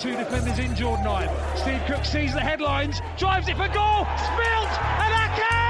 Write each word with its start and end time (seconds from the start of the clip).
two 0.00 0.16
defenders 0.16 0.58
in 0.58 0.74
Jordan 0.74 1.04
Ibe. 1.04 1.58
Steve 1.58 1.82
Cook 1.86 2.06
sees 2.06 2.32
the 2.32 2.40
headlines, 2.40 3.02
drives 3.18 3.48
it 3.48 3.56
for 3.56 3.68
goal, 3.68 4.06
spilled, 4.16 4.68
and 4.98 5.12
Ake 5.12 5.69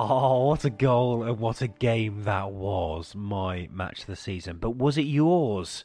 Oh, 0.00 0.46
what 0.50 0.64
a 0.64 0.70
goal 0.70 1.24
and 1.24 1.40
what 1.40 1.60
a 1.60 1.66
game 1.66 2.22
that 2.22 2.52
was. 2.52 3.16
My 3.16 3.68
match 3.72 4.02
of 4.02 4.06
the 4.06 4.14
season. 4.14 4.58
But 4.58 4.76
was 4.76 4.96
it 4.96 5.06
yours? 5.06 5.84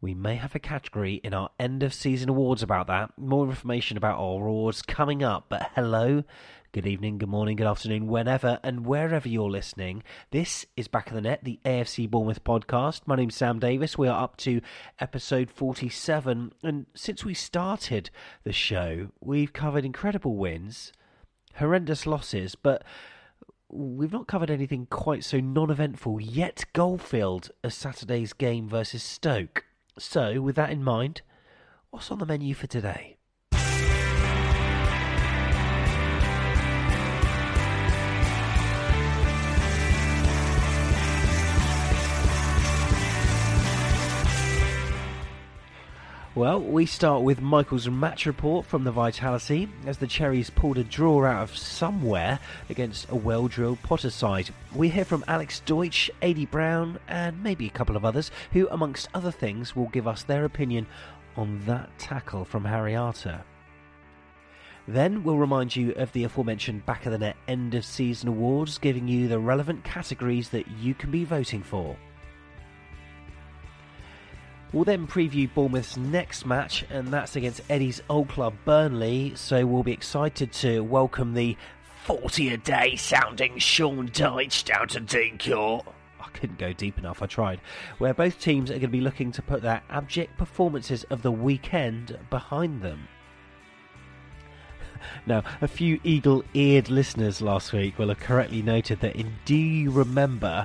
We 0.00 0.14
may 0.14 0.36
have 0.36 0.54
a 0.54 0.58
category 0.58 1.20
in 1.22 1.34
our 1.34 1.50
end 1.60 1.82
of 1.82 1.92
season 1.92 2.30
awards 2.30 2.62
about 2.62 2.86
that. 2.86 3.10
More 3.18 3.46
information 3.46 3.98
about 3.98 4.18
our 4.18 4.46
awards 4.46 4.80
coming 4.80 5.22
up. 5.22 5.50
But 5.50 5.68
hello, 5.74 6.24
good 6.72 6.86
evening, 6.86 7.18
good 7.18 7.28
morning, 7.28 7.56
good 7.56 7.66
afternoon, 7.66 8.06
whenever 8.06 8.58
and 8.62 8.86
wherever 8.86 9.28
you're 9.28 9.50
listening. 9.50 10.02
This 10.30 10.64
is 10.74 10.88
Back 10.88 11.08
of 11.08 11.14
the 11.14 11.20
Net, 11.20 11.44
the 11.44 11.60
AFC 11.66 12.08
Bournemouth 12.08 12.44
podcast. 12.44 13.02
My 13.04 13.16
name's 13.16 13.36
Sam 13.36 13.58
Davis. 13.58 13.98
We 13.98 14.08
are 14.08 14.24
up 14.24 14.38
to 14.38 14.62
episode 14.98 15.50
47. 15.50 16.54
And 16.62 16.86
since 16.94 17.22
we 17.22 17.34
started 17.34 18.08
the 18.44 18.52
show, 18.54 19.08
we've 19.20 19.52
covered 19.52 19.84
incredible 19.84 20.36
wins, 20.36 20.90
horrendous 21.56 22.06
losses, 22.06 22.54
but 22.54 22.82
we've 23.72 24.12
not 24.12 24.26
covered 24.26 24.50
anything 24.50 24.86
quite 24.90 25.24
so 25.24 25.40
non 25.40 25.70
eventful 25.70 26.20
yet 26.20 26.64
goal 26.72 26.98
filled 26.98 27.50
as 27.64 27.74
Saturday's 27.74 28.32
game 28.32 28.68
versus 28.68 29.02
Stoke. 29.02 29.64
So, 29.98 30.40
with 30.40 30.56
that 30.56 30.70
in 30.70 30.84
mind, 30.84 31.22
what's 31.90 32.10
on 32.10 32.18
the 32.18 32.26
menu 32.26 32.54
for 32.54 32.66
today? 32.66 33.16
Well, 46.34 46.60
we 46.60 46.86
start 46.86 47.24
with 47.24 47.42
Michael's 47.42 47.90
match 47.90 48.24
report 48.24 48.64
from 48.64 48.84
the 48.84 48.90
Vitality 48.90 49.68
as 49.84 49.98
the 49.98 50.06
Cherries 50.06 50.48
pulled 50.48 50.78
a 50.78 50.84
draw 50.84 51.26
out 51.26 51.42
of 51.42 51.54
somewhere 51.58 52.40
against 52.70 53.10
a 53.10 53.14
well 53.14 53.48
drilled 53.48 53.82
Potter 53.82 54.08
side. 54.08 54.48
We 54.74 54.88
hear 54.88 55.04
from 55.04 55.26
Alex 55.28 55.60
Deutsch, 55.60 56.10
Adi 56.22 56.46
Brown, 56.46 56.98
and 57.06 57.42
maybe 57.42 57.66
a 57.66 57.70
couple 57.70 57.96
of 57.96 58.06
others 58.06 58.30
who, 58.54 58.66
amongst 58.70 59.10
other 59.12 59.30
things, 59.30 59.76
will 59.76 59.88
give 59.88 60.08
us 60.08 60.22
their 60.22 60.46
opinion 60.46 60.86
on 61.36 61.60
that 61.66 61.90
tackle 61.98 62.46
from 62.46 62.64
Harry 62.64 62.96
Arter. 62.96 63.44
Then 64.88 65.24
we'll 65.24 65.36
remind 65.36 65.76
you 65.76 65.92
of 65.96 66.12
the 66.12 66.24
aforementioned 66.24 66.86
back 66.86 67.04
of 67.04 67.12
the 67.12 67.18
net 67.18 67.36
end 67.46 67.74
of 67.74 67.84
season 67.84 68.30
awards, 68.30 68.78
giving 68.78 69.06
you 69.06 69.28
the 69.28 69.38
relevant 69.38 69.84
categories 69.84 70.48
that 70.48 70.66
you 70.80 70.94
can 70.94 71.10
be 71.10 71.24
voting 71.24 71.62
for. 71.62 71.94
We'll 74.72 74.84
then 74.84 75.06
preview 75.06 75.52
Bournemouth's 75.52 75.98
next 75.98 76.46
match, 76.46 76.86
and 76.88 77.08
that's 77.08 77.36
against 77.36 77.60
Eddie's 77.68 78.00
old 78.08 78.28
club 78.28 78.54
Burnley. 78.64 79.34
So 79.34 79.66
we'll 79.66 79.82
be 79.82 79.92
excited 79.92 80.50
to 80.54 80.80
welcome 80.80 81.34
the 81.34 81.58
40 82.04 82.54
a 82.54 82.56
day 82.56 82.96
sounding 82.96 83.58
Sean 83.58 84.08
Dyche 84.08 84.64
down 84.64 84.88
to 84.88 85.00
Dean 85.00 85.38
I 85.44 86.28
couldn't 86.32 86.58
go 86.58 86.72
deep 86.72 86.96
enough, 86.96 87.22
I 87.22 87.26
tried. 87.26 87.60
Where 87.98 88.14
both 88.14 88.40
teams 88.40 88.70
are 88.70 88.74
going 88.74 88.82
to 88.82 88.88
be 88.88 89.02
looking 89.02 89.30
to 89.32 89.42
put 89.42 89.60
their 89.60 89.82
abject 89.90 90.38
performances 90.38 91.04
of 91.10 91.20
the 91.20 91.32
weekend 91.32 92.18
behind 92.30 92.80
them. 92.80 93.08
Now, 95.26 95.42
a 95.60 95.68
few 95.68 96.00
eagle 96.04 96.44
eared 96.54 96.88
listeners 96.88 97.42
last 97.42 97.72
week 97.72 97.98
will 97.98 98.08
have 98.08 98.20
correctly 98.20 98.62
noted 98.62 99.00
that 99.00 99.16
in 99.16 99.36
You 99.46 99.90
Remember, 99.90 100.64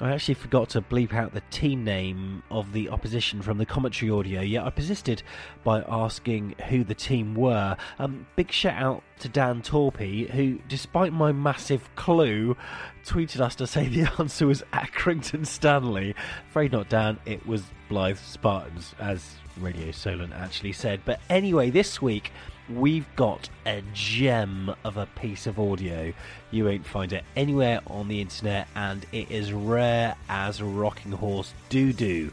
I 0.00 0.12
actually 0.12 0.34
forgot 0.34 0.70
to 0.70 0.80
bleep 0.80 1.12
out 1.12 1.32
the 1.32 1.42
team 1.50 1.84
name 1.84 2.42
of 2.50 2.72
the 2.72 2.88
opposition 2.88 3.42
from 3.42 3.58
the 3.58 3.66
commentary 3.66 4.10
audio, 4.10 4.40
yet 4.40 4.64
I 4.64 4.70
persisted 4.70 5.22
by 5.62 5.82
asking 5.82 6.54
who 6.68 6.82
the 6.82 6.94
team 6.94 7.34
were. 7.34 7.76
Um, 7.98 8.26
big 8.34 8.50
shout 8.50 8.82
out 8.82 9.02
to 9.20 9.28
Dan 9.28 9.62
Torpy, 9.62 10.28
who, 10.30 10.58
despite 10.68 11.12
my 11.12 11.30
massive 11.30 11.88
clue, 11.94 12.56
tweeted 13.04 13.40
us 13.40 13.54
to 13.56 13.66
say 13.66 13.86
the 13.88 14.10
answer 14.18 14.46
was 14.46 14.62
Accrington 14.72 15.46
Stanley. 15.46 16.14
Afraid 16.48 16.72
not, 16.72 16.88
Dan, 16.88 17.18
it 17.26 17.46
was 17.46 17.64
Blyth 17.90 18.24
Spartans, 18.24 18.94
as 18.98 19.36
Radio 19.60 19.92
Solent 19.92 20.32
actually 20.32 20.72
said. 20.72 21.02
But 21.04 21.20
anyway, 21.28 21.70
this 21.70 22.00
week 22.00 22.32
we've 22.68 23.06
got 23.16 23.48
a 23.66 23.82
gem 23.92 24.74
of 24.84 24.96
a 24.96 25.06
piece 25.06 25.46
of 25.46 25.58
audio. 25.58 26.12
You 26.50 26.64
won't 26.64 26.86
find 26.86 27.12
it 27.12 27.24
anywhere 27.36 27.80
on 27.86 28.08
the 28.08 28.20
internet, 28.20 28.68
and 28.74 29.04
it 29.12 29.30
is 29.30 29.52
rare 29.52 30.16
as 30.28 30.62
rocking 30.62 31.12
horse 31.12 31.52
doo 31.68 31.92
doo. 31.92 32.32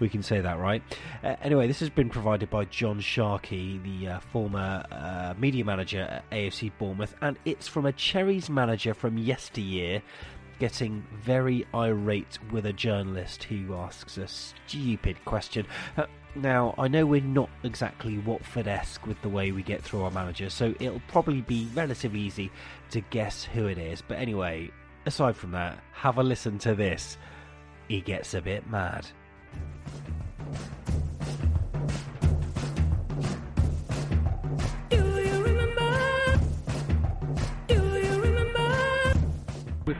We 0.00 0.08
can 0.08 0.22
say 0.22 0.40
that, 0.40 0.58
right? 0.58 0.82
Uh, 1.24 1.34
anyway, 1.42 1.66
this 1.66 1.80
has 1.80 1.90
been 1.90 2.08
provided 2.08 2.50
by 2.50 2.66
John 2.66 3.00
Sharkey, 3.00 3.80
the 3.82 4.08
uh, 4.08 4.20
former 4.20 4.84
uh, 4.92 5.34
media 5.36 5.64
manager 5.64 6.02
at 6.02 6.30
AFC 6.30 6.70
Bournemouth, 6.78 7.16
and 7.20 7.36
it's 7.44 7.66
from 7.66 7.84
a 7.84 7.92
Cherries 7.92 8.48
manager 8.48 8.94
from 8.94 9.18
yesteryear 9.18 10.02
getting 10.58 11.04
very 11.12 11.66
irate 11.74 12.38
with 12.50 12.66
a 12.66 12.72
journalist 12.72 13.44
who 13.44 13.74
asks 13.74 14.18
a 14.18 14.26
stupid 14.26 15.16
question. 15.24 15.66
Now, 16.34 16.74
I 16.78 16.88
know 16.88 17.04
we're 17.06 17.20
not 17.20 17.50
exactly 17.64 18.18
Watford 18.18 18.68
esque 18.68 19.06
with 19.06 19.20
the 19.22 19.28
way 19.28 19.50
we 19.50 19.62
get 19.62 19.82
through 19.82 20.02
our 20.02 20.10
managers, 20.10 20.54
so 20.54 20.74
it'll 20.78 21.02
probably 21.08 21.40
be 21.40 21.68
relatively 21.74 22.20
easy 22.20 22.50
to 22.90 23.00
guess 23.00 23.44
who 23.44 23.66
it 23.66 23.78
is. 23.78 24.02
But 24.06 24.18
anyway, 24.18 24.70
aside 25.06 25.36
from 25.36 25.52
that, 25.52 25.82
have 25.92 26.18
a 26.18 26.22
listen 26.22 26.58
to 26.60 26.74
this. 26.74 27.18
He 27.88 28.00
gets 28.00 28.34
a 28.34 28.42
bit 28.42 28.68
mad. 28.70 29.06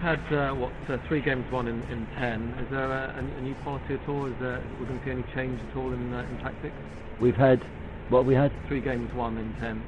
Had 0.01 0.21
uh, 0.33 0.55
what 0.55 0.73
uh, 0.89 0.99
three 1.09 1.21
games 1.21 1.45
won 1.53 1.67
in, 1.69 1.83
in 1.91 2.07
ten. 2.19 2.55
Is 2.65 2.71
there 2.71 2.91
a, 2.91 3.15
a, 3.17 3.39
a 3.39 3.41
new 3.43 3.55
policy 3.65 3.95
at 3.95 4.09
all? 4.09 4.27
Is 4.27 4.35
there 4.41 4.62
we're 4.79 4.87
going 4.87 4.99
to 4.99 5.05
see 5.05 5.11
any 5.11 5.25
change 5.35 5.61
at 5.71 5.77
all 5.77 5.93
in 5.93 6.12
uh, 6.12 6.21
in 6.31 6.39
tactics? 6.39 6.75
We've 7.21 7.37
had 7.37 7.61
what 8.09 8.25
we 8.25 8.35
had. 8.35 8.53
Three 8.69 8.81
games 8.81 9.12
won 9.15 9.37
in 9.39 9.53
ten. 9.61 9.83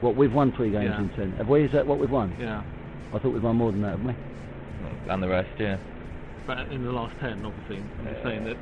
What 0.00 0.16
we've 0.16 0.32
won 0.32 0.52
three 0.52 0.70
games 0.70 0.90
Yeah. 0.90 1.00
in 1.00 1.08
ten. 1.10 1.32
Have 1.32 1.48
we? 1.48 1.64
Is 1.64 1.72
that 1.72 1.86
what 1.86 1.98
we've 1.98 2.10
won? 2.10 2.34
Yeah, 2.38 2.62
I 3.12 3.18
thought 3.18 3.32
we'd 3.32 3.42
won 3.42 3.56
more 3.56 3.72
than 3.72 3.82
that, 3.82 3.98
haven't 3.98 4.06
we? 4.08 4.14
and 5.08 5.22
the 5.22 5.28
rest, 5.28 5.48
yeah. 5.58 5.76
but 6.46 6.58
in 6.72 6.84
the 6.84 6.92
last 6.92 7.14
ten, 7.20 7.44
obviously. 7.44 7.76
I'm 7.76 8.06
just 8.06 8.22
saying 8.24 8.44
that, 8.44 8.56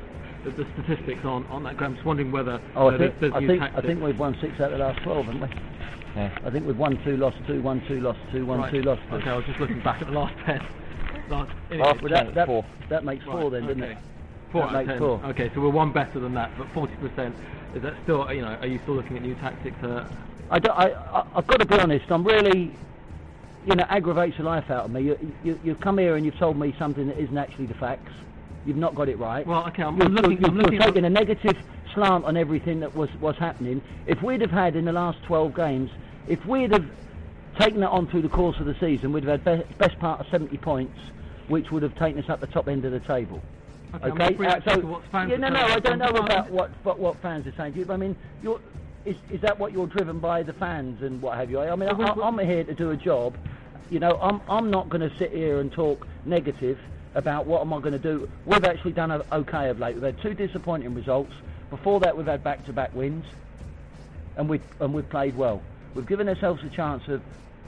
that 0.45 0.57
the 0.57 0.65
statistics 0.73 1.21
aren't 1.23 1.49
on 1.49 1.63
that. 1.63 1.81
I'm 1.81 1.95
just 1.95 2.05
wondering 2.05 2.31
whether 2.31 2.61
Oh, 2.75 2.87
I 2.87 2.97
think 2.97 3.19
there's, 3.19 3.31
there's 3.31 3.33
I 3.33 3.39
new 3.39 3.47
think 3.47 3.61
I 3.61 3.81
think 3.81 4.01
we've 4.01 4.19
won 4.19 4.37
six 4.41 4.53
out 4.59 4.71
of 4.71 4.77
the 4.79 4.85
last 4.85 5.01
twelve, 5.03 5.25
haven't 5.25 5.41
we? 5.41 5.47
Yeah. 6.15 6.37
I 6.45 6.49
think 6.49 6.65
we've 6.65 6.77
won 6.77 7.01
two, 7.03 7.17
lost 7.17 7.37
two, 7.45 7.61
won 7.61 7.85
two, 7.87 7.99
lost 7.99 8.19
two, 8.31 8.45
won 8.45 8.59
right. 8.59 8.71
two, 8.71 8.81
lost 8.81 9.01
two. 9.09 9.15
Okay, 9.17 9.29
I 9.29 9.35
was 9.35 9.45
just 9.45 9.59
looking 9.59 9.81
back 9.81 10.01
at 10.01 10.07
the 10.07 10.13
last 10.13 10.33
ten. 10.45 10.65
Last, 11.29 11.51
anyway, 11.69 11.85
Last 11.87 12.01
Well, 12.01 12.11
that, 12.11 12.35
that, 12.35 12.47
Four. 12.47 12.65
that 12.89 13.03
makes 13.03 13.25
four 13.25 13.35
right, 13.43 13.51
then, 13.51 13.67
doesn't 13.67 13.83
it? 13.83 13.97
Four 14.51 14.61
That 14.67 14.73
makes 14.73 14.89
10. 14.89 14.99
four. 14.99 15.21
Okay, 15.25 15.51
so 15.53 15.61
we're 15.61 15.69
one 15.69 15.91
better 15.91 16.19
than 16.19 16.33
that, 16.35 16.51
but 16.57 16.67
40%. 16.67 17.33
Is 17.75 17.81
that 17.81 17.95
still, 18.03 18.31
you 18.31 18.41
know, 18.41 18.55
are 18.61 18.67
you 18.67 18.79
still 18.83 18.95
looking 18.95 19.17
at 19.17 19.23
new 19.23 19.35
tactics? 19.35 19.75
Uh, 19.83 20.07
I, 20.49 20.59
don't, 20.59 20.77
I, 20.77 20.91
I 20.91 21.25
I've 21.35 21.47
got 21.47 21.59
to 21.59 21.65
be 21.65 21.75
honest. 21.75 22.09
I'm 22.11 22.23
really 22.23 22.71
you 23.65 23.75
know, 23.75 23.85
aggravates 23.89 24.37
the 24.37 24.43
life 24.43 24.69
out 24.69 24.85
of 24.85 24.91
me. 24.91 25.01
You, 25.01 25.33
you, 25.43 25.59
you've 25.63 25.79
come 25.79 25.97
here 25.97 26.15
and 26.15 26.25
you've 26.25 26.37
told 26.37 26.57
me 26.57 26.73
something 26.77 27.07
that 27.07 27.17
isn't 27.17 27.37
actually 27.37 27.65
the 27.65 27.73
facts. 27.73 28.11
You've 28.65 28.77
not 28.77 28.95
got 28.95 29.09
it 29.09 29.17
right. 29.17 29.45
Well, 29.45 29.67
okay, 29.67 29.83
I'm, 29.83 29.97
You're, 29.97 30.05
I'm 30.05 30.13
looking. 30.13 30.39
you're, 30.39 30.49
I'm 30.49 30.73
you're 30.73 30.81
taking 30.81 31.05
a 31.05 31.09
negative 31.09 31.57
slant 31.95 32.25
on 32.25 32.37
everything 32.37 32.81
that 32.81 32.95
was, 32.95 33.09
was 33.19 33.35
happening. 33.37 33.81
If 34.05 34.21
we'd 34.21 34.41
have 34.41 34.51
had 34.51 34.75
in 34.75 34.85
the 34.85 34.91
last 34.91 35.23
12 35.23 35.55
games, 35.55 35.89
if 36.27 36.45
we'd 36.45 36.71
have 36.71 36.85
taken 37.59 37.79
that 37.79 37.89
on 37.89 38.07
through 38.07 38.21
the 38.21 38.29
course 38.29 38.59
of 38.59 38.67
the 38.67 38.75
season, 38.79 39.11
we'd 39.11 39.23
have 39.23 39.43
had 39.43 39.67
be- 39.67 39.75
best 39.75 39.97
part 39.99 40.19
of 40.19 40.27
70 40.27 40.57
points, 40.57 40.99
which 41.47 41.71
would 41.71 41.81
have 41.81 41.95
taken 41.97 42.21
us 42.21 42.29
up 42.29 42.39
the 42.41 42.47
top 42.47 42.67
end 42.67 42.85
of 42.85 42.91
the 42.91 42.99
table. 42.99 43.41
Okay, 44.03 44.35
Okay, 44.35 44.45
uh, 44.45 44.59
fans 45.11 45.31
yeah, 45.31 45.37
no, 45.37 45.49
no, 45.49 45.61
I 45.61 45.79
don't 45.79 45.99
know 45.99 46.07
about 46.07 46.49
what, 46.49 46.69
what 46.83 46.99
what 46.99 47.15
fans 47.21 47.47
are 47.47 47.53
saying 47.55 47.73
to 47.73 47.79
you. 47.79 47.85
But 47.85 47.93
I 47.93 47.97
mean, 47.97 48.15
you're, 48.43 48.59
is 49.05 49.15
is 49.31 49.39
that 49.41 49.57
what 49.57 49.71
you're 49.71 49.87
driven 49.87 50.19
by 50.19 50.43
the 50.43 50.51
fans 50.51 51.01
and 51.01 51.21
what 51.21 51.37
have 51.37 51.49
you? 51.49 51.59
I 51.59 51.75
mean, 51.75 51.87
I, 51.87 51.93
I'm 51.93 52.37
here 52.39 52.65
to 52.65 52.73
do 52.73 52.91
a 52.91 52.97
job. 52.97 53.37
You 53.89 53.99
know, 53.99 54.19
I'm 54.21 54.41
I'm 54.49 54.69
not 54.69 54.89
going 54.89 55.07
to 55.07 55.17
sit 55.17 55.31
here 55.31 55.61
and 55.61 55.71
talk 55.71 56.05
negative 56.25 56.77
about 57.13 57.45
what 57.45 57.61
am 57.61 57.71
I 57.71 57.79
going 57.79 57.93
to 57.93 57.99
do. 57.99 58.29
We've 58.45 58.65
actually 58.65 58.91
done 58.91 59.11
okay 59.11 59.69
of 59.69 59.79
late. 59.79 59.95
We've 59.95 60.03
had 60.03 60.21
two 60.21 60.33
disappointing 60.33 60.93
results. 60.93 61.31
Before 61.69 61.99
that, 62.01 62.15
we've 62.15 62.25
had 62.25 62.43
back-to-back 62.43 62.93
wins, 62.93 63.25
and 64.37 64.47
we've 64.49 64.61
and 64.79 64.93
we've 64.93 65.09
played 65.09 65.35
well. 65.35 65.61
We've 65.93 66.05
given 66.05 66.27
ourselves 66.27 66.63
a 66.63 66.69
chance 66.69 67.07
of 67.07 67.21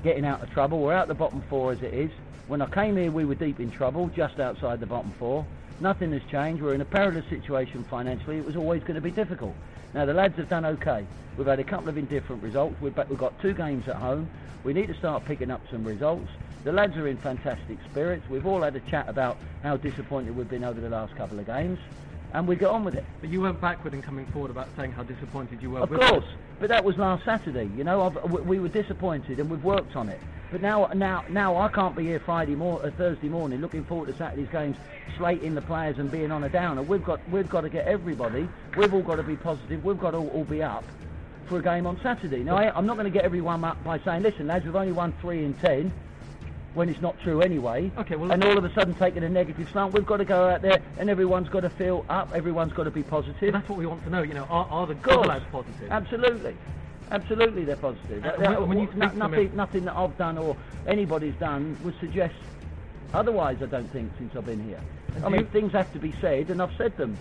getting 0.03 0.25
out 0.25 0.41
of 0.43 0.51
trouble. 0.51 0.79
We're 0.79 0.93
out 0.93 1.07
the 1.07 1.13
bottom 1.13 1.41
four 1.49 1.71
as 1.71 1.81
it 1.81 1.93
is. 1.93 2.11
When 2.47 2.61
I 2.61 2.67
came 2.67 2.95
here, 2.95 3.11
we 3.11 3.25
were 3.25 3.35
deep 3.35 3.59
in 3.59 3.71
trouble, 3.71 4.09
just 4.15 4.39
outside 4.39 4.79
the 4.79 4.85
bottom 4.85 5.13
four. 5.17 5.45
Nothing 5.79 6.11
has 6.13 6.21
changed. 6.31 6.61
We're 6.61 6.73
in 6.73 6.81
a 6.81 6.85
perilous 6.85 7.25
situation 7.29 7.85
financially. 7.89 8.37
It 8.37 8.45
was 8.45 8.55
always 8.55 8.81
going 8.81 8.95
to 8.95 9.01
be 9.01 9.11
difficult. 9.11 9.53
Now 9.93 10.05
the 10.05 10.13
lads 10.13 10.37
have 10.37 10.49
done 10.49 10.65
okay. 10.65 11.05
We've 11.37 11.47
had 11.47 11.59
a 11.59 11.63
couple 11.63 11.89
of 11.89 11.97
indifferent 11.97 12.41
results. 12.41 12.75
We've, 12.81 12.97
we've 13.09 13.19
got 13.19 13.39
two 13.41 13.53
games 13.53 13.87
at 13.87 13.95
home. 13.95 14.29
We 14.63 14.73
need 14.73 14.87
to 14.87 14.95
start 14.95 15.25
picking 15.25 15.51
up 15.51 15.61
some 15.69 15.83
results. 15.83 16.29
The 16.63 16.71
lads 16.71 16.97
are 16.97 17.07
in 17.07 17.17
fantastic 17.17 17.77
spirits. 17.91 18.27
We've 18.29 18.45
all 18.45 18.61
had 18.61 18.75
a 18.75 18.79
chat 18.81 19.07
about 19.07 19.37
how 19.63 19.77
disappointed 19.77 20.35
we've 20.35 20.49
been 20.49 20.63
over 20.63 20.81
the 20.81 20.89
last 20.89 21.15
couple 21.15 21.39
of 21.39 21.45
games, 21.45 21.79
and 22.33 22.47
we 22.47 22.55
get 22.55 22.69
on 22.69 22.83
with 22.83 22.95
it. 22.95 23.05
But 23.21 23.29
you 23.29 23.41
went 23.41 23.59
backward 23.61 23.93
in 23.93 24.01
coming 24.01 24.25
forward 24.27 24.51
about 24.51 24.67
saying 24.75 24.91
how 24.91 25.03
disappointed 25.03 25.61
you 25.61 25.71
were. 25.71 25.79
Of 25.79 25.89
course, 25.89 26.23
us. 26.23 26.29
but 26.59 26.69
that 26.69 26.83
was 26.83 26.97
last 26.97 27.25
Saturday. 27.25 27.69
You 27.75 27.83
know, 27.83 28.01
I've, 28.03 28.31
we, 28.31 28.41
we 28.41 28.59
were 28.59 28.69
disappointed 28.69 29.39
and 29.39 29.49
we've 29.49 29.63
worked 29.63 29.95
on 29.95 30.09
it. 30.09 30.19
But 30.51 30.61
now, 30.61 30.87
now, 30.93 31.25
now 31.29 31.57
I 31.57 31.67
can't 31.67 31.95
be 31.95 32.05
here 32.05 32.21
Friday 32.21 32.55
mor- 32.55 32.83
uh, 32.85 32.91
Thursday 32.91 33.27
morning, 33.27 33.59
looking 33.59 33.83
forward 33.83 34.07
to 34.07 34.17
Saturday's 34.17 34.47
games, 34.49 34.77
slating 35.17 35.55
the 35.55 35.61
players 35.61 35.99
and 35.99 36.09
being 36.09 36.31
on 36.31 36.43
a 36.43 36.49
downer. 36.49 36.81
We've 36.81 37.03
got, 37.03 37.19
we've 37.29 37.49
got 37.49 37.61
to 37.61 37.69
get 37.69 37.85
everybody. 37.85 38.47
We've 38.77 38.93
all 38.93 39.01
got 39.01 39.15
to 39.15 39.23
be 39.23 39.35
positive. 39.35 39.83
We've 39.83 39.99
got 39.99 40.11
to 40.11 40.17
all, 40.17 40.29
all 40.29 40.45
be 40.45 40.63
up 40.63 40.85
for 41.47 41.59
a 41.59 41.61
game 41.61 41.85
on 41.85 41.99
Saturday. 42.01 42.43
Now, 42.43 42.57
I, 42.57 42.75
I'm 42.77 42.85
not 42.85 42.95
going 42.95 43.11
to 43.11 43.11
get 43.11 43.25
everyone 43.25 43.63
up 43.63 43.81
by 43.83 43.99
saying, 43.99 44.23
"Listen, 44.23 44.47
lads, 44.47 44.65
we've 44.65 44.75
only 44.75 44.91
won 44.91 45.13
three 45.21 45.43
in 45.43 45.53
ten," 45.55 45.91
when 46.73 46.89
it's 46.89 47.01
not 47.01 47.19
true 47.21 47.41
anyway. 47.41 47.91
Okay, 47.97 48.15
well- 48.15 48.31
and 48.31 48.43
all 48.43 48.57
of 48.57 48.63
a 48.63 48.73
sudden 48.73 48.93
taking 48.95 49.23
a 49.23 49.29
negative 49.29 49.67
slant. 49.71 49.93
We've 49.93 50.05
got 50.05 50.17
to 50.17 50.25
go 50.25 50.47
out 50.49 50.61
there, 50.61 50.79
and 50.97 51.09
everyone's 51.09 51.49
got 51.49 51.61
to 51.61 51.69
feel 51.71 52.05
up. 52.09 52.31
Everyone's 52.33 52.73
got 52.73 52.83
to 52.83 52.91
be 52.91 53.03
positive. 53.03 53.53
That's 53.53 53.67
what 53.69 53.77
we 53.77 53.85
want 53.85 54.03
to 54.03 54.09
know. 54.09 54.21
You 54.21 54.33
know, 54.33 54.43
are, 54.49 54.65
are 54.69 54.87
the 54.87 54.95
lads 55.27 55.45
positive? 55.51 55.89
Absolutely. 55.91 56.55
Absolutely, 57.09 57.63
they're 57.63 57.77
positive. 57.77 58.25
Uh, 58.25 58.31
when- 58.65 58.79
no- 58.95 59.07
nothing, 59.29 59.55
nothing 59.55 59.85
that 59.85 59.95
I've 59.95 60.17
done 60.17 60.37
or 60.37 60.57
anybody's 60.85 61.35
done 61.35 61.77
would 61.83 61.97
suggest 61.99 62.35
otherwise. 63.13 63.57
I 63.61 63.65
don't 63.67 63.91
think 63.91 64.11
since 64.17 64.35
I've 64.35 64.45
been 64.45 64.63
here. 64.67 64.81
And 65.15 65.25
I 65.25 65.29
mean, 65.29 65.41
you- 65.41 65.47
things 65.47 65.71
have 65.71 65.91
to 65.93 65.99
be 65.99 66.13
said, 66.21 66.49
and 66.49 66.61
I've 66.61 66.75
said 66.77 66.95
them. 66.97 67.17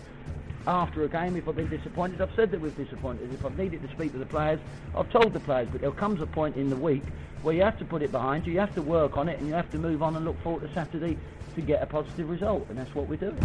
After 0.67 1.05
a 1.05 1.09
game, 1.09 1.37
if 1.37 1.49
I've 1.49 1.55
been 1.55 1.69
disappointed, 1.69 2.21
I've 2.21 2.35
said 2.35 2.51
that 2.51 2.61
we've 2.61 2.77
disappointed. 2.77 3.33
If 3.33 3.45
I've 3.45 3.57
needed 3.57 3.83
to 3.83 3.89
speak 3.89 4.11
to 4.13 4.19
the 4.19 4.27
players, 4.27 4.59
I've 4.97 5.09
told 5.11 5.33
the 5.33 5.39
players. 5.39 5.69
But 5.71 5.81
there 5.81 5.93
comes 5.93 6.21
a 6.21 6.27
point 6.27 6.57
in 6.57 6.71
the 6.71 6.77
week 6.77 7.05
where 7.43 7.55
you 7.55 7.63
have 7.63 7.79
to 7.79 7.85
put 7.85 8.03
it 8.03 8.11
behind 8.11 8.47
you, 8.47 8.53
you 8.53 8.59
have 8.59 8.75
to 8.75 8.83
work 8.83 9.17
on 9.17 9.29
it, 9.29 9.39
and 9.39 9.47
you 9.47 9.55
have 9.55 9.71
to 9.71 9.79
move 9.79 10.03
on 10.03 10.17
and 10.17 10.25
look 10.25 10.41
forward 10.43 10.67
to 10.67 10.75
Saturday 10.75 11.17
to 11.55 11.61
get 11.61 11.83
a 11.83 11.87
positive 11.87 12.29
result, 12.29 12.67
and 12.69 12.79
that's 12.79 12.93
what 12.97 13.09
we're 13.09 13.17
doing. 13.17 13.39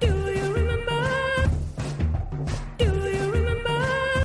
Do 0.00 0.06
you 0.06 0.54
remember? 0.54 1.50
Do 2.78 2.84
you 2.86 3.30
remember? 3.30 4.24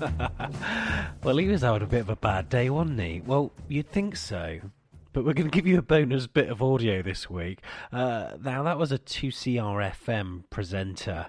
Well, 1.24 1.38
he 1.38 1.48
was 1.48 1.62
having 1.62 1.82
a 1.82 1.86
bit 1.86 2.02
of 2.02 2.08
a 2.08 2.14
bad 2.14 2.48
day, 2.48 2.70
wasn't 2.70 3.00
he? 3.00 3.20
Well, 3.26 3.50
you'd 3.66 3.90
think 3.90 4.14
so. 4.14 4.60
But 5.16 5.24
we're 5.24 5.32
going 5.32 5.48
to 5.48 5.56
give 5.56 5.66
you 5.66 5.78
a 5.78 5.82
bonus 5.82 6.26
bit 6.26 6.50
of 6.50 6.60
audio 6.60 7.00
this 7.00 7.30
week. 7.30 7.60
Uh, 7.90 8.32
now, 8.38 8.62
that 8.64 8.78
was 8.78 8.92
a 8.92 8.98
2CRFM 8.98 10.42
presenter 10.50 11.28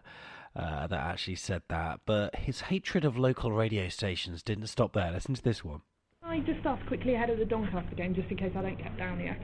uh, 0.57 0.87
that 0.87 0.99
actually 0.99 1.35
said 1.35 1.61
that, 1.69 2.01
but 2.05 2.35
his 2.35 2.59
hatred 2.59 3.05
of 3.05 3.17
local 3.17 3.53
radio 3.53 3.87
stations 3.87 4.43
didn't 4.43 4.67
stop 4.67 4.91
there. 4.91 5.09
Listen 5.13 5.35
to 5.35 5.41
this 5.41 5.63
one. 5.63 5.83
I 6.21 6.39
just 6.39 6.65
asked 6.65 6.85
quickly 6.87 7.13
ahead 7.13 7.29
of 7.29 7.37
the 7.37 7.45
Doncaster 7.45 7.95
game, 7.95 8.13
just 8.13 8.29
in 8.29 8.35
case 8.35 8.51
I 8.57 8.61
don't 8.61 8.77
get 8.77 8.97
down 8.97 9.21
here. 9.21 9.37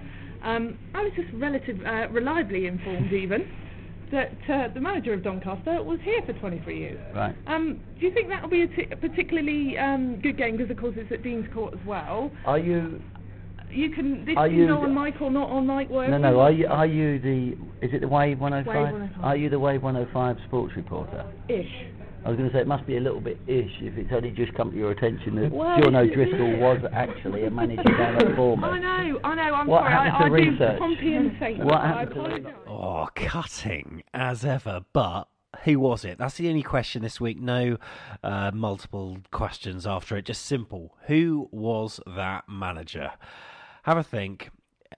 Um, 0.44 0.78
I 0.94 1.04
was 1.04 1.14
just 1.16 1.30
relative, 1.36 1.80
uh, 1.86 2.10
reliably 2.12 2.66
informed, 2.66 3.14
even, 3.14 3.50
that 4.12 4.34
uh, 4.50 4.68
the 4.74 4.82
manager 4.82 5.14
of 5.14 5.24
Doncaster 5.24 5.82
was 5.82 6.00
here 6.04 6.22
for 6.26 6.34
23 6.34 6.78
years. 6.78 7.16
Right. 7.16 7.34
Um, 7.48 7.80
do 7.98 8.06
you 8.06 8.14
think 8.14 8.28
that 8.28 8.42
will 8.42 8.50
be 8.50 8.64
a, 8.64 8.68
t- 8.68 8.88
a 8.92 8.98
particularly 8.98 9.78
um, 9.78 10.20
good 10.22 10.38
game? 10.38 10.58
Because 10.58 10.70
of 10.70 10.78
course 10.78 10.96
it's 10.98 11.12
at 11.14 11.24
Dean's 11.24 11.48
Court 11.54 11.74
as 11.74 11.88
well. 11.88 12.30
Are 12.46 12.60
you 12.60 13.02
You 13.74 13.90
can. 13.90 14.26
This 14.26 14.36
Are 14.38 14.48
is 14.48 14.54
you 14.54 14.68
on 14.70 14.94
the- 14.94 15.02
mic 15.02 15.22
or 15.22 15.32
not 15.32 15.50
on 15.50 15.66
mic. 15.68 15.90
No, 15.90 15.96
Whatever. 15.98 16.20
no. 16.20 16.30
you 16.32 16.40
Are 16.40 16.52
you 16.52 16.68
are 16.68 16.86
you 16.86 17.20
the? 17.20 17.58
Is 17.86 17.94
it 17.94 18.02
the 18.02 18.08
Wave 18.08 18.40
105? 18.40 18.74
Wave 18.76 18.94
105. 18.94 19.24
Are 19.26 19.36
you 19.36 19.50
the 19.50 19.60
Wave 19.60 19.82
105 19.84 20.38
sports 20.48 20.76
reporter? 20.76 21.26
Ish. 21.50 21.66
I 22.26 22.30
was 22.30 22.38
going 22.38 22.50
to 22.50 22.56
say 22.56 22.62
it 22.62 22.68
must 22.68 22.88
be 22.88 22.96
a 22.96 23.02
little 23.02 23.20
bit 23.20 23.38
ish 23.48 23.70
if 23.82 23.98
it's 23.98 24.10
only 24.14 24.32
just 24.32 24.54
come 24.54 24.72
to 24.72 24.78
your 24.78 24.92
attention 24.92 25.36
that 25.36 25.52
Well, 25.52 25.78
John 25.82 25.94
it's- 25.94 26.10
O'Driscoll 26.18 26.56
was 26.58 26.80
actually 26.94 27.44
a 27.44 27.52
manager 27.52 27.84
down 27.84 28.16
at 28.16 28.28
I 28.28 28.32
Bournemouth. 28.32 28.82
know. 28.82 29.20
I 29.26 29.36
know. 29.36 29.42
I'm 29.54 29.68
What 29.68 29.82
sorry. 29.82 29.92
happened 29.92 30.16
I, 30.16 30.20
to 30.20 30.24
I 30.24 30.28
research? 30.30 30.80
do 30.80 30.86
Pompeian 30.86 31.38
Satan. 31.40 31.66
What 31.66 31.82
happened 31.82 32.12
to 32.14 32.20
apologise. 32.22 32.54
Oh, 32.66 33.08
cutting 33.14 34.04
as 34.14 34.46
ever, 34.46 34.86
but 34.94 35.28
who 35.66 35.80
was 35.82 36.06
it? 36.06 36.18
That's 36.18 36.36
the 36.36 36.48
only 36.48 36.64
question 36.64 37.02
this 37.02 37.20
week. 37.20 37.42
No 37.42 37.78
uh, 38.24 38.52
multiple 38.54 39.18
questions 39.32 39.86
after 39.86 40.16
it. 40.16 40.24
Just 40.26 40.46
simple. 40.46 40.96
Who 41.08 41.50
was 41.52 42.00
that 42.08 42.46
manager? 42.48 43.12
Have 43.84 43.98
a 43.98 44.04
think. 44.04 44.50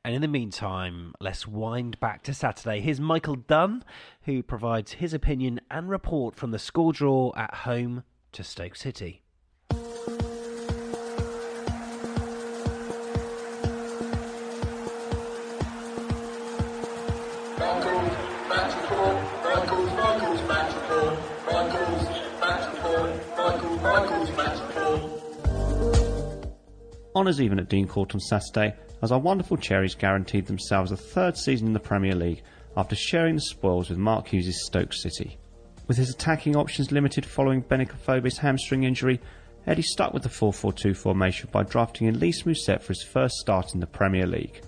And 0.03 0.13
in 0.13 0.21
the 0.21 0.27
meantime, 0.27 1.15
let's 1.19 1.47
wind 1.47 1.99
back 1.99 2.21
to 2.23 2.35
Saturday. 2.35 2.81
Here's 2.81 2.99
Michael 2.99 3.35
Dunn, 3.35 3.83
who 4.25 4.43
provides 4.43 4.91
his 4.93 5.11
opinion 5.11 5.59
and 5.71 5.89
report 5.89 6.35
from 6.35 6.51
the 6.51 6.59
score 6.59 6.93
draw 6.93 7.33
at 7.35 7.51
home 7.55 8.03
to 8.33 8.43
Stoke 8.43 8.75
City. 8.75 9.23
Honours 27.15 27.39
even 27.39 27.59
at 27.59 27.69
Dean 27.69 27.87
Court 27.87 28.13
on 28.13 28.19
Saturday 28.19 28.75
as 29.01 29.11
our 29.11 29.19
wonderful 29.19 29.55
Cherries 29.55 29.95
guaranteed 29.95 30.47
themselves 30.47 30.91
a 30.91 30.97
third 30.97 31.37
season 31.37 31.67
in 31.67 31.73
the 31.73 31.79
Premier 31.79 32.13
League 32.13 32.43
after 32.75 32.95
sharing 32.95 33.35
the 33.35 33.41
spoils 33.41 33.89
with 33.89 33.97
Mark 33.97 34.27
Hughes' 34.27 34.65
Stoke 34.65 34.91
City. 34.91 35.37
With 35.87 35.95
his 35.95 36.09
attacking 36.09 36.57
options 36.57 36.91
limited 36.91 37.25
following 37.25 37.63
Benik 37.63 37.93
Afobe's 37.93 38.39
hamstring 38.39 38.83
injury, 38.83 39.21
Eddie 39.65 39.81
stuck 39.81 40.13
with 40.13 40.23
the 40.23 40.29
4-4-2 40.29 40.95
formation 40.97 41.47
by 41.53 41.63
drafting 41.63 42.11
Lys 42.11 42.43
Mousset 42.43 42.81
for 42.81 42.89
his 42.89 43.03
first 43.03 43.35
start 43.35 43.73
in 43.73 43.79
the 43.79 43.87
Premier 43.87 44.27
League. 44.27 44.61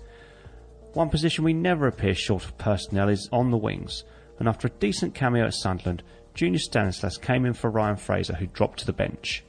One 0.94 1.10
position 1.10 1.44
we 1.44 1.52
never 1.52 1.86
appear 1.86 2.14
short 2.14 2.44
of 2.44 2.56
personnel 2.56 3.10
is 3.10 3.28
on 3.30 3.50
the 3.50 3.58
wings, 3.58 4.04
and 4.38 4.48
after 4.48 4.68
a 4.68 4.78
decent 4.80 5.14
cameo 5.14 5.44
at 5.44 5.54
Sunderland, 5.54 6.02
Junior 6.32 6.60
Stanislas 6.60 7.18
came 7.18 7.44
in 7.44 7.52
for 7.52 7.68
Ryan 7.68 7.96
Fraser 7.96 8.34
who 8.34 8.46
dropped 8.46 8.78
to 8.78 8.86
the 8.86 8.92
bench. 8.94 9.44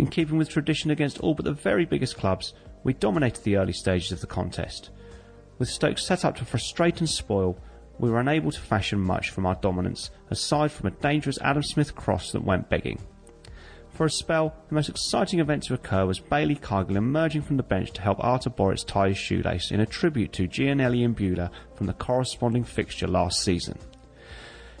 In 0.00 0.06
keeping 0.06 0.38
with 0.38 0.48
tradition 0.48 0.90
against 0.90 1.20
all 1.20 1.34
but 1.34 1.44
the 1.44 1.52
very 1.52 1.84
biggest 1.84 2.16
clubs, 2.16 2.54
we 2.84 2.94
dominated 2.94 3.44
the 3.44 3.56
early 3.58 3.74
stages 3.74 4.12
of 4.12 4.22
the 4.22 4.26
contest. 4.26 4.88
With 5.58 5.68
Stoke 5.68 5.98
set 5.98 6.24
up 6.24 6.36
to 6.36 6.46
frustrate 6.46 7.00
and 7.00 7.10
spoil, 7.10 7.58
we 7.98 8.10
were 8.10 8.20
unable 8.20 8.50
to 8.50 8.60
fashion 8.60 8.98
much 8.98 9.28
from 9.28 9.44
our 9.44 9.56
dominance, 9.56 10.10
aside 10.30 10.72
from 10.72 10.86
a 10.86 11.02
dangerous 11.02 11.38
Adam 11.42 11.62
Smith 11.62 11.94
cross 11.94 12.32
that 12.32 12.42
went 12.42 12.70
begging. 12.70 12.98
For 13.90 14.06
a 14.06 14.10
spell, 14.10 14.56
the 14.70 14.74
most 14.74 14.88
exciting 14.88 15.38
event 15.38 15.64
to 15.64 15.74
occur 15.74 16.06
was 16.06 16.18
Bailey 16.18 16.54
Cargill 16.54 16.96
emerging 16.96 17.42
from 17.42 17.58
the 17.58 17.62
bench 17.62 17.92
to 17.92 18.00
help 18.00 18.24
Artur 18.24 18.48
Boruc 18.48 18.86
tie 18.86 19.08
his 19.08 19.18
shoelace 19.18 19.70
in 19.70 19.80
a 19.80 19.86
tribute 19.86 20.32
to 20.32 20.48
Giannelli 20.48 21.06
Imbula 21.06 21.50
from 21.74 21.86
the 21.86 21.92
corresponding 21.92 22.64
fixture 22.64 23.06
last 23.06 23.42
season. 23.42 23.78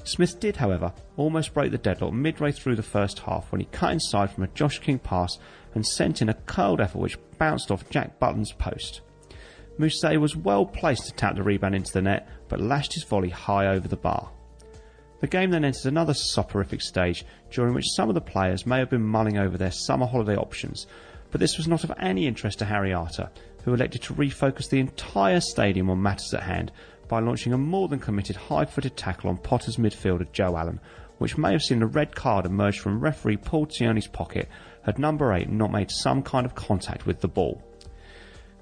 Smith 0.04 0.40
did, 0.40 0.56
however, 0.56 0.92
almost 1.16 1.54
break 1.54 1.70
the 1.70 1.78
deadlock 1.78 2.12
midway 2.12 2.52
through 2.52 2.76
the 2.76 2.82
first 2.82 3.20
half 3.20 3.52
when 3.52 3.60
he 3.60 3.66
cut 3.66 3.92
inside 3.92 4.30
from 4.30 4.44
a 4.44 4.48
Josh 4.48 4.78
King 4.78 4.98
pass 4.98 5.38
and 5.74 5.86
sent 5.86 6.22
in 6.22 6.28
a 6.28 6.34
curled 6.34 6.80
effort 6.80 6.98
which 6.98 7.18
bounced 7.38 7.70
off 7.70 7.88
Jack 7.90 8.18
Butland's 8.18 8.52
post. 8.52 9.02
Mousset 9.78 10.20
was 10.20 10.36
well 10.36 10.66
placed 10.66 11.06
to 11.06 11.12
tap 11.12 11.36
the 11.36 11.42
rebound 11.42 11.74
into 11.74 11.92
the 11.92 12.02
net, 12.02 12.28
but 12.48 12.60
lashed 12.60 12.94
his 12.94 13.04
volley 13.04 13.30
high 13.30 13.66
over 13.66 13.88
the 13.88 13.96
bar. 13.96 14.30
The 15.20 15.26
game 15.26 15.50
then 15.50 15.64
entered 15.64 15.86
another 15.86 16.14
soporific 16.14 16.80
stage, 16.80 17.24
during 17.50 17.74
which 17.74 17.90
some 17.94 18.08
of 18.08 18.14
the 18.14 18.20
players 18.20 18.66
may 18.66 18.78
have 18.78 18.90
been 18.90 19.02
mulling 19.02 19.38
over 19.38 19.56
their 19.56 19.70
summer 19.70 20.06
holiday 20.06 20.36
options, 20.36 20.86
but 21.30 21.40
this 21.40 21.56
was 21.56 21.68
not 21.68 21.84
of 21.84 21.92
any 21.98 22.26
interest 22.26 22.58
to 22.58 22.64
Harry 22.64 22.92
Arter, 22.92 23.30
who 23.64 23.74
elected 23.74 24.02
to 24.02 24.14
refocus 24.14 24.68
the 24.68 24.80
entire 24.80 25.40
stadium 25.40 25.90
on 25.90 26.02
matters 26.02 26.34
at 26.34 26.42
hand 26.42 26.72
by 27.10 27.18
launching 27.18 27.52
a 27.52 27.58
more 27.58 27.88
than 27.88 27.98
committed 27.98 28.36
high 28.36 28.64
footed 28.64 28.96
tackle 28.96 29.28
on 29.28 29.36
Potter's 29.36 29.76
midfielder 29.76 30.30
Joe 30.30 30.56
Allen, 30.56 30.78
which 31.18 31.36
may 31.36 31.50
have 31.50 31.60
seen 31.60 31.82
a 31.82 31.86
red 31.86 32.14
card 32.14 32.46
emerge 32.46 32.78
from 32.78 33.00
referee 33.00 33.36
Paul 33.36 33.66
Tioni's 33.66 34.06
pocket 34.06 34.48
had 34.84 34.96
number 34.96 35.32
8 35.32 35.50
not 35.50 35.72
made 35.72 35.90
some 35.90 36.22
kind 36.22 36.46
of 36.46 36.54
contact 36.54 37.06
with 37.06 37.20
the 37.20 37.26
ball. 37.26 37.62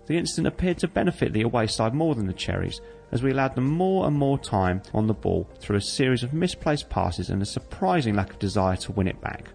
The 0.07 0.17
incident 0.17 0.47
appeared 0.47 0.79
to 0.79 0.89
benefit 0.89 1.35
the 1.35 1.43
away 1.43 1.67
side 1.67 1.95
more 1.95 2.15
than 2.15 2.27
the 2.27 2.33
Cherries, 2.33 2.81
as 3.13 3.23
we 3.23 3.33
allowed 3.33 3.55
them 3.55 3.69
more 3.69 4.07
and 4.07 4.17
more 4.17 4.39
time 4.39 4.81
on 4.95 5.07
the 5.07 5.13
ball 5.13 5.47
through 5.61 5.77
a 5.77 5.83
series 5.83 6.23
of 6.23 6.33
misplaced 6.33 6.89
passes 6.89 7.29
and 7.29 7.43
a 7.43 7.47
surprising 7.47 8.15
lack 8.15 8.31
of 8.31 8.39
desire 8.39 8.77
to 8.77 8.93
win 8.93 9.09
it 9.09 9.21
back. 9.21 9.51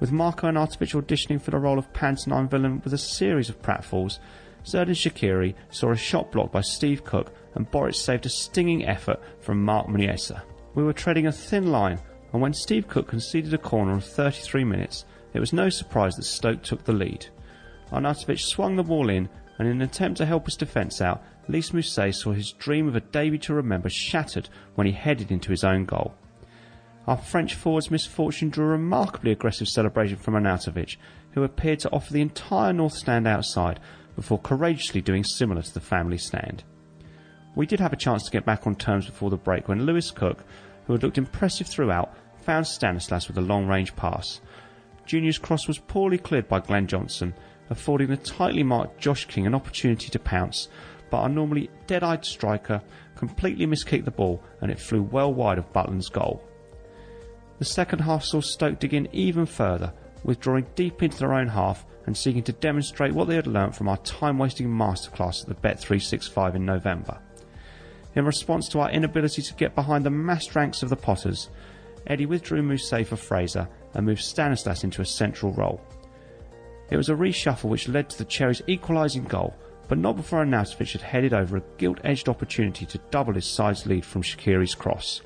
With 0.00 0.10
Marco 0.10 0.48
Arnautovic 0.48 1.00
auditioning 1.00 1.40
for 1.40 1.52
the 1.52 1.58
role 1.58 1.78
of 1.78 1.92
pantomime 1.92 2.48
villain 2.48 2.80
with 2.82 2.92
a 2.92 2.98
series 2.98 3.48
of 3.48 3.62
pratfalls, 3.62 4.18
Xherdan 4.64 4.94
Shaqiri 4.94 5.54
saw 5.70 5.90
a 5.90 5.96
shot 5.96 6.32
blocked 6.32 6.52
by 6.52 6.60
Steve 6.60 7.04
Cook 7.04 7.32
and 7.54 7.70
Boruc 7.70 7.94
saved 7.94 8.26
a 8.26 8.28
stinging 8.28 8.86
effort 8.86 9.20
from 9.40 9.64
Marc 9.64 9.86
Muniesa. 9.86 10.42
We 10.74 10.84
were 10.84 10.92
treading 10.92 11.26
a 11.26 11.32
thin 11.32 11.72
line, 11.72 11.98
and 12.32 12.40
when 12.40 12.52
Steve 12.52 12.88
Cook 12.88 13.08
conceded 13.08 13.52
a 13.54 13.58
corner 13.58 13.92
on 13.92 14.00
33 14.00 14.64
minutes, 14.64 15.04
it 15.32 15.40
was 15.40 15.52
no 15.52 15.68
surprise 15.68 16.16
that 16.16 16.24
Stoke 16.24 16.62
took 16.62 16.84
the 16.84 16.92
lead. 16.92 17.26
Arnautovic 17.90 18.38
swung 18.38 18.76
the 18.76 18.84
ball 18.84 19.10
in, 19.10 19.28
and 19.58 19.66
in 19.66 19.76
an 19.76 19.82
attempt 19.82 20.18
to 20.18 20.26
help 20.26 20.44
his 20.44 20.56
defence 20.56 21.00
out, 21.00 21.22
Lys 21.48 21.72
Mousset 21.72 22.14
saw 22.14 22.32
his 22.32 22.52
dream 22.52 22.86
of 22.86 22.94
a 22.94 23.00
debut 23.00 23.38
to 23.38 23.54
remember 23.54 23.88
shattered 23.88 24.48
when 24.76 24.86
he 24.86 24.92
headed 24.92 25.32
into 25.32 25.50
his 25.50 25.64
own 25.64 25.84
goal. 25.84 26.14
Our 27.06 27.16
French 27.16 27.54
forward's 27.54 27.90
misfortune 27.90 28.50
drew 28.50 28.66
a 28.66 28.68
remarkably 28.68 29.32
aggressive 29.32 29.68
celebration 29.68 30.16
from 30.16 30.34
Arnautovic, 30.34 30.96
who 31.32 31.42
appeared 31.42 31.80
to 31.80 31.90
offer 31.90 32.12
the 32.12 32.20
entire 32.20 32.72
north 32.72 32.92
stand 32.92 33.26
outside 33.26 33.80
before 34.16 34.38
courageously 34.38 35.00
doing 35.00 35.24
similar 35.24 35.62
to 35.62 35.74
the 35.74 35.80
family 35.80 36.18
stand. 36.18 36.64
We 37.54 37.66
did 37.66 37.80
have 37.80 37.92
a 37.92 37.96
chance 37.96 38.24
to 38.24 38.30
get 38.30 38.44
back 38.44 38.66
on 38.66 38.76
terms 38.76 39.06
before 39.06 39.30
the 39.30 39.36
break 39.36 39.68
when 39.68 39.84
Lewis 39.84 40.10
Cook, 40.10 40.44
who 40.86 40.92
had 40.92 41.02
looked 41.02 41.18
impressive 41.18 41.66
throughout, 41.66 42.14
found 42.42 42.66
Stanislas 42.66 43.28
with 43.28 43.38
a 43.38 43.42
long 43.42 43.66
range 43.66 43.94
pass. 43.96 44.40
Junior's 45.04 45.38
cross 45.38 45.66
was 45.66 45.78
poorly 45.78 46.18
cleared 46.18 46.48
by 46.48 46.60
Glenn 46.60 46.86
Johnson, 46.86 47.34
affording 47.68 48.08
the 48.08 48.16
tightly 48.16 48.62
marked 48.62 49.00
Josh 49.00 49.26
King 49.26 49.46
an 49.46 49.54
opportunity 49.54 50.08
to 50.08 50.18
pounce, 50.18 50.68
but 51.10 51.18
our 51.18 51.28
normally 51.28 51.70
dead 51.86 52.02
eyed 52.02 52.24
striker 52.24 52.80
completely 53.16 53.66
miskicked 53.66 54.04
the 54.04 54.10
ball 54.10 54.42
and 54.60 54.70
it 54.70 54.78
flew 54.78 55.02
well 55.02 55.32
wide 55.32 55.58
of 55.58 55.72
Butland's 55.72 56.08
goal. 56.08 56.42
The 57.58 57.64
second 57.64 57.98
half 57.98 58.24
saw 58.24 58.40
Stoke 58.40 58.78
dig 58.78 58.94
in 58.94 59.08
even 59.12 59.44
further, 59.44 59.92
withdrawing 60.24 60.66
deep 60.74 61.02
into 61.02 61.18
their 61.18 61.34
own 61.34 61.48
half 61.48 61.84
and 62.06 62.16
seeking 62.16 62.42
to 62.42 62.52
demonstrate 62.52 63.12
what 63.12 63.28
they 63.28 63.36
had 63.36 63.46
learnt 63.46 63.74
from 63.74 63.88
our 63.88 63.96
time 63.98 64.38
wasting 64.38 64.68
masterclass 64.68 65.42
at 65.42 65.48
the 65.48 65.68
Bet365 65.68 66.54
in 66.54 66.64
November. 66.64 67.18
In 68.14 68.24
response 68.24 68.68
to 68.68 68.80
our 68.80 68.90
inability 68.90 69.42
to 69.42 69.54
get 69.54 69.74
behind 69.74 70.04
the 70.04 70.10
massed 70.10 70.56
ranks 70.56 70.82
of 70.82 70.88
the 70.88 70.96
Potters, 70.96 71.50
Eddie 72.06 72.26
withdrew 72.26 72.62
Mousset 72.62 73.06
for 73.06 73.16
Fraser 73.16 73.68
and 73.94 74.06
moved 74.06 74.22
Stanislas 74.22 74.84
into 74.84 75.02
a 75.02 75.06
central 75.06 75.52
role. 75.52 75.80
It 76.90 76.96
was 76.96 77.08
a 77.08 77.14
reshuffle 77.14 77.70
which 77.70 77.88
led 77.88 78.10
to 78.10 78.18
the 78.18 78.24
Cherries' 78.24 78.62
equalising 78.66 79.24
goal, 79.24 79.54
but 79.86 79.98
not 79.98 80.16
before 80.16 80.44
Arnautovic 80.44 80.92
had 80.92 81.02
headed 81.02 81.32
over 81.32 81.56
a 81.56 81.62
gilt-edged 81.78 82.28
opportunity 82.28 82.84
to 82.86 83.00
double 83.10 83.34
his 83.34 83.46
side's 83.46 83.86
lead 83.86 84.04
from 84.04 84.22
Shaqiri's 84.22 84.74
cross. 84.74 85.20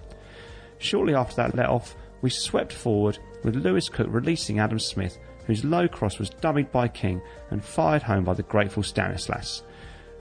Shortly 0.78 1.14
after 1.14 1.36
that 1.36 1.54
let-off, 1.54 1.96
we 2.20 2.30
swept 2.30 2.72
forward 2.72 3.18
with 3.44 3.56
Lewis 3.56 3.88
Cook 3.88 4.08
releasing 4.10 4.58
Adam 4.58 4.78
Smith, 4.78 5.18
whose 5.46 5.64
low 5.64 5.86
cross 5.86 6.18
was 6.18 6.30
dummied 6.30 6.72
by 6.72 6.88
King 6.88 7.20
and 7.50 7.62
fired 7.62 8.02
home 8.02 8.24
by 8.24 8.34
the 8.34 8.42
grateful 8.42 8.82
Stanislas. 8.82 9.62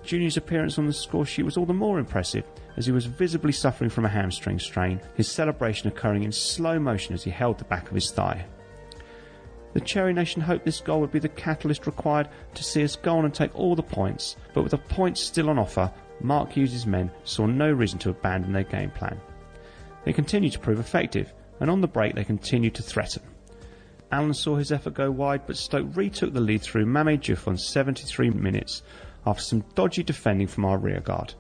Junior's 0.04 0.38
appearance 0.38 0.78
on 0.78 0.86
the 0.86 0.94
score 0.94 1.26
sheet 1.26 1.44
was 1.44 1.56
all 1.56 1.66
the 1.66 1.74
more 1.74 1.98
impressive 1.98 2.44
as 2.76 2.86
he 2.86 2.92
was 2.92 3.06
visibly 3.06 3.52
suffering 3.52 3.90
from 3.90 4.06
a 4.06 4.10
hamstring 4.10 4.60
strain, 4.60 5.00
his 5.16 5.32
celebration 5.32 5.88
occurring 5.88 6.24
in 6.24 6.32
slow 6.32 6.78
motion 6.78 7.14
as 7.14 7.24
he 7.24 7.32
held 7.32 7.58
the 7.58 7.64
back 7.66 7.88
of 7.88 7.96
his 7.96 8.12
thigh. 8.12 8.46
The 9.74 9.82
Cherry 9.82 10.14
Nation 10.14 10.42
hoped 10.42 10.66
this 10.66 10.82
goal 10.82 11.02
would 11.02 11.12
be 11.12 11.20
the 11.20 11.30
catalyst 11.30 11.88
required 11.88 12.30
to 12.54 12.64
see 12.64 12.84
us 12.84 12.96
go 12.96 13.18
on 13.18 13.26
and 13.26 13.34
take 13.34 13.56
all 13.56 13.76
the 13.76 13.82
points, 13.82 14.36
but 14.54 14.62
with 14.62 14.72
the 14.72 14.78
points 14.78 15.22
still 15.22 15.50
on 15.50 15.58
offer, 15.58 15.92
Mark 16.22 16.52
Hughes' 16.52 16.86
men 16.86 17.10
saw 17.24 17.46
no 17.46 17.72
reason 17.72 17.98
to 18.00 18.12
abandon 18.12 18.54
their 18.54 18.64
game 18.64 18.92
plan. 18.92 19.20
They 20.04 20.14
continued 20.14 20.54
to 20.54 20.60
prove 20.60 20.80
effective, 20.80 21.34
and 21.64 21.72
on 21.72 21.80
the 21.80 21.88
break 21.88 22.14
they 22.14 22.26
continued 22.26 22.76
to 22.76 22.84
threaten. 22.84 23.24
Allen 24.12 24.34
saw 24.34 24.58
his 24.58 24.74
effort 24.74 24.96
go 24.96 25.10
wide, 25.10 25.48
but 25.48 25.56
Stoke 25.56 25.96
retook 25.96 26.34
the 26.34 26.42
lead 26.42 26.62
through 26.62 26.86
Mame 26.86 27.18
Diouf 27.18 27.48
on 27.48 27.58
73 27.58 28.32
minutes 28.32 28.84
after 29.26 29.42
some 29.42 29.64
dodgy 29.74 30.04
defending 30.04 30.48
from 30.48 30.66
our 30.66 30.78
rearguard. 30.78 31.34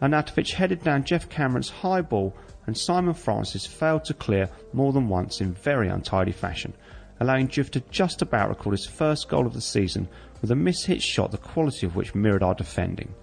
Arnautovic 0.00 0.52
headed 0.52 0.82
down 0.82 1.04
Geoff 1.04 1.28
Cameron's 1.28 1.68
high 1.68 2.00
ball, 2.00 2.34
and 2.66 2.78
Simon 2.78 3.12
Francis 3.12 3.66
failed 3.66 4.06
to 4.06 4.14
clear 4.14 4.48
more 4.72 4.94
than 4.94 5.06
once 5.06 5.42
in 5.42 5.52
very 5.52 5.88
untidy 5.88 6.32
fashion, 6.32 6.72
allowing 7.20 7.46
Diouf 7.46 7.68
to 7.72 7.80
just 7.90 8.22
about 8.22 8.48
record 8.48 8.72
his 8.72 8.86
first 8.86 9.28
goal 9.28 9.46
of 9.46 9.52
the 9.52 9.60
season 9.60 10.08
with 10.40 10.50
a 10.50 10.54
mishit 10.54 11.02
shot 11.02 11.30
the 11.30 11.36
quality 11.36 11.84
of 11.84 11.94
which 11.94 12.14
mirrored 12.14 12.42
our 12.42 12.54
defending. 12.54 13.14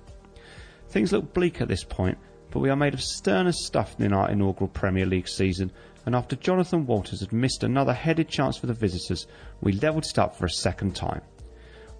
Things 0.90 1.12
look 1.12 1.34
bleak 1.34 1.60
at 1.60 1.70
this 1.70 1.84
point, 1.84 2.20
but 2.52 2.60
we 2.60 2.70
are 2.70 2.76
made 2.76 2.94
of 2.94 3.02
sterner 3.02 3.52
stuff 3.52 3.98
than 3.98 4.14
our 4.14 4.30
inaugural 4.30 4.68
Premier 4.68 5.08
League 5.08 5.28
season, 5.28 5.72
and 6.06 6.16
after 6.16 6.36
Jonathan 6.36 6.86
Walters 6.86 7.22
had 7.22 7.34
missed 7.34 7.64
another 7.64 7.94
headed 7.94 8.30
chance 8.30 8.58
for 8.58 8.68
the 8.68 8.74
visitors, 8.74 9.28
we 9.62 9.74
levelled 9.74 10.06
it 10.06 10.20
up 10.20 10.36
for 10.36 10.46
a 10.46 10.50
second 10.50 10.96
time. 10.96 11.22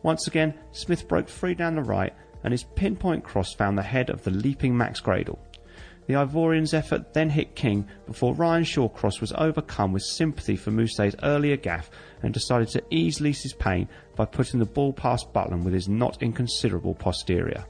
Once 0.04 0.28
again, 0.28 0.54
Smith 0.72 1.08
broke 1.08 1.28
free 1.28 1.56
down 1.56 1.76
the 1.76 1.82
right, 1.82 2.14
and 2.44 2.52
his 2.52 2.64
pinpoint 2.76 3.24
cross 3.24 3.54
found 3.54 3.78
the 3.78 3.84
head 3.84 4.10
of 4.10 4.24
the 4.24 4.32
leaping 4.32 4.78
Max 4.78 5.02
Gradel. 5.02 5.40
The 6.08 6.14
Ivorian's 6.14 6.76
effort 6.76 7.14
then 7.14 7.32
hit 7.32 7.56
King 7.56 7.88
before 8.06 8.36
Ryan 8.36 8.64
Shawcross 8.64 9.20
was 9.20 9.34
overcome 9.36 9.92
with 9.92 10.04
sympathy 10.04 10.56
for 10.56 10.70
Mousset's 10.70 11.16
earlier 11.24 11.58
gaff 11.58 11.90
and 12.22 12.32
decided 12.32 12.68
to 12.70 12.84
ease 12.92 13.20
Lisa's 13.20 13.54
pain 13.54 13.90
by 14.16 14.26
putting 14.26 14.60
the 14.60 14.68
ball 14.68 14.94
past 14.94 15.34
Butland 15.34 15.64
with 15.64 15.74
his 15.74 15.90
not 15.90 16.22
inconsiderable 16.22 16.94
posterior. 16.94 17.66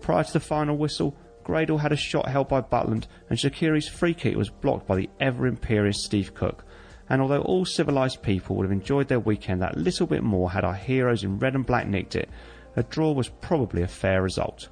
Prior 0.00 0.22
to 0.22 0.32
the 0.32 0.38
final 0.38 0.76
whistle, 0.76 1.16
Gradel 1.44 1.80
had 1.80 1.92
a 1.92 1.96
shot 1.96 2.28
held 2.28 2.48
by 2.48 2.60
Butland 2.60 3.06
and 3.28 3.38
Shaqiri's 3.38 3.88
free 3.88 4.14
kick 4.14 4.36
was 4.36 4.50
blocked 4.50 4.86
by 4.86 4.96
the 4.96 5.10
ever 5.20 5.46
imperious 5.46 6.04
Steve 6.04 6.34
Cook. 6.34 6.64
And 7.08 7.20
although 7.20 7.42
all 7.42 7.64
civilised 7.64 8.22
people 8.22 8.56
would 8.56 8.64
have 8.64 8.72
enjoyed 8.72 9.08
their 9.08 9.18
weekend 9.18 9.62
that 9.62 9.76
little 9.76 10.06
bit 10.06 10.22
more 10.22 10.50
had 10.50 10.64
our 10.64 10.74
heroes 10.74 11.24
in 11.24 11.38
red 11.38 11.54
and 11.54 11.66
black 11.66 11.86
nicked 11.88 12.14
it, 12.14 12.28
a 12.76 12.82
draw 12.84 13.12
was 13.12 13.28
probably 13.28 13.82
a 13.82 13.88
fair 13.88 14.22
result. 14.22 14.68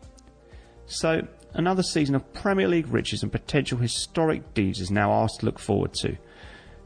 So, 0.87 1.27
another 1.53 1.83
season 1.83 2.15
of 2.15 2.33
Premier 2.33 2.69
League 2.69 2.89
riches 2.89 3.23
and 3.23 3.33
potential 3.33 3.79
historic 3.79 4.55
deeds 4.55 4.81
is 4.81 4.91
now 4.91 5.11
ours 5.11 5.33
to 5.39 5.47
look 5.47 5.59
forward 5.59 5.93
to. 5.95 6.17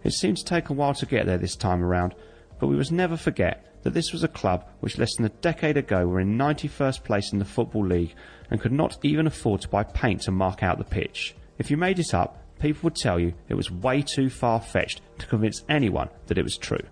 It 0.04 0.12
seemed 0.12 0.38
to 0.38 0.44
take 0.44 0.70
a 0.70 0.72
while 0.72 0.94
to 0.94 1.06
get 1.06 1.26
there 1.26 1.38
this 1.38 1.54
time 1.54 1.84
around, 1.84 2.14
but 2.58 2.66
we 2.66 2.76
must 2.76 2.90
never 2.90 3.16
forget 3.16 3.71
that 3.82 3.94
this 3.94 4.12
was 4.12 4.22
a 4.22 4.28
club 4.28 4.66
which 4.80 4.98
less 4.98 5.16
than 5.16 5.26
a 5.26 5.30
decade 5.40 5.76
ago 5.76 6.06
were 6.06 6.20
in 6.20 6.38
91st 6.38 7.04
place 7.04 7.32
in 7.32 7.38
the 7.38 7.44
Football 7.44 7.86
League 7.86 8.14
and 8.50 8.60
could 8.60 8.72
not 8.72 8.98
even 9.02 9.26
afford 9.26 9.60
to 9.62 9.68
buy 9.68 9.82
paint 9.82 10.22
to 10.22 10.30
mark 10.30 10.62
out 10.62 10.78
the 10.78 10.84
pitch. 10.84 11.34
If 11.58 11.70
you 11.70 11.76
made 11.76 11.98
it 11.98 12.14
up, 12.14 12.38
people 12.58 12.80
would 12.84 12.96
tell 12.96 13.18
you 13.18 13.34
it 13.48 13.54
was 13.54 13.70
way 13.70 14.02
too 14.02 14.30
far 14.30 14.60
fetched 14.60 15.00
to 15.18 15.26
convince 15.26 15.64
anyone 15.68 16.08
that 16.26 16.38
it 16.38 16.44
was 16.44 16.56
true. 16.56 16.84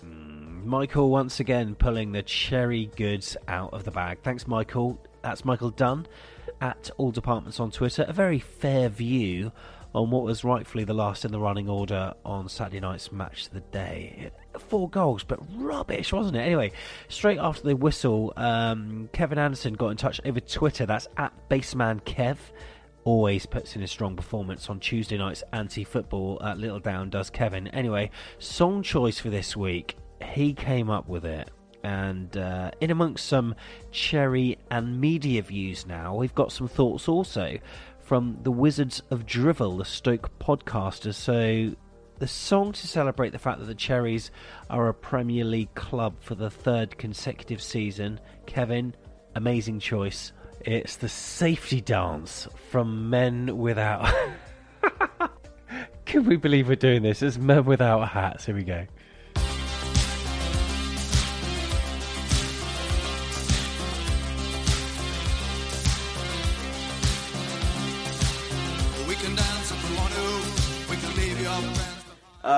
Hmm, 0.00 0.68
Michael 0.68 1.10
once 1.10 1.40
again 1.40 1.74
pulling 1.74 2.12
the 2.12 2.22
cherry 2.22 2.90
goods 2.96 3.36
out 3.48 3.72
of 3.72 3.84
the 3.84 3.90
bag. 3.90 4.18
Thanks, 4.22 4.46
Michael. 4.46 4.98
That's 5.22 5.44
Michael 5.44 5.70
Dunn 5.70 6.06
at 6.60 6.90
All 6.98 7.10
Departments 7.10 7.60
on 7.60 7.70
Twitter. 7.70 8.04
A 8.06 8.12
very 8.12 8.38
fair 8.38 8.88
view 8.88 9.52
on 9.94 10.10
what 10.10 10.24
was 10.24 10.42
rightfully 10.42 10.84
the 10.84 10.94
last 10.94 11.24
in 11.24 11.30
the 11.30 11.38
running 11.38 11.68
order 11.68 12.12
on 12.24 12.48
Saturday 12.48 12.80
night's 12.80 13.12
match 13.12 13.46
of 13.46 13.52
the 13.52 13.60
day. 13.60 14.30
Four 14.58 14.90
goals, 14.90 15.22
but 15.22 15.38
rubbish, 15.54 16.12
wasn't 16.12 16.36
it? 16.36 16.40
Anyway, 16.40 16.72
straight 17.08 17.38
after 17.38 17.62
the 17.62 17.76
whistle, 17.76 18.32
um, 18.36 19.08
Kevin 19.12 19.38
Anderson 19.38 19.74
got 19.74 19.88
in 19.88 19.96
touch 19.96 20.20
over 20.24 20.40
Twitter. 20.40 20.84
That's 20.84 21.08
at 21.16 21.32
Baseman 21.48 22.00
Kev 22.00 22.36
always 23.04 23.46
puts 23.46 23.76
in 23.76 23.82
a 23.82 23.86
strong 23.86 24.16
performance 24.16 24.68
on 24.68 24.80
Tuesday 24.80 25.18
night's 25.18 25.44
anti 25.52 25.84
football 25.84 26.40
at 26.42 26.56
Littledown, 26.56 27.10
does 27.10 27.30
Kevin. 27.30 27.68
Anyway, 27.68 28.10
song 28.38 28.82
choice 28.82 29.18
for 29.18 29.30
this 29.30 29.56
week, 29.56 29.96
he 30.22 30.52
came 30.54 30.90
up 30.90 31.08
with 31.08 31.24
it. 31.24 31.50
And 31.84 32.34
uh, 32.38 32.70
in 32.80 32.90
amongst 32.90 33.26
some 33.26 33.54
cherry 33.90 34.56
and 34.70 34.98
media 34.98 35.42
views 35.42 35.86
now, 35.86 36.14
we've 36.14 36.34
got 36.34 36.50
some 36.50 36.66
thoughts 36.66 37.08
also 37.08 37.58
from 38.04 38.38
the 38.42 38.52
Wizards 38.52 39.02
of 39.10 39.26
Drivel, 39.26 39.78
the 39.78 39.84
Stoke 39.84 40.38
podcasters. 40.38 41.14
So 41.14 41.74
the 42.18 42.28
song 42.28 42.72
to 42.72 42.86
celebrate 42.86 43.30
the 43.30 43.38
fact 43.38 43.60
that 43.60 43.66
the 43.66 43.74
Cherries 43.74 44.30
are 44.68 44.88
a 44.88 44.94
Premier 44.94 45.44
League 45.44 45.74
club 45.74 46.14
for 46.20 46.34
the 46.34 46.50
third 46.50 46.96
consecutive 46.98 47.62
season. 47.62 48.20
Kevin, 48.46 48.94
amazing 49.34 49.80
choice. 49.80 50.32
It's 50.60 50.96
the 50.96 51.08
safety 51.08 51.80
dance 51.80 52.46
from 52.70 53.10
Men 53.10 53.58
Without. 53.58 54.12
Can 56.04 56.26
we 56.26 56.36
believe 56.36 56.68
we're 56.68 56.76
doing 56.76 57.02
this? 57.02 57.22
It's 57.22 57.38
men 57.38 57.64
without 57.64 58.08
hats. 58.10 58.46
Here 58.46 58.54
we 58.54 58.62
go. 58.62 58.86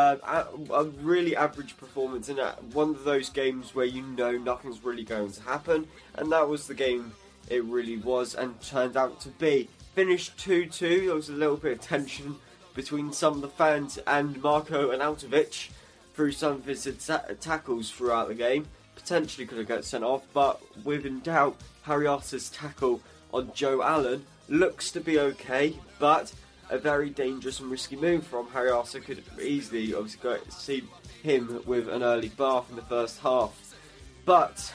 Uh, 0.06 0.44
a, 0.70 0.72
a 0.72 0.84
really 1.02 1.34
average 1.34 1.76
performance 1.76 2.28
in 2.28 2.38
a, 2.38 2.52
one 2.72 2.90
of 2.90 3.02
those 3.02 3.28
games 3.28 3.75
where 3.75 3.86
you 3.86 4.02
know 4.02 4.32
nothing's 4.32 4.84
really 4.84 5.02
going 5.02 5.32
to 5.32 5.42
happen, 5.42 5.88
and 6.14 6.30
that 6.30 6.48
was 6.48 6.68
the 6.68 6.75
game 6.75 7.12
it 7.48 7.64
really 7.64 7.96
was 7.96 8.36
and 8.36 8.60
turned 8.60 8.96
out 8.96 9.20
to 9.20 9.30
be. 9.30 9.68
Finished 9.96 10.38
2 10.38 10.66
2, 10.66 11.06
there 11.06 11.14
was 11.14 11.28
a 11.28 11.32
little 11.32 11.56
bit 11.56 11.72
of 11.72 11.80
tension 11.80 12.36
between 12.75 13.12
some 13.12 13.34
of 13.34 13.40
the 13.40 13.48
fans 13.48 13.98
and 14.06 14.40
Marco 14.40 14.92
Arnautovic 14.92 15.70
through 16.14 16.30
some 16.30 16.52
of 16.52 16.64
his 16.66 16.88
ta- 17.04 17.25
tackles 17.40 17.90
throughout 17.90 18.28
the 18.28 18.34
game. 18.34 18.66
Potentially 18.94 19.44
could 19.44 19.58
have 19.58 19.66
got 19.66 19.84
sent 19.84 20.04
off, 20.04 20.22
but 20.32 20.62
within 20.84 21.18
doubt, 21.18 21.56
Harry 21.82 22.06
Arter's 22.06 22.48
tackle 22.50 23.00
on 23.34 23.50
Joe 23.54 23.82
Allen 23.82 24.25
looks 24.48 24.92
to 24.92 25.00
be 25.00 25.18
okay, 25.18 25.75
but 25.98 26.32
a 26.70 26.78
very 26.78 27.11
dangerous 27.11 27.61
and 27.61 27.70
risky 27.70 27.96
move 27.96 28.26
from 28.26 28.49
Harry 28.49 28.70
Arter 28.70 29.00
could 29.00 29.23
easily 29.40 29.94
obviously 29.94 30.20
go 30.23 30.38
see 30.49 30.82
him 31.23 31.62
with 31.66 31.88
an 31.88 32.02
early 32.02 32.28
bath 32.28 32.68
in 32.70 32.76
the 32.76 32.82
first 32.82 33.20
half. 33.20 33.75
But 34.25 34.73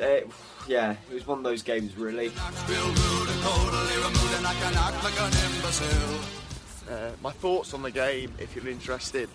uh, 0.00 0.20
yeah, 0.66 0.96
it 1.10 1.14
was 1.14 1.26
one 1.26 1.38
of 1.38 1.44
those 1.44 1.62
games 1.62 1.96
really. 1.96 2.32
Uh, 6.90 7.10
my 7.22 7.30
thoughts 7.30 7.74
on 7.74 7.82
the 7.82 7.90
game, 7.90 8.32
if 8.38 8.56
you're 8.56 8.68
interested. 8.68 9.28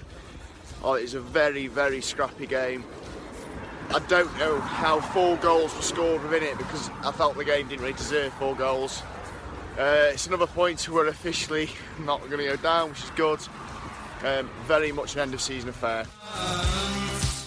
Oh, 0.83 0.93
it 0.93 1.13
a 1.13 1.21
very, 1.21 1.67
very 1.67 2.01
scrappy 2.01 2.45
game. 2.45 2.83
I 3.89 3.99
don't 3.99 4.37
know 4.37 4.59
how 4.59 4.99
four 4.99 5.37
goals 5.37 5.73
were 5.75 5.81
scored 5.81 6.21
within 6.21 6.43
it 6.43 6.57
because 6.57 6.89
I 7.03 7.11
felt 7.11 7.37
the 7.37 7.45
game 7.45 7.67
didn't 7.67 7.81
really 7.81 7.93
deserve 7.93 8.33
four 8.33 8.53
goals. 8.55 9.01
Uh, 9.77 10.09
it's 10.11 10.25
another 10.25 10.47
point 10.47 10.89
where 10.89 11.03
we're 11.03 11.09
officially 11.09 11.69
not 11.99 12.19
going 12.31 12.39
to 12.39 12.45
go 12.45 12.55
down, 12.55 12.89
which 12.89 13.03
is 13.03 13.11
good. 13.11 13.39
Um, 14.23 14.49
very 14.65 14.91
much 14.91 15.13
an 15.13 15.21
end 15.21 15.35
of 15.35 15.41
season 15.41 15.69
affair. 15.69 16.03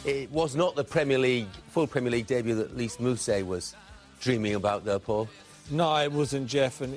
It 0.04 0.30
was 0.30 0.54
not 0.54 0.76
the 0.76 0.84
Premier 0.84 1.18
League, 1.18 1.48
full 1.70 1.88
Premier 1.88 2.12
League 2.12 2.28
debut 2.28 2.54
that 2.54 2.76
Lys 2.76 2.98
Mousset 2.98 3.44
was 3.44 3.74
dreaming 4.20 4.54
about 4.54 4.84
there, 4.84 5.00
Paul. 5.00 5.28
No, 5.72 5.96
it 5.96 6.12
wasn't 6.12 6.46
Jeff, 6.46 6.80
and 6.82 6.96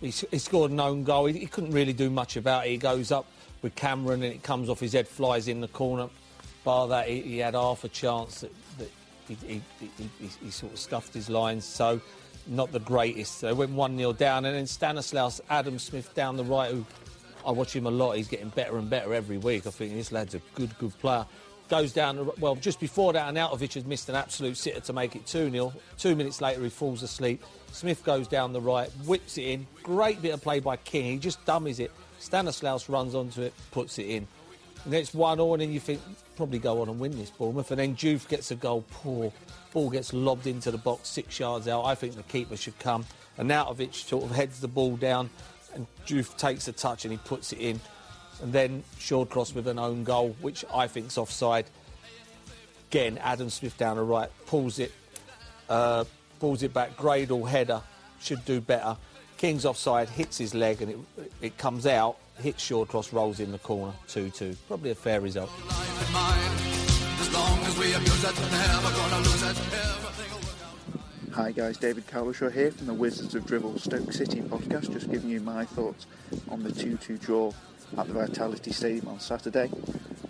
he, 0.00 0.08
he 0.10 0.38
scored 0.38 0.72
an 0.72 0.80
own 0.80 1.04
goal. 1.04 1.26
He, 1.26 1.38
he 1.38 1.46
couldn't 1.46 1.70
really 1.70 1.92
do 1.92 2.10
much 2.10 2.36
about 2.36 2.66
it. 2.66 2.70
He 2.70 2.76
goes 2.76 3.12
up 3.12 3.26
with 3.62 3.76
Cameron 3.76 4.24
and 4.24 4.32
it 4.32 4.42
comes 4.42 4.68
off 4.68 4.80
his 4.80 4.94
head, 4.94 5.06
flies 5.06 5.46
in 5.46 5.60
the 5.60 5.68
corner. 5.68 6.08
Bar 6.64 6.88
that, 6.88 7.06
he, 7.06 7.20
he 7.20 7.38
had 7.38 7.54
half 7.54 7.84
a 7.84 7.88
chance 7.88 8.40
that, 8.40 8.52
that 8.78 8.90
he, 9.28 9.36
he, 9.46 9.62
he, 9.78 9.90
he, 10.18 10.30
he 10.44 10.50
sort 10.50 10.72
of 10.72 10.78
stuffed 10.80 11.14
his 11.14 11.30
lines. 11.30 11.64
So, 11.64 12.00
not 12.46 12.72
the 12.72 12.80
greatest. 12.80 13.40
They 13.40 13.52
went 13.52 13.72
1 13.72 13.96
0 13.96 14.12
down, 14.12 14.44
and 14.44 14.56
then 14.56 14.66
Stanislaus 14.66 15.40
Adam 15.50 15.78
Smith 15.78 16.14
down 16.14 16.36
the 16.36 16.44
right, 16.44 16.70
who 16.70 16.84
I 17.46 17.50
watch 17.50 17.74
him 17.74 17.86
a 17.86 17.90
lot. 17.90 18.16
He's 18.16 18.28
getting 18.28 18.48
better 18.50 18.76
and 18.78 18.88
better 18.88 19.14
every 19.14 19.38
week. 19.38 19.66
I 19.66 19.70
think 19.70 19.94
this 19.94 20.12
lad's 20.12 20.34
a 20.34 20.40
good, 20.54 20.76
good 20.78 20.96
player. 20.98 21.26
Goes 21.68 21.92
down, 21.92 22.30
well, 22.38 22.54
just 22.56 22.80
before 22.80 23.12
that, 23.14 23.32
Arnautovic 23.32 23.74
had 23.74 23.86
missed 23.86 24.08
an 24.08 24.14
absolute 24.14 24.56
sitter 24.56 24.80
to 24.80 24.92
make 24.92 25.16
it 25.16 25.26
2 25.26 25.50
0. 25.50 25.72
Two 25.96 26.14
minutes 26.14 26.40
later, 26.40 26.62
he 26.62 26.68
falls 26.68 27.02
asleep. 27.02 27.42
Smith 27.72 28.04
goes 28.04 28.28
down 28.28 28.52
the 28.52 28.60
right, 28.60 28.90
whips 29.06 29.38
it 29.38 29.42
in. 29.42 29.66
Great 29.82 30.20
bit 30.20 30.34
of 30.34 30.42
play 30.42 30.60
by 30.60 30.76
King. 30.76 31.12
He 31.12 31.18
just 31.18 31.44
dummies 31.46 31.80
it. 31.80 31.90
Stanislaus 32.18 32.88
runs 32.88 33.14
onto 33.14 33.42
it, 33.42 33.54
puts 33.70 33.98
it 33.98 34.06
in. 34.06 34.26
And 34.84 34.94
it's 34.94 35.14
1 35.14 35.38
0, 35.38 35.54
and 35.54 35.62
then 35.62 35.72
you 35.72 35.80
think, 35.80 36.00
probably 36.36 36.58
go 36.58 36.82
on 36.82 36.88
and 36.88 36.98
win 36.98 37.16
this, 37.16 37.30
Bournemouth. 37.30 37.70
And 37.70 37.80
then 37.80 37.96
Diouf 37.96 38.28
gets 38.28 38.50
a 38.50 38.56
goal, 38.56 38.84
poor. 38.90 39.32
Ball 39.72 39.90
gets 39.90 40.12
lobbed 40.12 40.46
into 40.46 40.70
the 40.70 40.78
box, 40.78 41.08
six 41.08 41.40
yards 41.40 41.66
out. 41.66 41.84
I 41.84 41.94
think 41.94 42.14
the 42.14 42.22
keeper 42.24 42.56
should 42.56 42.78
come. 42.78 43.06
Arnautovic 43.38 43.94
sort 43.94 44.24
of 44.24 44.30
heads 44.30 44.60
the 44.60 44.68
ball 44.68 44.96
down, 44.96 45.30
and 45.74 45.86
Diouf 46.06 46.36
takes 46.36 46.68
a 46.68 46.72
touch 46.72 47.04
and 47.04 47.12
he 47.12 47.18
puts 47.18 47.52
it 47.52 47.58
in. 47.58 47.80
And 48.42 48.52
then 48.52 48.84
Shawcross 48.98 49.54
with 49.54 49.68
an 49.68 49.78
own 49.78 50.04
goal, 50.04 50.36
which 50.40 50.64
I 50.72 50.86
think's 50.88 51.16
offside. 51.16 51.66
Again, 52.90 53.18
Adam 53.18 53.48
Smith 53.48 53.78
down 53.78 53.96
the 53.96 54.02
right, 54.02 54.28
pulls 54.46 54.78
it, 54.78 54.92
uh, 55.70 56.04
pulls 56.38 56.62
it 56.62 56.74
back, 56.74 56.96
Gradel 56.96 57.48
header, 57.48 57.80
should 58.20 58.44
do 58.44 58.60
better. 58.60 58.96
King's 59.38 59.64
offside, 59.64 60.08
hits 60.10 60.36
his 60.36 60.54
leg 60.54 60.82
and 60.82 60.90
it, 60.90 60.98
it 61.40 61.58
comes 61.58 61.86
out, 61.86 62.18
hits 62.40 62.68
Shawcross, 62.68 63.12
rolls 63.12 63.40
in 63.40 63.50
the 63.50 63.58
corner, 63.58 63.92
2-2. 64.08 64.56
Probably 64.68 64.90
a 64.90 64.94
fair 64.94 65.20
result. 65.20 65.50
Hi 71.34 71.50
guys, 71.50 71.78
David 71.78 72.06
Cowlishaw 72.08 72.52
here 72.52 72.70
from 72.70 72.86
the 72.86 72.92
Wizards 72.92 73.34
of 73.34 73.46
Dribble 73.46 73.78
Stoke 73.78 74.12
City 74.12 74.42
podcast, 74.42 74.92
just 74.92 75.10
giving 75.10 75.30
you 75.30 75.40
my 75.40 75.64
thoughts 75.64 76.04
on 76.50 76.62
the 76.62 76.68
2-2 76.68 77.18
draw 77.18 77.52
at 77.96 78.06
the 78.06 78.12
Vitality 78.12 78.70
Stadium 78.70 79.08
on 79.08 79.18
Saturday. 79.18 79.70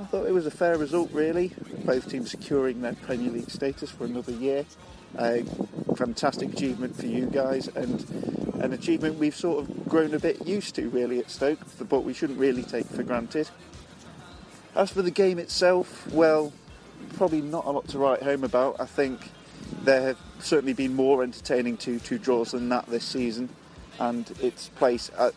I 0.00 0.04
thought 0.04 0.28
it 0.28 0.32
was 0.32 0.46
a 0.46 0.50
fair 0.52 0.78
result 0.78 1.10
really, 1.10 1.50
both 1.84 2.08
teams 2.08 2.30
securing 2.30 2.82
their 2.82 2.94
Premier 2.94 3.32
League 3.32 3.50
status 3.50 3.90
for 3.90 4.04
another 4.04 4.30
year. 4.30 4.64
A 5.18 5.42
fantastic 5.96 6.52
achievement 6.52 6.94
for 6.94 7.06
you 7.06 7.26
guys 7.26 7.66
and 7.66 8.08
an 8.62 8.72
achievement 8.72 9.18
we've 9.18 9.34
sort 9.34 9.64
of 9.64 9.88
grown 9.88 10.14
a 10.14 10.20
bit 10.20 10.46
used 10.46 10.76
to 10.76 10.88
really 10.90 11.18
at 11.18 11.32
Stoke, 11.32 11.58
but 11.88 12.04
we 12.04 12.14
shouldn't 12.14 12.38
really 12.38 12.62
take 12.62 12.86
for 12.86 13.02
granted. 13.02 13.50
As 14.76 14.92
for 14.92 15.02
the 15.02 15.10
game 15.10 15.40
itself, 15.40 16.08
well, 16.12 16.52
probably 17.16 17.40
not 17.40 17.64
a 17.64 17.70
lot 17.72 17.88
to 17.88 17.98
write 17.98 18.22
home 18.22 18.44
about. 18.44 18.76
I 18.78 18.86
think 18.86 19.20
there 19.84 20.02
have 20.02 20.18
certainly 20.40 20.72
been 20.72 20.94
more 20.94 21.22
entertaining 21.22 21.76
2-2 21.76 22.20
draws 22.20 22.52
than 22.52 22.68
that 22.68 22.86
this 22.86 23.04
season, 23.04 23.48
and 23.98 24.30
its 24.40 24.68
place 24.68 25.10
at, 25.18 25.34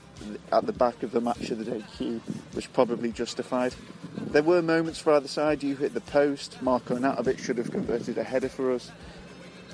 at 0.51 0.65
the 0.65 0.73
back 0.73 1.03
of 1.03 1.11
the 1.11 1.21
match 1.21 1.49
of 1.49 1.59
the 1.59 1.65
day 1.65 1.83
queue 1.97 2.21
was 2.53 2.65
probably 2.65 3.11
justified. 3.11 3.75
There 4.17 4.43
were 4.43 4.61
moments 4.61 4.99
for 4.99 5.13
either 5.13 5.27
side. 5.27 5.63
You 5.63 5.75
hit 5.75 5.93
the 5.93 6.01
post. 6.01 6.61
Marco 6.61 6.95
Arnautovic 6.95 7.39
should 7.39 7.57
have 7.57 7.71
converted 7.71 8.17
a 8.17 8.23
header 8.23 8.49
for 8.49 8.71
us. 8.71 8.91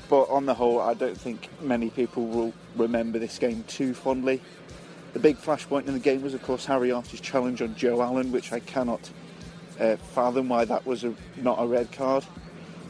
But 0.10 0.30
on 0.30 0.46
the 0.46 0.54
whole, 0.54 0.82
I 0.82 0.94
don't 0.94 1.18
think 1.18 1.48
many 1.62 1.90
people 1.90 2.28
will 2.28 2.54
remember 2.76 3.18
this 3.18 3.40
game 3.40 3.64
too 3.68 3.94
fondly. 3.94 4.42
The 5.14 5.20
big 5.20 5.38
flashpoint 5.38 5.88
in 5.88 5.94
the 5.94 6.00
game 6.00 6.22
was, 6.22 6.34
of 6.34 6.44
course, 6.44 6.66
Harry 6.66 6.92
Arter's 6.92 7.22
challenge 7.22 7.62
on 7.62 7.76
Joe 7.76 8.02
Allen, 8.02 8.32
which 8.32 8.52
I 8.52 8.60
cannot 8.60 9.10
uh, 9.80 9.96
fathom 9.96 10.50
why 10.50 10.66
that 10.66 10.86
was 10.86 11.04
a, 11.04 11.14
not 11.38 11.58
a 11.60 11.66
red 11.66 11.92
card. 11.92 12.26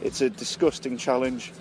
It's 0.02 0.20
a 0.20 0.30
disgusting 0.30 0.96
challenge, 0.96 1.52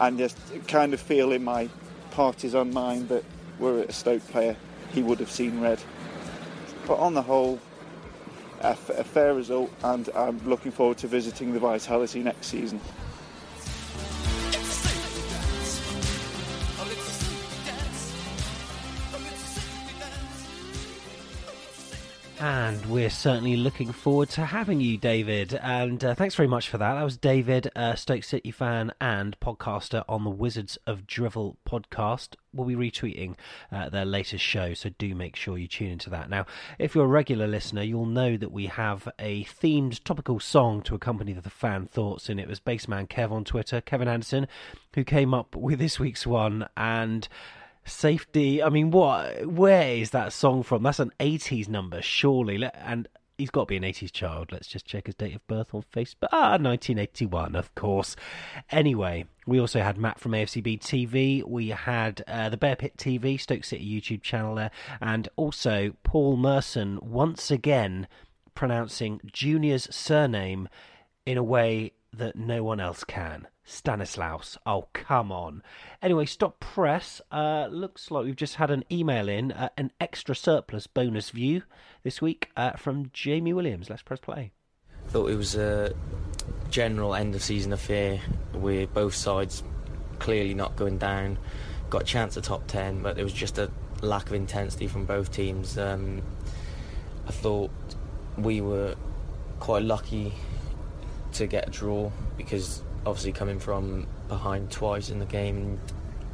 and 0.00 0.18
just 0.18 0.36
kind 0.68 0.92
of 0.92 1.00
feel 1.00 1.32
in 1.32 1.44
my 1.44 1.68
partisan 2.10 2.72
mind 2.72 3.08
that 3.08 3.24
were 3.58 3.80
it 3.80 3.90
a 3.90 3.92
Stoke 3.92 4.26
player, 4.28 4.56
he 4.92 5.02
would 5.02 5.18
have 5.20 5.30
seen 5.30 5.60
red. 5.60 5.80
But 6.86 6.98
on 6.98 7.14
the 7.14 7.22
whole, 7.22 7.58
a, 8.60 8.68
f- 8.68 8.90
a 8.90 9.04
fair 9.04 9.34
result, 9.34 9.70
and 9.82 10.08
I'm 10.14 10.38
looking 10.46 10.72
forward 10.72 10.98
to 10.98 11.08
visiting 11.08 11.52
the 11.52 11.58
Vitality 11.58 12.22
next 12.22 12.48
season. 12.48 12.80
And 22.38 22.84
we're 22.86 23.08
certainly 23.08 23.56
looking 23.56 23.92
forward 23.92 24.28
to 24.30 24.44
having 24.44 24.78
you, 24.78 24.98
David. 24.98 25.54
And 25.54 26.04
uh, 26.04 26.14
thanks 26.14 26.34
very 26.34 26.46
much 26.46 26.68
for 26.68 26.76
that. 26.76 26.94
That 26.94 27.02
was 27.02 27.16
David, 27.16 27.70
a 27.74 27.96
Stoke 27.96 28.24
City 28.24 28.50
fan 28.50 28.92
and 29.00 29.38
podcaster 29.40 30.04
on 30.06 30.22
the 30.22 30.30
Wizards 30.30 30.76
of 30.86 31.06
Drivel 31.06 31.56
podcast. 31.66 32.34
We'll 32.52 32.66
be 32.66 32.76
retweeting 32.76 33.36
uh, 33.72 33.88
their 33.88 34.04
latest 34.04 34.44
show, 34.44 34.74
so 34.74 34.90
do 34.98 35.14
make 35.14 35.34
sure 35.34 35.56
you 35.56 35.66
tune 35.66 35.92
into 35.92 36.10
that. 36.10 36.28
Now, 36.28 36.44
if 36.78 36.94
you're 36.94 37.06
a 37.06 37.08
regular 37.08 37.46
listener, 37.46 37.82
you'll 37.82 38.04
know 38.04 38.36
that 38.36 38.52
we 38.52 38.66
have 38.66 39.08
a 39.18 39.44
themed 39.44 40.04
topical 40.04 40.38
song 40.38 40.82
to 40.82 40.94
accompany 40.94 41.32
the 41.32 41.48
fan 41.48 41.86
thoughts, 41.86 42.28
and 42.28 42.38
it 42.38 42.48
was 42.48 42.60
Baseman 42.60 43.06
Kev 43.06 43.32
on 43.32 43.44
Twitter, 43.44 43.80
Kevin 43.80 44.08
Anderson, 44.08 44.46
who 44.94 45.04
came 45.04 45.32
up 45.32 45.56
with 45.56 45.78
this 45.78 45.98
week's 45.98 46.26
one. 46.26 46.68
And 46.76 47.28
safety. 47.86 48.62
I 48.62 48.68
mean, 48.68 48.90
what? 48.90 49.46
Where 49.46 49.94
is 49.94 50.10
that 50.10 50.32
song 50.32 50.62
from? 50.62 50.82
That's 50.82 51.00
an 51.00 51.12
'80s 51.20 51.68
number, 51.68 52.02
surely. 52.02 52.62
And 52.74 53.08
he's 53.38 53.50
got 53.50 53.62
to 53.62 53.66
be 53.66 53.76
an 53.76 53.82
'80s 53.82 54.12
child. 54.12 54.52
Let's 54.52 54.66
just 54.66 54.84
check 54.84 55.06
his 55.06 55.14
date 55.14 55.34
of 55.34 55.46
birth 55.46 55.74
on 55.74 55.84
Facebook. 55.94 56.28
Ah, 56.32 56.58
1981, 56.58 57.54
of 57.56 57.74
course. 57.74 58.16
Anyway, 58.70 59.26
we 59.46 59.60
also 59.60 59.80
had 59.80 59.96
Matt 59.96 60.18
from 60.18 60.32
AFCB 60.32 60.80
TV. 60.80 61.42
We 61.44 61.68
had 61.68 62.22
uh, 62.26 62.48
the 62.48 62.56
Bear 62.56 62.76
Pit 62.76 62.96
TV, 62.96 63.40
Stoke 63.40 63.64
City 63.64 63.88
YouTube 63.88 64.22
channel 64.22 64.54
there, 64.54 64.70
and 65.00 65.28
also 65.36 65.94
Paul 66.02 66.36
Merson 66.36 66.98
once 67.00 67.50
again 67.50 68.08
pronouncing 68.54 69.20
Junior's 69.32 69.94
surname 69.94 70.68
in 71.26 71.36
a 71.36 71.42
way 71.42 71.92
that 72.18 72.36
no 72.36 72.62
one 72.62 72.80
else 72.80 73.04
can. 73.04 73.48
Stanislaus. 73.64 74.56
Oh, 74.64 74.86
come 74.92 75.32
on. 75.32 75.62
Anyway, 76.00 76.26
stop 76.26 76.60
press. 76.60 77.20
Uh, 77.32 77.66
looks 77.70 78.10
like 78.10 78.24
we've 78.24 78.36
just 78.36 78.56
had 78.56 78.70
an 78.70 78.84
email 78.90 79.28
in, 79.28 79.52
uh, 79.52 79.70
an 79.76 79.90
extra 80.00 80.34
surplus 80.34 80.86
bonus 80.86 81.30
view 81.30 81.62
this 82.04 82.22
week 82.22 82.50
uh, 82.56 82.72
from 82.72 83.10
Jamie 83.12 83.52
Williams. 83.52 83.90
Let's 83.90 84.02
press 84.02 84.20
play. 84.20 84.52
Thought 85.08 85.30
it 85.30 85.36
was 85.36 85.56
a 85.56 85.94
general 86.70 87.14
end 87.14 87.34
of 87.34 87.42
season 87.42 87.72
affair 87.72 88.20
with 88.52 88.92
both 88.94 89.14
sides 89.14 89.62
clearly 90.18 90.54
not 90.54 90.76
going 90.76 90.98
down. 90.98 91.38
Got 91.90 92.02
a 92.02 92.06
chance 92.06 92.36
at 92.36 92.44
top 92.44 92.66
10, 92.66 93.02
but 93.02 93.16
there 93.16 93.24
was 93.24 93.32
just 93.32 93.58
a 93.58 93.70
lack 94.02 94.26
of 94.26 94.34
intensity 94.34 94.86
from 94.86 95.04
both 95.06 95.32
teams. 95.32 95.78
Um, 95.78 96.22
I 97.26 97.32
thought 97.32 97.70
we 98.36 98.60
were 98.60 98.94
quite 99.60 99.82
lucky 99.82 100.34
to 101.36 101.46
get 101.46 101.68
a 101.68 101.70
draw 101.70 102.10
because 102.36 102.82
obviously 103.04 103.32
coming 103.32 103.58
from 103.58 104.06
behind 104.28 104.70
twice 104.70 105.10
in 105.10 105.18
the 105.18 105.26
game, 105.26 105.80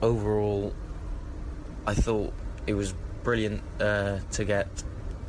overall, 0.01 0.75
I 1.87 1.95
thought 1.95 2.33
it 2.67 2.75
was 2.75 2.95
brilliant 3.23 3.63
uh, 3.81 4.19
to 4.33 4.45
get 4.45 4.69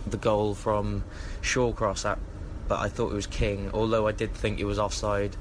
the 0.08 0.18
goal 0.18 0.54
from 0.54 1.04
Shawcross 1.42 2.10
at, 2.10 2.20
but 2.68 2.80
I 2.80 2.90
thought 2.90 3.12
it 3.12 3.16
was 3.16 3.28
King, 3.28 3.72
although 3.74 4.08
I 4.08 4.12
did 4.12 4.34
think 4.34 4.60
it 4.60 4.66
was 4.66 4.80
offside. 4.80 5.36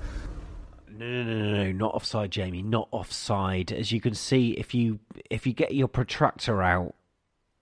No, 0.91 1.07
no, 1.07 1.23
no, 1.23 1.35
no, 1.35 1.65
no, 1.65 1.73
not 1.73 1.95
offside, 1.95 2.31
Jamie. 2.31 2.63
Not 2.63 2.89
offside. 2.91 3.73
As 3.73 3.93
you 3.93 4.01
can 4.01 4.15
see, 4.15 4.53
if 4.53 4.75
you 4.75 5.01
if 5.31 5.47
you 5.47 5.53
get 5.53 5.75
your 5.75 5.89
protractor 5.89 6.63
out 6.63 6.95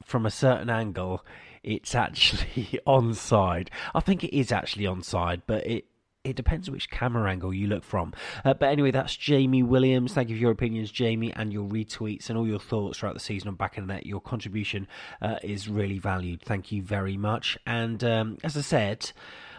from 0.02 0.26
a 0.26 0.30
certain 0.30 0.68
angle, 0.68 1.24
it's 1.62 1.94
actually 1.94 2.80
onside. 2.86 3.68
I 3.94 4.00
think 4.00 4.24
it 4.24 4.36
is 4.36 4.50
actually 4.50 4.84
onside, 4.84 5.42
but 5.46 5.66
it 5.66 5.86
it 6.22 6.36
depends 6.36 6.70
which 6.70 6.90
camera 6.90 7.30
angle 7.30 7.52
you 7.52 7.66
look 7.66 7.82
from. 7.82 8.12
Uh, 8.44 8.52
but 8.52 8.68
anyway, 8.68 8.90
that's 8.90 9.16
Jamie 9.16 9.62
Williams. 9.62 10.12
Thank 10.12 10.28
you 10.28 10.36
for 10.36 10.40
your 10.40 10.50
opinions, 10.50 10.90
Jamie, 10.90 11.32
and 11.32 11.52
your 11.52 11.66
retweets 11.66 12.28
and 12.28 12.36
all 12.36 12.46
your 12.46 12.58
thoughts 12.58 12.98
throughout 12.98 13.14
the 13.14 13.20
season 13.20 13.48
on 13.48 13.54
Back 13.54 13.78
in 13.78 13.86
the 13.86 13.94
Net. 13.94 14.06
Your 14.06 14.20
contribution 14.20 14.86
uh, 15.22 15.36
is 15.42 15.68
really 15.68 15.98
valued. 15.98 16.42
Thank 16.42 16.72
you 16.72 16.82
very 16.82 17.16
much. 17.16 17.56
And 17.66 18.04
um, 18.04 18.38
as 18.44 18.56
I 18.56 18.60
said, 18.60 19.12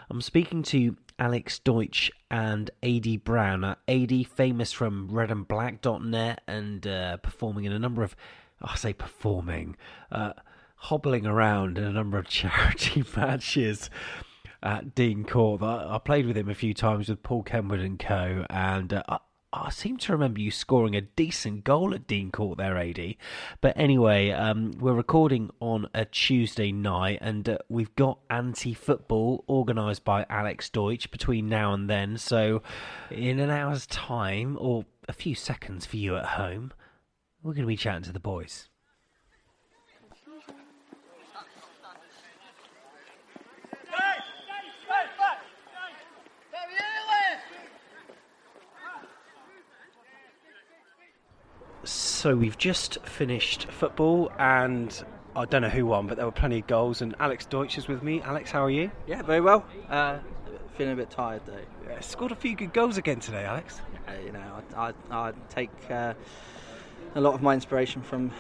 I'm 0.10 0.22
speaking 0.22 0.62
to 0.64 0.96
Alex 1.18 1.58
Deutsch 1.58 2.12
and 2.30 2.70
AD 2.84 3.24
Brown. 3.24 3.64
Uh, 3.64 3.76
AD, 3.88 4.28
famous 4.28 4.72
from 4.72 5.10
redandblack.net 5.10 6.44
and 6.48 6.86
uh, 6.86 7.18
performing 7.18 7.66
in 7.66 7.72
a 7.72 7.80
number 7.80 8.04
of, 8.04 8.16
oh, 8.62 8.70
I 8.72 8.76
say 8.76 8.94
performing, 8.94 9.78
uh, 10.12 10.34
hobbling 10.76 11.26
around 11.26 11.80
in 11.80 11.86
a 11.86 11.92
number 11.92 12.20
of 12.20 12.28
charity 12.30 13.04
matches 13.16 13.90
at 14.64 14.96
Dean 14.96 15.24
Court. 15.24 15.62
I, 15.62 15.96
I 15.96 15.98
played 15.98 16.26
with 16.26 16.38
him 16.38 16.50
a 16.50 16.56
few 16.56 16.74
times 16.74 17.10
with 17.10 17.24
Paul 17.24 17.44
Kenwood 17.44 17.80
and 17.80 18.00
co. 18.00 18.46
And 18.50 18.94
uh, 18.94 19.04
I, 19.08 19.18
I 19.54 19.70
seem 19.70 19.98
to 19.98 20.14
remember 20.14 20.40
you 20.40 20.50
scoring 20.50 20.96
a 20.96 21.02
decent 21.02 21.66
goal 21.66 21.94
at 21.94 22.08
Dean 22.08 22.32
Court 22.32 22.58
there, 22.58 22.78
AD. 22.78 23.16
But 23.60 23.74
anyway, 23.76 24.32
um, 24.32 24.72
we're 24.80 24.94
recording 24.94 25.50
on 25.60 25.90
a 25.94 26.06
Tuesday 26.06 26.72
night, 26.72 27.20
and 27.22 27.50
uh, 27.50 27.58
we've 27.68 27.94
got 27.96 28.20
anti 28.30 28.74
football 28.74 29.44
organised 29.50 30.06
by 30.06 30.26
Alex 30.30 30.70
Deutsch 30.70 31.12
between 31.12 31.50
now 31.50 31.74
and 31.74 31.90
then. 31.90 32.18
So, 32.18 32.62
in 33.10 33.40
an 33.40 33.50
hour's 33.50 33.86
time, 33.88 34.58
or 34.60 34.86
a 35.10 35.14
few 35.14 35.36
seconds 35.36 35.86
for 35.86 35.98
you 35.98 36.16
at 36.16 36.26
home, 36.26 36.72
we're 37.44 37.54
going 37.54 37.64
to 37.64 37.68
be 37.68 37.76
chatting 37.76 38.04
to 38.04 38.14
the 38.14 38.20
boys. 38.20 38.70
So 51.84 52.36
we've 52.36 52.58
just 52.58 53.00
finished 53.06 53.68
football, 53.72 54.32
and 54.38 55.04
I 55.36 55.46
don't 55.46 55.64
know 55.64 55.70
who 55.70 55.88
won, 55.88 56.08
but 56.08 56.18
there 56.18 56.26
were 56.26 56.32
plenty 56.32 56.60
of 56.60 56.68
goals. 56.68 57.02
And 57.02 57.16
Alex 57.20 57.46
Deutsch 57.46 57.78
is 57.78 57.88
with 57.88 58.04
me. 58.04 58.22
Alex, 58.22 58.52
how 58.52 58.64
are 58.64 58.70
you? 58.70 58.92
Yeah, 59.08 59.24
very 59.24 59.42
well. 59.42 59.66
Uh, 59.90 60.20
feeling 60.78 60.94
a 60.94 60.96
bit 60.96 61.10
tired 61.10 61.42
though. 61.46 61.58
Yeah, 61.88 62.00
scored 62.02 62.32
a 62.32 62.36
few 62.36 62.56
good 62.56 62.74
goals 62.74 62.98
again 62.98 63.20
today, 63.20 63.46
Alex. 63.46 63.82
Uh, 64.08 64.12
you 64.24 64.32
know, 64.32 64.62
I, 64.76 64.90
I, 64.90 64.94
I 65.12 65.34
take 65.50 65.72
uh, 65.90 66.14
a 67.16 67.22
lot 67.22 67.34
of 67.34 67.42
my 67.42 67.54
inspiration 67.54 68.02
from 68.02 68.32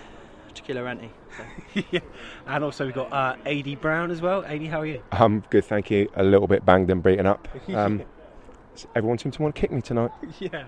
Tequila 0.54 0.82
Renti. 0.82 1.10
So. 1.38 1.84
yeah. 1.92 2.00
And 2.46 2.64
also 2.64 2.86
we've 2.86 2.96
got 2.96 3.12
uh, 3.12 3.36
AD 3.46 3.82
Brown 3.82 4.12
as 4.12 4.22
well. 4.22 4.46
AD, 4.46 4.64
how 4.68 4.82
are 4.82 4.86
you? 4.86 5.02
I'm 5.12 5.42
good, 5.50 5.66
thank 5.66 5.90
you. 5.90 6.10
A 6.16 6.24
little 6.24 6.48
bit 6.48 6.66
banged 6.66 6.90
and 6.90 7.02
beaten 7.02 7.26
up. 7.26 7.48
Um, 7.74 8.04
everyone 8.96 9.18
seemed 9.18 9.34
to 9.34 9.42
want 9.42 9.56
to 9.56 9.62
kick 9.62 9.72
me 9.72 9.82
tonight. 9.82 10.12
yeah. 10.40 10.64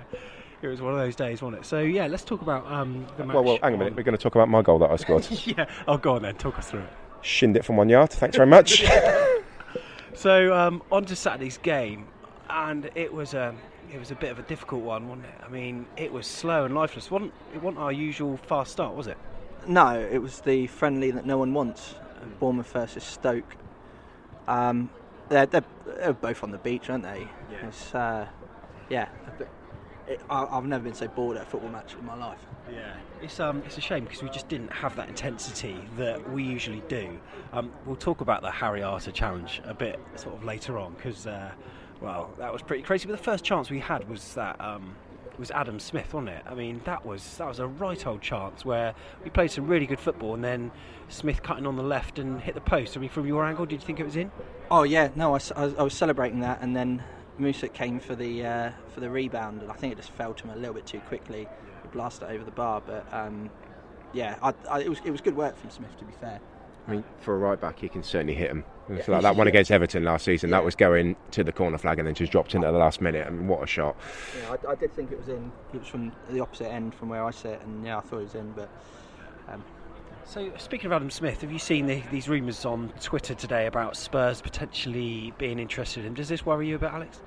It 0.63 0.67
was 0.67 0.82
one 0.82 0.93
of 0.93 0.99
those 0.99 1.15
days, 1.15 1.41
wasn't 1.41 1.62
it? 1.62 1.65
So 1.65 1.80
yeah, 1.80 2.08
let's 2.08 2.23
talk 2.23 2.41
about 2.41 2.65
um, 2.71 3.06
the 3.17 3.26
match. 3.26 3.36
Well, 3.36 3.43
well, 3.43 3.60
hang 3.62 3.73
a 3.73 3.78
minute. 3.78 3.95
We're 3.95 4.04
going 4.04 4.17
to 4.17 4.21
talk 4.21 4.36
about 4.36 4.49
my 4.49 4.62
goal 4.62 4.80
that 4.80 4.89
I 4.89 4.95
scored. 4.95 5.28
yeah. 5.45 5.65
Oh, 5.88 5.97
go 5.97 6.15
on 6.15 6.21
then. 6.21 6.36
Talk 6.36 6.58
us 6.58 6.71
through 6.71 6.82
it. 6.82 6.93
Shinned 7.21 7.58
it 7.58 7.65
from 7.65 7.78
one 7.78 7.89
yard. 7.89 8.12
Thanks 8.12 8.36
very 8.36 8.49
much. 8.49 8.84
So 10.15 10.54
um, 10.56 10.84
on 10.91 11.06
to 11.06 11.15
Saturday's 11.15 11.58
game, 11.58 12.08
and 12.49 12.89
it 12.95 13.12
was 13.12 13.34
a 13.34 13.54
it 13.91 13.99
was 13.99 14.12
a 14.12 14.15
bit 14.15 14.32
of 14.32 14.39
a 14.39 14.43
difficult 14.43 14.84
one, 14.84 15.08
wasn't 15.08 15.26
it? 15.26 15.36
I 15.43 15.49
mean, 15.49 15.86
it 15.97 16.13
was 16.13 16.28
slow 16.28 16.65
and 16.65 16.73
lifeless. 16.73 17.08
It 17.08 17.12
wasn't 17.12 17.34
it 17.54 17.62
wasn't 17.62 17.80
our 17.80 17.91
usual 17.91 18.38
fast 18.38 18.71
start, 18.71 18.95
was 18.95 19.08
it? 19.08 19.17
No, 19.67 19.99
it 19.99 20.19
was 20.19 20.39
the 20.41 20.67
friendly 20.67 21.12
that 21.12 21.26
no 21.26 21.38
one 21.38 21.54
wants. 21.54 21.95
Bournemouth 22.39 22.71
versus 22.71 23.04
Stoke. 23.04 23.58
Um, 24.47 24.89
they're, 25.30 25.45
they're, 25.45 25.63
they're 25.86 26.13
both 26.13 26.43
on 26.43 26.52
the 26.52 26.58
beach, 26.58 26.89
aren't 26.89 27.04
they? 27.04 27.28
Yeah. 27.52 27.67
It's, 27.67 27.95
uh, 27.95 28.28
yeah. 28.89 29.10
It, 30.08 30.20
I, 30.30 30.46
I've 30.46 30.66
never 30.66 30.84
been 30.84 30.94
so 30.94 31.08
bored 31.08 31.38
at 31.38 31.44
a 31.44 31.46
football 31.46 31.70
match 31.70 31.94
in 31.98 32.06
my 32.06 32.16
life. 32.16 32.39
Yeah, 32.72 32.94
it's 33.22 33.39
um, 33.39 33.63
it's 33.66 33.78
a 33.78 33.82
shame 33.82 34.04
because 34.04 34.22
we 34.22 34.30
just 34.30 34.48
didn't 34.50 34.72
have 34.72 34.96
that 34.98 35.08
intensity 35.10 35.78
that 35.98 36.30
we 36.32 36.44
usually 36.44 36.82
do. 36.89 37.18
Um, 37.54 37.72
we'll 37.86 37.96
talk 37.96 38.22
about 38.22 38.42
the 38.42 38.52
Harry 38.52 38.84
Arter 38.84 39.12
challenge 39.12 39.62
a 39.66 39.74
bit 39.74 40.00
sort 40.16 40.36
of 40.36 40.44
later 40.44 40.78
on 40.78 40.94
because, 40.94 41.26
uh, 41.28 41.52
well, 42.02 42.34
that 42.38 42.52
was 42.52 42.62
pretty 42.62 42.84
crazy. 42.84 43.08
But 43.08 43.18
the 43.18 43.24
first 43.24 43.44
chance 43.46 43.70
we 43.70 43.80
had 43.80 44.10
was 44.10 44.34
that 44.34 44.60
um, 44.60 44.96
was 45.38 45.52
Adam 45.52 45.80
Smith, 45.80 46.13
wasn't 46.13 46.30
it? 46.30 46.44
I 46.46 46.54
mean, 46.54 46.82
that 46.86 47.06
was 47.06 47.38
that 47.38 47.48
was 47.48 47.60
a 47.60 47.68
right 47.68 48.06
old 48.06 48.22
chance 48.22 48.66
where 48.66 48.94
we 49.24 49.30
played 49.30 49.52
some 49.52 49.68
really 49.68 49.86
good 49.86 50.00
football 50.02 50.34
and 50.34 50.44
then 50.44 50.72
Smith 51.08 51.44
cutting 51.44 51.66
on 51.66 51.76
the 51.78 51.84
left 51.84 52.20
and 52.20 52.42
hit 52.42 52.56
the 52.56 52.62
post. 52.62 52.98
I 52.98 53.00
mean, 53.00 53.10
from 53.10 53.26
your 53.26 53.46
angle, 53.46 53.66
did 53.66 53.80
you 53.82 53.86
think 53.86 54.00
it 54.02 54.06
was 54.06 54.16
in? 54.18 54.32
Oh 54.70 54.84
yeah, 54.84 55.10
no, 55.16 55.34
I, 55.34 55.38
s- 55.38 55.52
I 55.56 55.66
was- 55.66 55.76
I 55.76 55.84
was 55.84 55.94
celebrating 55.94 56.39
that, 56.42 56.62
and 56.62 56.76
then 56.76 57.04
Musa 57.38 57.67
came 57.67 58.00
for 58.00 58.15
the 58.15 58.46
uh, 58.46 58.72
for 58.93 59.00
the 59.00 59.10
rebound, 59.10 59.62
and 59.62 59.72
I 59.72 59.76
think 59.76 59.93
it 59.93 59.96
just 59.98 60.12
fell 60.12 60.34
to 60.34 60.43
him 60.46 60.52
a 60.52 60.56
little 60.56 60.74
bit 60.76 60.86
too 60.86 61.00
quickly. 61.02 61.48
He 61.82 61.88
blasted 61.91 62.30
it 62.30 62.34
over 62.34 62.43
the 62.43 62.52
bar, 62.52 62.82
but 62.86 63.06
um, 63.12 63.50
yeah, 64.13 64.38
I, 64.41 64.54
I, 64.69 64.82
it 64.82 64.89
was 64.89 65.00
it 65.06 65.12
was 65.12 65.22
good 65.22 65.36
work 65.36 65.58
from 65.58 65.69
Smith 65.69 65.98
to 65.98 66.06
be 66.06 66.13
fair. 66.13 66.39
I 66.88 66.91
mean, 66.91 67.04
for 67.22 67.34
a 67.34 67.38
right 67.38 67.60
back, 67.60 67.80
he 67.80 67.88
can 67.88 68.04
certainly 68.04 68.34
hit 68.34 68.52
him. 68.52 68.65
It's 68.89 69.08
Yeah. 69.08 69.13
like 69.15 69.24
that 69.24 69.38
one 69.38 69.48
against 69.48 69.72
Everton 69.72 70.04
last 70.04 70.26
season. 70.26 70.50
That 70.50 70.65
was 70.65 70.76
going 70.76 71.15
to 71.32 71.41
the 71.41 71.54
corner 71.54 71.78
flag 71.78 71.98
and 71.98 72.06
then 72.06 72.13
just 72.13 72.32
dropped 72.34 72.54
in 72.56 72.63
at 72.65 72.72
the 72.72 72.78
last 72.78 73.00
minute. 73.00 73.26
I 73.26 73.30
mean, 73.30 73.48
what 73.48 73.63
a 73.63 73.67
shot! 73.67 73.96
Yeah, 74.38 74.56
I, 74.67 74.72
I 74.74 74.76
did 74.76 74.93
think 74.93 75.12
it 75.12 75.17
was 75.17 75.30
in. 75.30 75.50
It 75.74 75.80
was 75.80 75.88
from 75.88 76.12
the 76.30 76.41
opposite 76.41 76.69
end 76.69 76.93
from 76.93 77.08
where 77.10 77.24
I 77.24 77.32
sit, 77.32 77.62
and 77.62 77.86
yeah, 77.86 77.98
I 77.98 78.02
thought 78.02 78.19
it 78.19 78.24
was 78.24 78.36
in, 78.36 78.52
but. 78.52 78.69
Um, 79.48 79.63
So, 80.26 80.52
speaking 80.58 80.88
of 80.88 80.94
Adam 80.94 81.10
Smith, 81.10 81.42
have 81.42 81.52
you 81.52 81.60
seen 81.60 81.86
the, 81.86 82.02
these 82.12 82.28
rumours 82.30 82.66
on 82.66 82.92
Twitter 83.02 83.36
today 83.36 83.68
about 83.68 83.96
Spurs 83.98 84.42
potentially 84.42 85.34
being 85.38 85.60
interested 85.60 86.02
in 86.02 86.08
him? 86.08 86.14
Does 86.14 86.30
this 86.30 86.46
worry 86.46 86.70
you 86.70 86.76
a 86.76 86.80
bit, 86.80 86.92
Alex? 86.92 87.22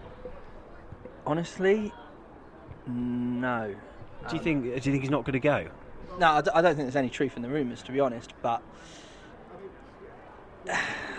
honestly, 1.27 1.93
no. 2.87 3.75
Do 4.29 4.35
you 4.37 4.39
Um, 4.39 4.45
think? 4.45 4.63
Do 4.65 4.71
you 4.71 4.81
think 4.81 5.01
he's 5.01 5.11
not 5.11 5.25
going 5.25 5.33
to 5.33 5.41
go? 5.41 5.67
No, 6.21 6.29
I, 6.31 6.41
d- 6.41 6.51
I 6.55 6.63
don't 6.63 6.77
think 6.77 6.87
there's 6.87 6.95
any 6.97 7.11
truth 7.11 7.35
in 7.37 7.43
the 7.43 7.49
rumours, 7.49 7.83
to 7.83 7.93
be 7.93 7.99
honest. 7.99 8.33
But 8.43 8.63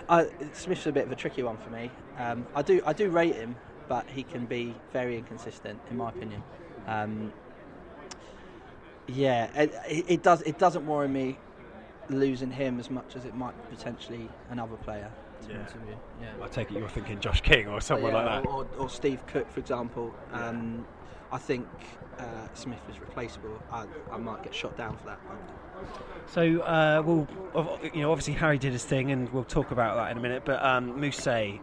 I, 0.09 0.27
Smith's 0.53 0.87
a 0.87 0.91
bit 0.93 1.05
of 1.05 1.11
a 1.11 1.15
tricky 1.15 1.43
one 1.43 1.57
for 1.57 1.69
me. 1.69 1.91
Um, 2.17 2.47
I 2.55 2.61
do 2.61 2.81
I 2.85 2.93
do 2.93 3.09
rate 3.09 3.35
him, 3.35 3.57
but 3.89 4.05
he 4.09 4.23
can 4.23 4.45
be 4.45 4.73
very 4.93 5.17
inconsistent, 5.17 5.77
in 5.91 5.97
my 5.97 6.09
opinion. 6.09 6.41
Um, 6.87 7.33
yeah, 9.07 9.45
it, 9.61 9.73
it, 9.89 10.05
it 10.07 10.23
does 10.23 10.41
it 10.43 10.57
doesn't 10.57 10.85
worry 10.87 11.09
me 11.09 11.37
losing 12.09 12.51
him 12.51 12.79
as 12.79 12.89
much 12.89 13.15
as 13.15 13.25
it 13.25 13.35
might 13.35 13.53
potentially 13.69 14.29
another 14.49 14.75
player. 14.77 15.11
To 15.41 15.47
be 15.49 15.53
honest. 15.53 15.75
Yeah. 16.21 16.27
I 16.41 16.47
take 16.47 16.71
it 16.71 16.77
you're 16.79 16.89
thinking 16.89 17.19
Josh 17.19 17.41
King 17.41 17.67
or 17.67 17.79
someone 17.79 18.13
Yeah, 18.13 18.23
like 18.23 18.43
that. 18.43 18.49
Or, 18.49 18.67
or 18.79 18.89
Steve 18.89 19.25
Cook, 19.27 19.51
for 19.51 19.59
example. 19.59 20.13
Um, 20.33 20.85
I 21.31 21.37
think 21.37 21.67
uh, 22.17 22.23
Smith 22.53 22.79
is 22.89 22.99
replaceable. 22.99 23.61
I, 23.71 23.85
I 24.11 24.17
might 24.17 24.41
get 24.43 24.55
shot 24.55 24.75
down 24.77 24.97
for 24.97 25.05
that. 25.05 25.19
So, 26.25 26.61
uh, 26.61 27.03
well, 27.05 27.27
ov- 27.53 27.79
you 27.93 28.01
know, 28.01 28.11
obviously 28.11 28.33
Harry 28.33 28.57
did 28.57 28.73
his 28.73 28.83
thing, 28.83 29.11
and 29.11 29.31
we'll 29.31 29.43
talk 29.43 29.71
about 29.71 29.95
that 29.97 30.11
in 30.11 30.17
a 30.17 30.21
minute. 30.21 30.43
But 30.43 30.63
um, 30.63 30.99
Mousse, 30.99 31.59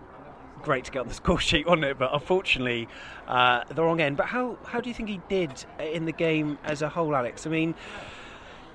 great 0.62 0.85
to 0.85 0.90
get 0.92 1.00
on 1.00 1.09
the 1.09 1.14
score 1.22 1.40
sheet, 1.40 1.66
wasn't 1.66 1.85
it? 1.85 1.98
But 1.98 2.12
unfortunately, 2.14 2.87
uh, 3.26 3.64
the 3.74 3.83
wrong 3.83 4.00
end. 4.00 4.16
But 4.16 4.26
how 4.26 4.59
how 4.64 4.80
do 4.80 4.88
you 4.88 4.94
think 4.94 5.09
he 5.09 5.20
did 5.28 5.64
in 5.80 6.04
the 6.04 6.12
game 6.12 6.59
as 6.64 6.83
a 6.83 6.88
whole, 6.88 7.14
Alex? 7.16 7.46
I 7.46 7.50
mean, 7.50 7.74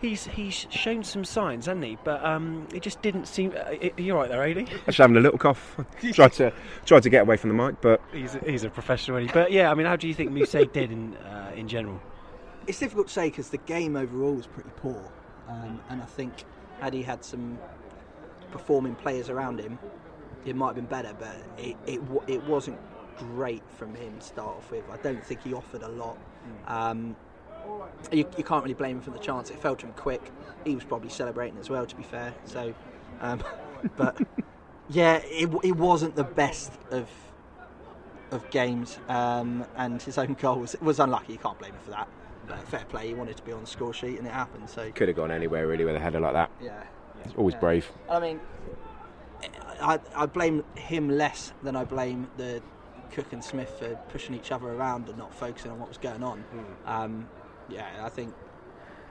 he's 0.01 0.25
he's 0.25 0.67
shown 0.69 1.03
some 1.03 1.23
signs, 1.23 1.65
hasn't 1.65 1.83
he? 1.83 1.97
But 2.03 2.23
um, 2.23 2.67
it 2.73 2.81
just 2.81 3.01
didn't 3.01 3.27
seem. 3.27 3.53
Uh, 3.55 3.75
are 3.97 4.01
you 4.01 4.15
right 4.15 4.29
there, 4.29 4.41
Ailey? 4.41 4.67
Just 4.85 4.97
having 4.97 5.17
a 5.17 5.19
little 5.19 5.37
cough. 5.37 5.79
tried 6.13 6.33
to 6.33 6.53
tried 6.85 7.03
to 7.03 7.09
get 7.09 7.21
away 7.21 7.37
from 7.37 7.49
the 7.49 7.63
mic, 7.63 7.81
but 7.81 8.01
He's 8.13 8.35
a, 8.35 8.39
he's 8.39 8.63
a 8.63 8.69
professional, 8.69 9.17
isn't? 9.17 9.33
But 9.33 9.51
yeah, 9.51 9.71
I 9.71 9.75
mean, 9.75 9.85
how 9.85 9.95
do 9.95 10.07
you 10.07 10.13
think 10.13 10.31
Muse 10.31 10.51
did 10.73 10.91
in 10.91 11.15
uh, 11.17 11.51
in 11.55 11.67
general? 11.67 11.99
It's 12.67 12.79
difficult 12.79 13.07
to 13.07 13.13
say 13.13 13.29
because 13.29 13.49
the 13.49 13.57
game 13.57 13.95
overall 13.95 14.35
was 14.35 14.47
pretty 14.47 14.69
poor, 14.77 15.01
um, 15.47 15.79
and 15.89 16.01
I 16.01 16.05
think 16.05 16.33
had 16.79 16.93
he 16.93 17.01
had 17.01 17.23
some 17.23 17.57
performing 18.51 18.95
players 18.95 19.29
around 19.29 19.59
him, 19.59 19.79
it 20.45 20.55
might 20.55 20.67
have 20.67 20.75
been 20.75 20.85
better. 20.85 21.13
But 21.17 21.35
it 21.57 21.75
it, 21.85 22.01
it 22.27 22.43
wasn't 22.43 22.79
great 23.17 23.63
from 23.77 23.93
him 23.95 24.17
to 24.19 24.25
start 24.25 24.57
off 24.57 24.71
with. 24.71 24.83
I 24.89 24.97
don't 24.97 25.25
think 25.25 25.43
he 25.43 25.53
offered 25.53 25.83
a 25.83 25.89
lot. 25.89 26.17
Um, 26.67 27.15
you, 28.11 28.25
you 28.37 28.43
can't 28.43 28.63
really 28.63 28.73
blame 28.73 28.97
him 28.97 29.01
for 29.01 29.11
the 29.11 29.19
chance. 29.19 29.49
It 29.49 29.59
fell 29.59 29.75
to 29.75 29.85
him 29.85 29.93
quick. 29.93 30.31
He 30.65 30.75
was 30.75 30.83
probably 30.83 31.09
celebrating 31.09 31.57
as 31.59 31.69
well, 31.69 31.85
to 31.85 31.95
be 31.95 32.03
fair. 32.03 32.33
So, 32.45 32.73
um, 33.21 33.43
but 33.95 34.21
yeah, 34.89 35.21
it, 35.23 35.49
it 35.63 35.75
wasn't 35.75 36.15
the 36.15 36.23
best 36.23 36.71
of 36.91 37.09
of 38.31 38.47
games, 38.51 38.99
um, 39.07 39.65
and 39.75 39.99
his 40.03 40.17
own 40.19 40.35
goal 40.35 40.59
was, 40.59 40.75
was 40.81 40.99
unlucky. 40.99 41.33
You 41.33 41.39
can't 41.39 41.57
blame 41.57 41.73
him 41.73 41.79
for 41.83 41.89
that. 41.91 42.07
But 42.47 42.59
fair 42.67 42.85
play. 42.87 43.07
He 43.07 43.13
wanted 43.15 43.37
to 43.37 43.43
be 43.43 43.51
on 43.51 43.61
the 43.61 43.67
score 43.67 43.93
sheet, 43.93 44.19
and 44.19 44.27
it 44.27 44.33
happened. 44.33 44.69
So 44.69 44.91
could 44.91 45.07
have 45.07 45.17
gone 45.17 45.31
anywhere 45.31 45.65
really 45.67 45.83
with 45.85 45.95
a 45.95 45.99
header 45.99 46.19
like 46.19 46.33
that. 46.33 46.51
Yeah. 46.61 46.83
It's 47.25 47.33
always 47.35 47.55
Yeah. 47.55 47.59
brave. 47.59 47.91
I 48.09 48.19
mean, 48.19 48.39
I, 49.81 49.99
I 50.15 50.25
blame 50.25 50.63
him 50.75 51.09
less 51.09 51.53
than 51.63 51.75
I 51.75 51.83
blame 51.85 52.29
the 52.37 52.61
Cook 53.11 53.33
and 53.33 53.43
Smith 53.43 53.69
for 53.79 53.95
pushing 54.09 54.35
each 54.35 54.51
other 54.51 54.67
around 54.67 55.09
and 55.09 55.17
not 55.17 55.33
focusing 55.33 55.71
on 55.71 55.79
what 55.79 55.89
was 55.89 55.97
going 55.97 56.23
on. 56.23 56.43
Um, 56.85 57.27
yeah, 57.69 57.87
I 58.01 58.09
think 58.09 58.33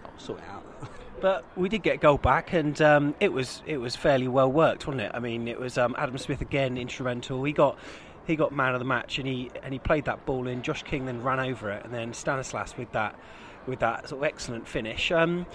I'll 0.05 0.19
sort 0.19 0.41
it 0.41 0.45
out. 0.49 0.65
But 1.21 1.45
we 1.57 1.69
did 1.69 1.83
get 1.83 1.95
a 1.95 1.99
goal 1.99 2.17
back, 2.17 2.53
and 2.53 2.81
um, 2.81 3.15
it 3.19 3.33
was 3.33 3.61
it 3.67 3.79
was 3.79 3.97
fairly 3.97 4.29
well 4.29 4.53
worked, 4.53 4.87
wasn't 4.87 5.03
it? 5.03 5.11
I 5.13 5.19
mean, 5.19 5.49
it 5.49 5.59
was 5.59 5.77
um, 5.77 5.97
Adam 5.99 6.17
Smith 6.17 6.41
again 6.41 6.79
instrumental. 6.79 7.43
He 7.43 7.53
got 7.53 7.77
he 8.27 8.37
got 8.37 8.53
man 8.53 8.75
of 8.75 8.79
the 8.79 8.85
match, 8.85 9.19
and 9.19 9.27
he 9.27 9.51
and 9.63 9.73
he 9.73 9.81
played 9.81 10.05
that 10.05 10.25
ball 10.27 10.47
in. 10.47 10.63
Josh 10.63 10.85
King 10.85 11.07
then 11.07 11.23
ran 11.23 11.41
over 11.41 11.71
it, 11.71 11.85
and 11.85 11.93
then 11.93 12.15
Stanislas 12.15 12.77
with 12.77 12.93
that 12.93 13.19
with 13.67 13.81
that 13.81 14.09
sort 14.09 14.23
of 14.23 14.25
excellent 14.25 14.69
finish. 14.69 15.11
Um, 15.11 15.47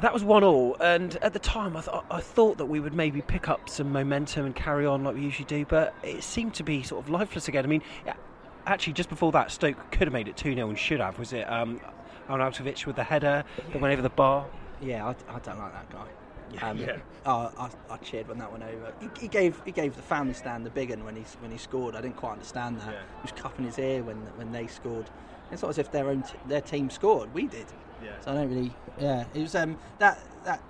that 0.00 0.12
was 0.12 0.22
one 0.22 0.44
all, 0.44 0.76
and 0.80 1.16
at 1.22 1.32
the 1.32 1.38
time 1.38 1.76
I, 1.76 1.80
th- 1.80 1.96
I 2.10 2.20
thought 2.20 2.58
that 2.58 2.66
we 2.66 2.78
would 2.78 2.94
maybe 2.94 3.22
pick 3.22 3.48
up 3.48 3.68
some 3.68 3.90
momentum 3.90 4.46
and 4.46 4.54
carry 4.54 4.86
on 4.86 5.02
like 5.02 5.14
we 5.14 5.22
usually 5.22 5.46
do, 5.46 5.64
but 5.64 5.94
it 6.02 6.22
seemed 6.22 6.54
to 6.54 6.62
be 6.62 6.82
sort 6.82 7.04
of 7.04 7.10
lifeless 7.10 7.48
again. 7.48 7.64
I 7.64 7.68
mean, 7.68 7.82
actually, 8.68 8.92
just 8.92 9.08
before 9.08 9.32
that, 9.32 9.50
Stoke 9.50 9.90
could 9.90 10.02
have 10.02 10.12
made 10.12 10.28
it 10.28 10.36
2 10.36 10.54
0 10.54 10.68
and 10.68 10.78
should 10.78 11.00
have. 11.00 11.18
Was 11.18 11.32
it 11.32 11.50
um, 11.50 11.80
Arnautovic 12.28 12.86
with 12.86 12.96
the 12.96 13.04
header 13.04 13.44
that 13.72 13.80
went 13.80 13.92
over 13.92 14.02
the 14.02 14.10
bar? 14.10 14.46
Yeah, 14.80 15.06
I, 15.06 15.10
I 15.34 15.38
don't 15.40 15.58
like 15.58 15.72
that 15.72 15.90
guy. 15.90 16.06
Yeah. 16.50 16.70
Um, 16.70 16.78
Yeah. 16.78 16.96
oh, 17.26 17.52
I, 17.58 17.68
I 17.90 17.96
cheered 17.98 18.26
when 18.26 18.38
that 18.38 18.50
went 18.50 18.64
over. 18.64 18.94
He, 19.02 19.10
he 19.20 19.28
gave 19.28 19.60
he 19.66 19.70
gave 19.70 19.94
the 19.96 20.00
family 20.00 20.32
stand 20.32 20.64
the 20.64 20.70
big 20.70 20.88
one 20.88 21.04
when 21.04 21.14
he 21.14 21.24
when 21.40 21.50
he 21.50 21.58
scored. 21.58 21.94
I 21.94 22.00
didn't 22.00 22.16
quite 22.16 22.32
understand 22.32 22.80
that. 22.80 22.88
He 22.88 23.20
was 23.20 23.32
cupping 23.32 23.66
his 23.66 23.78
ear 23.78 24.02
when 24.02 24.16
when 24.36 24.50
they 24.50 24.66
scored. 24.66 25.10
It's 25.52 25.60
not 25.60 25.68
as 25.68 25.76
if 25.76 25.90
their 25.92 26.08
own 26.08 26.22
t- 26.22 26.38
their 26.46 26.62
team 26.62 26.88
scored. 26.88 27.34
We 27.34 27.48
did. 27.48 27.66
Yeah. 28.02 28.12
So 28.24 28.30
I 28.30 28.34
don't 28.36 28.48
really. 28.48 28.72
Yeah, 28.98 29.26
it 29.34 29.42
was 29.42 29.54
um 29.56 29.76
that 29.98 30.18
that 30.46 30.62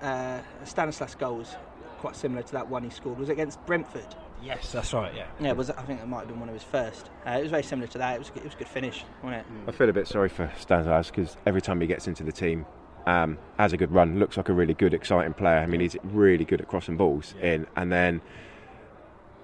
uh, 0.00 0.42
Stanislas 0.64 1.16
goal 1.16 1.38
was 1.38 1.56
quite 1.98 2.14
similar 2.14 2.44
to 2.44 2.52
that 2.52 2.68
one 2.68 2.84
he 2.84 2.90
scored. 2.90 3.18
Was 3.18 3.28
it 3.28 3.32
against 3.32 3.66
Brentford? 3.66 4.06
Yes, 4.46 4.72
that's 4.72 4.92
right. 4.92 5.12
Yeah. 5.14 5.26
Yeah, 5.40 5.48
it 5.50 5.56
was 5.56 5.70
I 5.70 5.82
think 5.82 6.00
that 6.00 6.08
might 6.08 6.20
have 6.20 6.28
been 6.28 6.40
one 6.40 6.48
of 6.48 6.54
his 6.54 6.62
first. 6.62 7.10
Uh, 7.26 7.30
it 7.30 7.42
was 7.42 7.50
very 7.50 7.62
similar 7.62 7.88
to 7.88 7.98
that. 7.98 8.14
It 8.14 8.18
was 8.18 8.30
it 8.34 8.44
was 8.44 8.54
a 8.54 8.56
good 8.56 8.68
finish, 8.68 9.04
wasn't 9.22 9.40
it? 9.42 9.46
I 9.68 9.72
feel 9.72 9.88
a 9.88 9.92
bit 9.92 10.06
sorry 10.06 10.28
for 10.28 10.50
Stanislas 10.58 11.10
because 11.10 11.36
every 11.46 11.60
time 11.60 11.80
he 11.80 11.86
gets 11.86 12.06
into 12.06 12.22
the 12.22 12.32
team, 12.32 12.64
um, 13.06 13.38
has 13.58 13.72
a 13.72 13.76
good 13.76 13.90
run, 13.92 14.18
looks 14.18 14.36
like 14.36 14.48
a 14.48 14.52
really 14.52 14.74
good, 14.74 14.94
exciting 14.94 15.34
player. 15.34 15.58
I 15.58 15.66
mean, 15.66 15.80
he's 15.80 15.96
really 16.04 16.44
good 16.44 16.60
at 16.60 16.68
crossing 16.68 16.96
balls 16.96 17.34
in, 17.42 17.66
and 17.76 17.90
then 17.92 18.20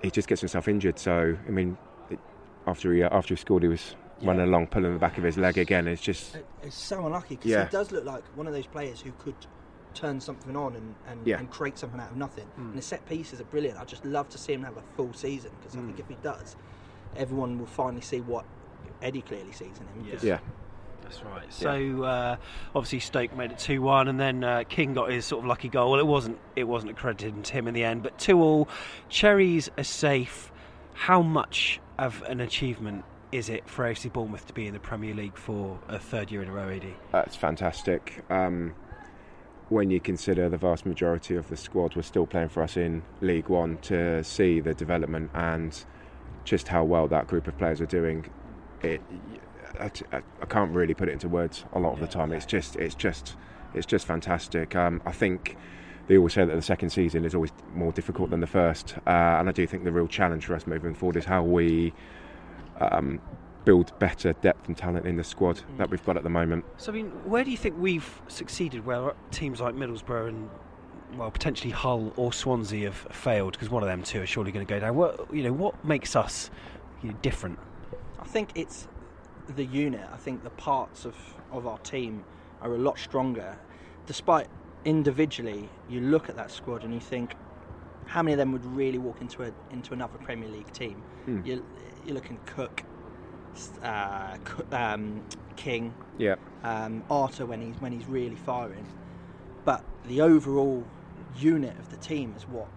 he 0.03 0.11
just 0.11 0.29
gets 0.29 0.41
himself 0.41 0.69
injured. 0.69 0.99
So, 0.99 1.37
I 1.47 1.51
mean, 1.51 1.77
it, 2.11 2.19
after 2.67 2.93
he 2.93 3.03
uh, 3.03 3.09
after 3.17 3.35
he 3.35 3.39
scored, 3.41 3.63
he 3.63 3.69
was 3.69 3.97
running 4.23 4.43
along, 4.43 4.69
pulling 4.69 4.93
the 4.93 4.99
back 5.01 5.19
of 5.19 5.25
his 5.25 5.37
leg 5.37 5.59
again. 5.59 5.89
It's 5.89 6.01
just 6.03 6.37
It's 6.63 6.77
so 6.77 7.05
unlucky 7.07 7.35
because 7.37 7.51
Yeah. 7.51 7.65
he 7.65 7.71
does 7.71 7.91
look 7.91 8.05
like 8.05 8.23
one 8.37 8.47
of 8.47 8.53
those 8.53 8.67
players 8.67 9.01
who 9.01 9.11
could 9.19 9.35
turn 9.93 10.21
something 10.21 10.57
on 10.57 10.75
and, 10.77 10.95
and, 11.09 11.27
Yeah. 11.27 11.39
and 11.39 11.51
create 11.51 11.79
something 11.79 12.01
out 12.01 12.11
of 12.11 12.17
nothing. 12.17 12.47
Mm. 12.59 12.71
And 12.71 12.79
the 12.79 12.83
set 12.83 13.07
pieces 13.07 13.41
are 13.41 13.45
brilliant. 13.45 13.79
I'd 13.79 13.89
just 13.89 14.05
love 14.05 14.29
to 14.31 14.39
see 14.39 14.53
him 14.53 14.63
have 14.63 14.77
a 14.77 14.83
full 14.97 15.13
season 15.13 15.51
because 15.59 15.77
I 15.77 15.81
think 15.81 15.99
if 15.99 16.09
he 16.09 16.17
does, 16.23 16.57
everyone 17.17 17.59
will 17.59 17.67
finally 17.67 18.01
see 18.03 18.21
what 18.21 18.45
Eddie 19.01 19.23
clearly 19.23 19.53
sees 19.53 19.79
in 19.79 20.05
him. 20.05 20.19
Yeah. 20.23 20.39
That's 21.03 21.23
right. 21.25 21.53
So 21.53 22.05
uh, 22.05 22.37
obviously 22.75 23.01
Stoke 23.01 23.37
made 23.37 23.51
it 23.51 23.59
two 23.59 23.83
one, 23.83 24.09
and 24.09 24.19
then 24.19 24.45
uh, 24.45 24.65
King 24.69 24.95
got 24.95 25.11
his 25.11 25.27
sort 25.27 25.41
of 25.43 25.47
lucky 25.47 25.69
goal. 25.69 25.91
Well, 25.91 26.01
it 26.01 26.07
wasn't 26.07 26.39
it 26.57 26.65
wasn't 26.65 26.93
accredited 26.93 27.45
to 27.45 27.53
him 27.53 27.69
in 27.69 27.75
the 27.75 27.85
end, 27.85 28.03
but 28.03 28.19
two 28.19 28.41
all. 28.41 28.69
Cherries 29.09 29.69
are 29.77 29.85
safe. 29.85 30.51
How 30.95 31.21
much 31.21 31.81
of 31.99 32.23
an 32.29 32.41
achievement 32.41 33.05
is 33.33 33.49
it 33.49 33.69
for 33.69 33.85
AFC 33.85 34.13
Bournemouth 34.13 34.47
to 34.47 34.53
be 34.53 34.67
in 34.67 34.75
the 34.75 34.81
Premier 34.81 35.15
League 35.15 35.37
for 35.37 35.79
a 35.89 35.99
third 35.99 36.31
year 36.31 36.43
in 36.43 36.49
a 36.49 36.53
row, 36.53 36.69
AD? 36.69 36.85
That's 37.11 37.35
fantastic. 37.35 38.23
Um, 38.31 38.75
when 39.73 39.91
you 39.91 40.01
consider 40.01 40.49
the 40.49 40.57
vast 40.59 40.85
majority 40.87 41.35
of 41.35 41.49
the 41.49 41.57
squad 41.57 41.97
were 41.97 42.03
still 42.03 42.27
playing 42.27 42.51
for 42.51 42.63
us 42.63 42.77
in 42.77 43.03
League 43.21 43.49
One, 43.49 43.79
to 43.79 44.23
see 44.23 44.61
the 44.61 44.75
development 44.75 45.31
and 45.35 45.85
just 46.45 46.69
how 46.69 46.85
well 46.85 47.09
that 47.09 47.27
group 47.27 47.47
of 47.49 47.57
players 47.57 47.81
are 47.81 47.87
doing, 47.87 48.27
it 48.83 49.01
I, 49.81 49.91
I- 50.13 50.47
can't 50.47 50.73
really 50.75 50.93
put 50.95 51.09
it 51.09 51.13
into 51.13 51.29
words 51.29 51.65
a 51.73 51.79
lot 51.81 51.95
of 51.95 52.01
the 52.01 52.07
time. 52.07 52.33
It's 52.33 52.45
just 52.47 52.77
it's 52.77 52.95
just 52.95 53.37
it's 53.75 53.87
just 53.87 54.07
fantastic. 54.07 54.77
Um, 54.77 55.01
I 55.07 55.13
think 55.13 55.57
they 56.07 56.19
always 56.19 56.35
say 56.35 56.45
that 56.45 56.55
the 56.55 56.61
second 56.63 56.91
season 56.91 57.25
is 57.25 57.35
always 57.35 57.53
more 57.75 57.93
difficult 57.93 58.29
than 58.31 58.41
the 58.41 58.47
first, 58.47 58.97
uh, 59.07 59.11
and 59.41 59.49
I 59.49 59.53
do 59.53 59.67
think 59.67 59.85
the 59.85 59.93
real 59.93 60.09
challenge 60.09 60.45
for 60.45 60.55
us 60.55 60.67
moving 60.67 60.95
forward 60.95 61.17
is 61.17 61.25
how 61.25 61.43
we 61.43 61.95
um, 62.81 63.21
build 63.65 63.97
better 63.99 64.33
depth 64.35 64.69
and 64.69 64.77
talent 64.77 65.07
in 65.07 65.17
the 65.17 65.25
squad 65.25 65.61
that 65.79 65.91
we've 65.91 66.05
got 66.05 66.17
at 66.17 66.23
the 66.23 66.31
moment. 66.31 66.65
So 66.77 66.93
I 66.93 66.95
mean, 66.95 67.07
where 67.25 67.45
do 67.45 67.51
you 67.51 67.57
think 67.57 67.77
we've 67.79 68.21
succeeded 68.29 68.85
where 68.85 69.15
teams 69.31 69.61
like 69.61 69.75
Middlesbrough 69.75 70.29
and 70.29 70.51
well 71.17 71.31
potentially 71.31 71.71
Hull 71.71 72.13
or 72.17 72.33
Swansea 72.33 72.87
have 72.87 72.97
failed 73.15 73.53
because 73.53 73.71
one 73.71 73.83
of 73.83 73.89
them 73.89 74.03
two 74.03 74.23
are 74.23 74.27
surely 74.27 74.53
going 74.53 74.67
to 74.67 74.71
go 74.71 74.81
down? 74.81 74.97
What 74.97 75.33
you 75.33 75.43
know, 75.43 75.53
what 75.53 75.85
makes 75.85 76.17
us 76.17 76.51
you 77.03 77.11
know, 77.11 77.17
different? 77.23 77.59
I 78.21 78.25
think 78.25 78.51
it's 78.55 78.89
the 79.57 79.65
unit. 79.65 80.07
I 80.13 80.17
think 80.17 80.43
the 80.45 80.51
parts 80.51 81.05
of, 81.05 81.17
of 81.51 81.67
our 81.67 81.79
team 81.79 82.25
are 82.61 82.75
a 82.75 82.79
lot 82.79 82.99
stronger. 82.99 83.57
Despite 84.07 84.49
individually, 84.85 85.69
you 85.89 86.01
look 86.01 86.29
at 86.29 86.37
that 86.37 86.51
squad 86.51 86.85
and 86.85 86.95
you 86.95 87.01
think, 87.01 87.35
how 88.07 88.23
many 88.23 88.33
of 88.33 88.39
them 88.39 88.53
would 88.53 88.65
really 88.67 88.99
walk 88.99 89.21
into 89.21 89.45
a 89.45 89.53
into 89.71 89.93
another 89.93 90.19
Premier 90.19 90.49
League 90.49 90.73
team? 90.73 91.03
Hmm. 91.25 91.45
You, 91.45 91.65
you're 92.05 92.15
looking 92.15 92.39
Cook, 92.47 92.83
uh, 93.83 94.37
um, 94.73 95.23
King, 95.57 95.95
Yeah. 96.19 96.37
um, 96.65 97.03
Arter 97.11 97.47
when 97.47 97.61
he's 97.61 97.81
when 97.81 97.93
he's 97.93 98.07
really 98.07 98.37
firing. 98.37 98.87
But 99.65 99.85
the 100.07 100.21
overall 100.21 100.85
unit 101.37 101.79
of 101.79 101.91
the 101.91 101.97
team 101.97 102.35
is 102.37 102.43
what 102.49 102.69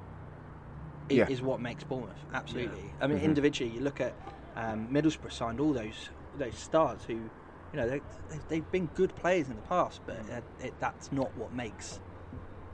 Yeah. 1.10 1.28
is 1.30 1.42
what 1.42 1.60
makes 1.60 1.84
Bournemouth. 1.84 2.16
Absolutely. 2.34 2.92
I 3.00 3.08
mean, 3.08 3.20
Mhm. 3.20 3.24
individually, 3.24 3.72
you 3.72 3.82
look 3.82 4.02
at 4.02 4.16
um, 4.56 4.88
Middlesbrough 4.88 5.32
signed 5.32 5.60
all 5.60 5.74
those 5.74 6.10
those 6.38 6.56
stars 6.56 7.04
who, 7.06 7.14
you 7.14 7.30
know, 7.76 7.88
they, 7.88 8.02
they, 8.30 8.40
they've 8.50 8.72
been 8.72 8.88
good 8.88 9.16
players 9.16 9.48
in 9.50 9.56
the 9.56 9.62
past, 9.64 10.02
but 10.06 10.18
uh, 10.30 10.42
it, 10.60 10.74
that's 10.80 11.12
not 11.12 11.36
what 11.38 11.54
makes. 11.54 12.00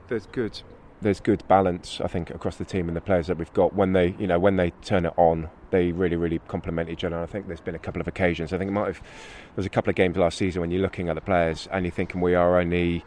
there's 0.07 0.25
good 0.25 0.61
there's 1.01 1.19
good 1.19 1.43
balance 1.47 1.99
I 2.01 2.07
think 2.07 2.29
across 2.29 2.57
the 2.57 2.65
team 2.65 2.87
and 2.87 2.95
the 2.95 3.01
players 3.01 3.27
that 3.27 3.37
we've 3.37 3.53
got. 3.53 3.73
When 3.73 3.93
they 3.93 4.15
you 4.19 4.27
know 4.27 4.39
when 4.39 4.57
they 4.57 4.71
turn 4.81 5.05
it 5.05 5.13
on 5.17 5.49
they 5.71 5.91
really 5.91 6.15
really 6.15 6.39
complement 6.47 6.89
each 6.89 7.03
other. 7.03 7.15
And 7.15 7.23
I 7.23 7.25
think 7.25 7.47
there's 7.47 7.61
been 7.61 7.75
a 7.75 7.79
couple 7.79 8.01
of 8.01 8.07
occasions. 8.07 8.53
I 8.53 8.57
think 8.57 8.69
it 8.69 8.73
might 8.73 8.87
have 8.87 9.01
there's 9.55 9.65
a 9.65 9.69
couple 9.69 9.89
of 9.89 9.95
games 9.95 10.17
last 10.17 10.37
season 10.37 10.61
when 10.61 10.71
you're 10.71 10.81
looking 10.81 11.09
at 11.09 11.15
the 11.15 11.21
players 11.21 11.67
and 11.71 11.85
you're 11.85 11.91
thinking 11.91 12.21
we 12.21 12.35
are 12.35 12.59
only 12.59 13.03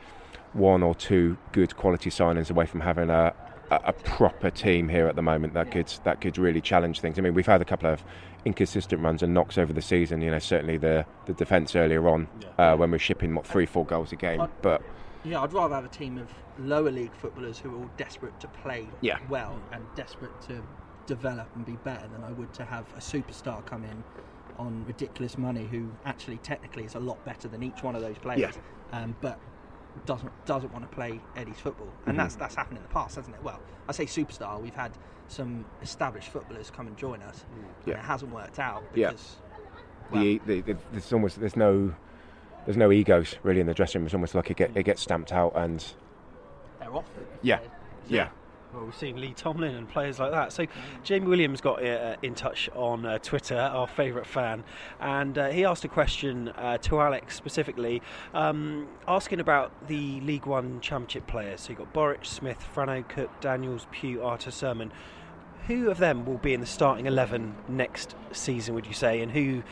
one 0.52 0.83
or 0.83 0.94
two 0.94 1.37
good 1.52 1.76
quality 1.76 2.11
signings 2.11 2.50
away 2.50 2.66
from 2.66 2.80
having 2.80 3.11
a 3.11 3.35
a, 3.70 3.80
a 3.87 3.92
proper 3.92 4.50
team 4.50 4.88
here 4.88 5.07
at 5.07 5.16
the 5.16 5.22
moment. 5.22 5.54
That 5.54 5.70
could 5.70 5.92
that 6.04 6.20
could 6.20 6.37
really 6.37 6.61
challenge 6.61 7.00
things. 7.00 7.18
I 7.18 7.22
mean 7.22 7.35
we've 7.35 7.46
had 7.46 7.62
a 7.62 7.64
couple 7.64 7.90
of 7.90 8.02
inconsistent 8.44 9.00
runs 9.02 9.22
and 9.22 9.33
knocks 9.33 9.57
over 9.57 9.72
the 9.72 9.80
season 9.80 10.20
you 10.20 10.30
know 10.30 10.38
certainly 10.38 10.76
the 10.76 11.07
the 11.24 11.33
defence 11.33 11.74
earlier 11.74 12.07
on 12.09 12.28
uh, 12.59 12.76
when 12.76 12.90
we're 12.90 12.98
shipping 12.98 13.35
what 13.35 13.46
three 13.46 13.66
four 13.66 13.87
goals 13.87 14.12
a 14.12 14.16
game. 14.16 14.46
But 14.62 14.83
Yeah, 15.24 15.40
I'd 15.40 15.52
rather 15.52 15.74
have 15.74 15.85
a 15.85 15.88
team 15.88 16.18
of 16.18 16.28
lower 16.59 16.90
league 16.90 17.14
footballers 17.14 17.59
who 17.59 17.73
are 17.75 17.79
all 17.79 17.90
desperate 17.97 18.38
to 18.40 18.49
play 18.49 18.87
Yeah. 19.01 19.19
well 19.29 19.59
and 19.73 19.85
desperate 19.97 20.40
to 20.43 20.62
develop 21.07 21.49
and 21.55 21.64
be 21.67 21.73
better 21.85 22.07
than 22.09 22.23
I 22.25 22.33
would 22.33 22.53
to 22.55 22.64
have 22.64 22.87
a 22.95 23.01
superstar 23.01 23.64
come 23.67 23.85
in 23.85 24.03
on 24.59 24.85
ridiculous 24.87 25.37
money 25.37 25.67
who 25.67 25.90
actually 26.05 26.37
technically 26.38 26.85
is 26.85 26.95
a 26.95 27.01
lot 27.01 27.23
better 27.25 27.49
than 27.49 27.62
each 27.62 27.83
one 27.83 27.97
of 27.97 28.03
those 28.03 28.19
players, 28.19 28.57
Yeah. 28.93 29.01
um, 29.03 29.17
but 29.21 29.38
doesn't 30.07 30.31
doesn't 30.45 30.73
want 30.73 30.88
to 30.88 30.95
play 30.95 31.21
Eddie's 31.37 31.59
football, 31.59 31.88
and 32.07 32.14
Mhm. 32.14 32.19
that's 32.19 32.37
that's 32.37 32.55
happened 32.55 32.79
in 32.79 32.83
the 32.83 32.88
past, 32.88 33.17
hasn't 33.17 33.35
it? 33.37 33.43
Well, 33.43 33.61
I 33.88 33.93
say 33.93 34.07
superstar. 34.07 34.61
We've 34.61 34.75
had 34.75 34.93
some 35.29 35.64
established 35.83 36.29
footballers 36.31 36.71
come 36.71 36.87
and 36.87 36.97
join 36.97 37.21
us, 37.23 37.45
and 37.55 37.64
Yeah. 37.85 37.95
it 37.95 38.05
hasn't 38.05 38.33
worked 38.33 38.59
out 38.59 38.83
Yeah. 38.95 39.11
because 39.11 39.37
the, 40.12 40.38
the, 40.47 40.61
the, 40.61 40.77
there's 40.93 41.12
almost 41.12 41.40
there's 41.40 41.57
no 41.57 41.93
there's 42.64 42.77
no 42.77 42.90
egos 42.93 43.37
really 43.43 43.61
in 43.61 43.67
the 43.67 43.75
dressing 43.75 44.01
room. 44.01 44.07
It's 44.07 44.14
almost 44.14 44.35
like 44.35 44.51
it, 44.51 44.57
get, 44.57 44.77
it 44.77 44.85
gets 44.85 45.03
stamped 45.03 45.33
out, 45.33 45.53
and 45.55 45.85
They're 46.94 47.00
off. 47.00 47.11
yeah, 47.42 47.59
yeah. 48.09 48.28
Well, 48.72 48.87
we've 48.87 48.94
seen 48.96 49.20
Lee 49.20 49.35
Tomlin 49.35 49.76
and 49.76 49.88
players 49.88 50.18
like 50.18 50.33
that. 50.33 50.52
So, 50.52 50.66
Jamie 51.04 51.28
Williams 51.28 51.61
got 51.61 51.85
uh, 51.85 52.16
in 52.22 52.35
touch 52.35 52.68
on 52.74 53.07
uh, 53.07 53.18
Twitter, 53.18 53.57
our 53.57 53.87
favourite 53.87 54.26
fan, 54.26 54.64
and 55.00 55.38
uh, 55.38 55.48
he 55.50 55.64
asked 55.64 55.85
a 55.85 55.88
question 55.88 56.48
uh, 56.48 56.78
to 56.78 57.00
Alex 57.00 57.37
specifically, 57.37 58.02
um, 58.33 58.88
asking 59.07 59.38
about 59.38 59.87
the 59.87 60.20
League 60.22 60.46
One 60.46 60.80
Championship 60.80 61.28
players. 61.28 61.62
So, 61.62 61.70
you've 61.70 61.78
got 61.78 61.92
Boruc, 61.92 62.26
Smith, 62.26 62.66
Frano, 62.74 63.09
Cook, 63.09 63.40
Daniels, 63.40 63.87
Pugh, 63.92 64.22
Arter, 64.22 64.50
Surman. 64.50 64.90
Who 65.68 65.90
of 65.90 65.98
them 65.98 66.26
will 66.26 66.38
be 66.38 66.52
in 66.52 66.61
the 66.61 66.66
starting 66.66 67.07
11 67.07 67.54
next 67.68 68.16
season, 68.33 68.74
would 68.74 68.87
you 68.87 68.92
say, 68.92 69.20
and 69.20 69.30
who 69.30 69.62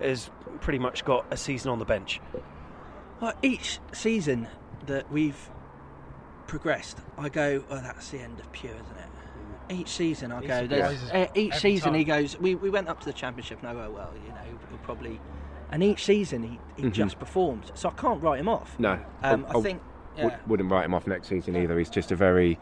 has 0.00 0.30
pretty 0.60 0.78
much 0.78 1.04
got 1.04 1.26
a 1.30 1.36
season 1.36 1.70
on 1.70 1.78
the 1.78 1.84
bench? 1.84 2.20
Well, 3.20 3.34
each 3.42 3.80
season 3.92 4.48
that 4.86 5.10
we've 5.12 5.50
progressed, 6.56 6.98
I 7.16 7.30
go, 7.30 7.64
"Oh, 7.70 7.76
that's 7.76 8.10
the 8.10 8.18
end 8.20 8.38
of 8.38 8.52
Pugh, 8.52 8.68
isn't 8.70 8.80
it?" 8.98 9.74
Each 9.74 9.88
season, 9.88 10.30
I 10.32 10.42
He 10.42 10.46
go, 10.48 10.66
there's- 10.66 11.00
surprises 11.00 11.10
uh, 11.30 11.32
each 11.34 11.52
every 11.54 11.60
season 11.60 11.94
he 11.94 12.04
goes. 12.04 12.38
We, 12.38 12.54
we 12.56 12.68
went 12.68 12.88
up 12.88 13.00
to 13.00 13.06
the 13.06 13.12
championship, 13.14 13.60
and 13.60 13.68
I 13.70 13.72
go, 13.72 13.90
"Well, 13.90 14.12
you 14.26 14.28
know, 14.32 14.36
he'll 14.68 14.78
probably." 14.78 15.18
And 15.70 15.82
each 15.82 16.04
season 16.04 16.42
he, 16.42 16.58
he 16.76 16.82
Mhm. 16.88 16.92
just 16.92 17.18
performs, 17.18 17.72
so 17.74 17.88
I 17.88 17.92
can't 17.92 18.22
write 18.22 18.38
him 18.38 18.48
off. 18.50 18.78
No, 18.78 18.92
um, 19.22 19.46
I 19.48 19.52
w- 19.54 19.62
think. 19.62 19.80
would- 20.18 20.32
Yeah. 20.32 20.38
wouldn't 20.46 20.70
write 20.70 20.84
him 20.84 20.92
off 20.92 21.06
next 21.06 21.28
season 21.28 21.56
either. 21.56 21.78
He's 21.78 21.88
just 21.88 22.12
a 22.12 22.16
very, 22.16 22.58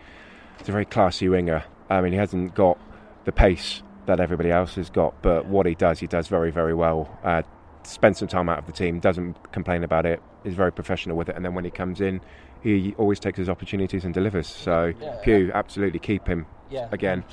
he's 0.58 0.68
a 0.68 0.72
very 0.72 0.84
classy 0.84 1.28
winger. 1.28 1.64
I 1.88 2.00
mean, 2.00 2.12
he 2.12 2.18
hasn't 2.18 2.54
got 2.54 2.78
the 3.24 3.32
pace 3.32 3.82
that 4.06 4.20
everybody 4.20 4.52
else 4.52 4.76
has 4.76 4.88
got, 4.88 5.20
but 5.22 5.46
what 5.46 5.66
he 5.66 5.74
does, 5.74 5.98
he 5.98 6.06
does 6.06 6.28
very, 6.28 6.52
very 6.52 6.74
well. 6.74 7.18
Uh, 7.24 7.42
spends 7.84 8.18
some 8.18 8.28
time 8.28 8.48
out 8.48 8.58
of 8.58 8.66
the 8.66 8.72
team, 8.72 9.00
doesn't 9.00 9.52
complain 9.52 9.84
about 9.84 10.06
it, 10.06 10.22
is 10.44 10.54
very 10.54 10.72
professional 10.72 11.16
with 11.16 11.28
it, 11.28 11.36
and 11.36 11.44
then 11.44 11.54
when 11.54 11.64
he 11.64 11.70
comes 11.70 12.00
in, 12.00 12.20
he 12.62 12.94
always 12.98 13.18
takes 13.18 13.38
his 13.38 13.48
opportunities 13.48 14.04
and 14.04 14.12
delivers. 14.12 14.46
So, 14.46 14.92
Yeah. 15.00 15.16
Pugh, 15.22 15.50
absolutely 15.54 15.98
keep 15.98 16.26
him 16.26 16.46
Yeah, 16.70 16.88
again. 16.92 17.24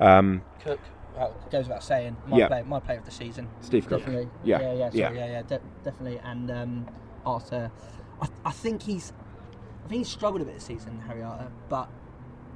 Um, 0.00 0.42
Cook, 0.64 0.80
well, 1.16 1.34
goes 1.50 1.64
without 1.66 1.82
saying, 1.82 2.16
my 2.26 2.38
Yeah. 2.38 2.46
player, 2.48 2.64
my 2.64 2.80
player 2.80 2.98
of 2.98 3.04
the 3.04 3.10
season. 3.10 3.48
Steve 3.60 3.86
Cook. 3.86 3.98
Definitely. 4.00 4.28
Yeah, 4.44 4.60
yeah, 4.60 4.72
yeah, 4.72 4.90
sorry, 4.90 5.00
yeah. 5.00 5.10
yeah, 5.26 5.26
yeah, 5.32 5.42
de- 5.42 5.60
definitely. 5.84 6.18
And 6.24 6.50
um, 6.50 6.86
Arter, 7.26 7.70
I, 8.20 8.28
I 8.46 8.50
think 8.52 8.82
he's, 8.82 9.12
I 9.84 9.88
think 9.88 9.98
he's 10.00 10.08
struggled 10.08 10.42
a 10.42 10.44
bit 10.44 10.54
this 10.54 10.64
season, 10.64 11.00
Harry 11.06 11.22
Arter, 11.22 11.48
but 11.68 11.88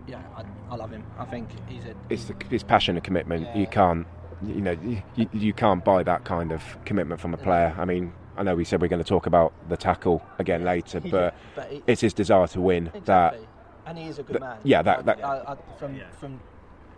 yeah, 0.07 0.23
I, 0.37 0.45
I 0.73 0.77
love 0.77 0.93
him. 0.93 1.05
I 1.19 1.25
think 1.25 1.49
he's 1.69 1.85
a. 1.85 1.95
it's 2.09 2.27
the, 2.27 2.37
his 2.49 2.63
passion 2.63 2.97
and 2.97 3.03
commitment. 3.05 3.43
Yeah. 3.47 3.57
You 3.59 3.67
can't, 3.67 4.07
you 4.45 4.61
know, 4.61 4.77
you, 5.17 5.29
you 5.33 5.53
can't 5.53 5.85
buy 5.85 6.03
that 6.03 6.25
kind 6.25 6.53
of 6.53 6.63
commitment 6.85 7.21
from 7.21 7.35
a 7.35 7.37
player. 7.37 7.75
I 7.79 7.85
mean, 7.85 8.13
I 8.37 8.43
know 8.43 8.55
we 8.55 8.65
said 8.65 8.81
we're 8.83 8.89
going 8.89 9.03
to 9.03 9.09
talk 9.09 9.27
about 9.27 9.53
the 9.69 9.77
tackle 9.77 10.23
again 10.39 10.65
later, 10.65 11.01
Yeah, 11.05 11.11
but, 11.11 11.35
but 11.55 11.73
it- 11.73 11.83
it's 11.87 12.01
his 12.03 12.13
desire 12.13 12.47
to 12.49 12.61
win 12.61 12.91
Exactly. 12.95 13.47
and 13.87 13.97
he 13.99 14.05
is 14.09 14.19
a 14.19 14.23
good 14.23 14.35
that- 14.37 14.41
man. 14.41 14.59
yeah, 14.63 14.83
that- 14.83 15.07
that- 15.07 15.25
I, 15.25 15.39
I, 15.53 15.57
from 15.79 15.99
from 16.21 16.41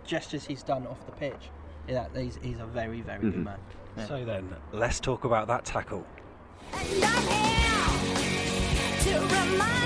gestures 0.04 0.46
he's 0.46 0.62
done 0.62 0.86
off 0.86 1.04
the 1.06 1.12
pitch, 1.12 1.50
yeah, 1.86 2.06
he's, 2.16 2.38
he's 2.42 2.58
a 2.58 2.66
very 2.66 3.02
very 3.02 3.18
Mhm. 3.20 3.32
good 3.32 3.44
man. 3.44 3.58
Yeah. 3.96 4.06
So, 4.06 4.24
then, 4.24 4.54
let's 4.72 5.00
talk 5.00 5.24
about 5.24 5.46
that 5.48 5.64
tackle. 5.64 6.04
To 9.02 9.14
remind 9.20 9.78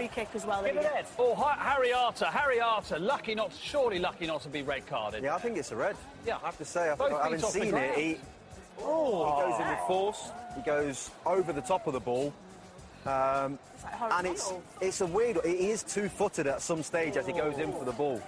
free 0.00 0.08
kick 0.08 0.28
as 0.34 0.46
well. 0.46 0.62
Give 0.62 0.76
it 0.76 0.84
red. 0.84 1.06
Oh, 1.18 1.34
Harry 1.34 1.92
Arter. 1.92 2.26
Harry 2.26 2.60
Arter. 2.60 2.98
Lucky 2.98 3.34
not, 3.34 3.52
surely 3.52 3.98
lucky 3.98 4.26
not 4.26 4.42
to 4.42 4.48
be 4.48 4.62
red 4.62 4.86
carded. 4.86 5.22
Yeah, 5.22 5.34
I 5.34 5.38
think 5.38 5.58
it's 5.58 5.72
a 5.72 5.76
red. 5.76 5.96
Yeah, 6.26 6.38
I 6.42 6.46
have 6.46 6.58
to 6.58 6.64
say, 6.64 6.90
I 6.90 6.94
Both 6.94 7.10
think, 7.10 7.20
having 7.20 7.38
feet 7.38 7.44
off 7.44 7.52
the 7.52 7.60
seen 7.60 7.74
it, 7.74 7.98
he, 7.98 8.16
oh, 8.80 9.44
he 9.44 9.50
goes 9.50 9.60
in 9.60 9.68
with 9.68 9.78
force. 9.86 10.30
He 10.56 10.62
goes 10.62 11.10
over 11.26 11.52
the 11.52 11.60
top 11.60 11.86
of 11.86 11.92
the 11.92 12.00
ball. 12.00 12.32
Um, 13.06 13.58
and 14.10 14.26
it's 14.26 14.52
it's 14.82 15.00
a 15.00 15.06
weird. 15.06 15.38
He 15.42 15.70
is 15.70 15.82
two-footed 15.82 16.46
at 16.46 16.60
some 16.60 16.82
stage 16.82 17.16
as 17.16 17.26
he 17.26 17.32
goes 17.32 17.56
in 17.56 17.72
for 17.72 17.84
the 17.84 17.92
ball. 17.92 18.20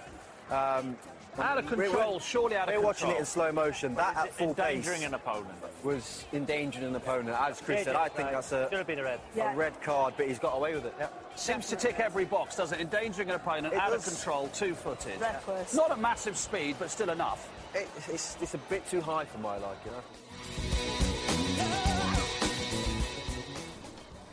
Um, 0.49 0.97
Out 1.39 1.57
of 1.57 1.65
we're- 1.71 1.87
control, 1.87 2.11
we're- 2.13 2.19
surely 2.23 2.55
out 2.55 2.67
of 2.69 2.73
control. 2.73 2.81
We're 2.81 2.85
watching 2.87 3.09
it 3.11 3.17
in 3.19 3.25
slow 3.25 3.51
motion. 3.51 3.95
That 3.95 4.11
Is 4.11 4.17
at 4.17 4.25
it 4.27 4.33
full 4.33 4.47
endangering 4.49 4.97
pace 4.99 5.07
an 5.07 5.13
opponent? 5.15 5.57
was 5.83 6.25
endangering 6.33 6.85
an 6.87 6.95
opponent. 6.95 7.35
As 7.39 7.59
Chris 7.59 7.79
Yeah, 7.79 7.83
said, 7.85 7.93
yeah, 7.93 8.01
I 8.01 8.09
think 8.09 8.27
no, 8.29 8.33
that's 8.35 8.51
a, 8.51 8.83
been 8.85 8.99
a 8.99 9.03
red. 9.03 9.19
a 9.33 9.37
Yeah. 9.37 9.53
red 9.55 9.81
card, 9.81 10.13
but 10.15 10.27
he's 10.27 10.39
got 10.39 10.55
away 10.55 10.75
with 10.75 10.85
it. 10.85 10.93
Yeah. 10.99 11.07
Seems 11.35 11.67
to 11.69 11.75
tick 11.75 11.99
every 11.99 12.25
box, 12.25 12.55
doesn't 12.55 12.77
it? 12.79 12.81
Endangering 12.83 13.29
an 13.29 13.35
opponent, 13.35 13.73
It 13.73 13.79
out 13.79 13.91
does. 13.91 14.07
of 14.07 14.13
control, 14.13 14.47
two-footed. 14.53 15.19
Reckless. 15.19 15.73
Not 15.73 15.91
at 15.91 15.99
massive 15.99 16.37
speed, 16.37 16.75
but 16.79 16.89
still 16.91 17.09
enough. 17.09 17.49
It, 17.73 17.89
it's, 18.09 18.37
it's 18.41 18.53
a 18.53 18.59
bit 18.59 18.87
too 18.89 19.01
high 19.01 19.25
for 19.25 19.39
my 19.39 19.57
liking. 19.57 19.91
Huh? 19.93 21.09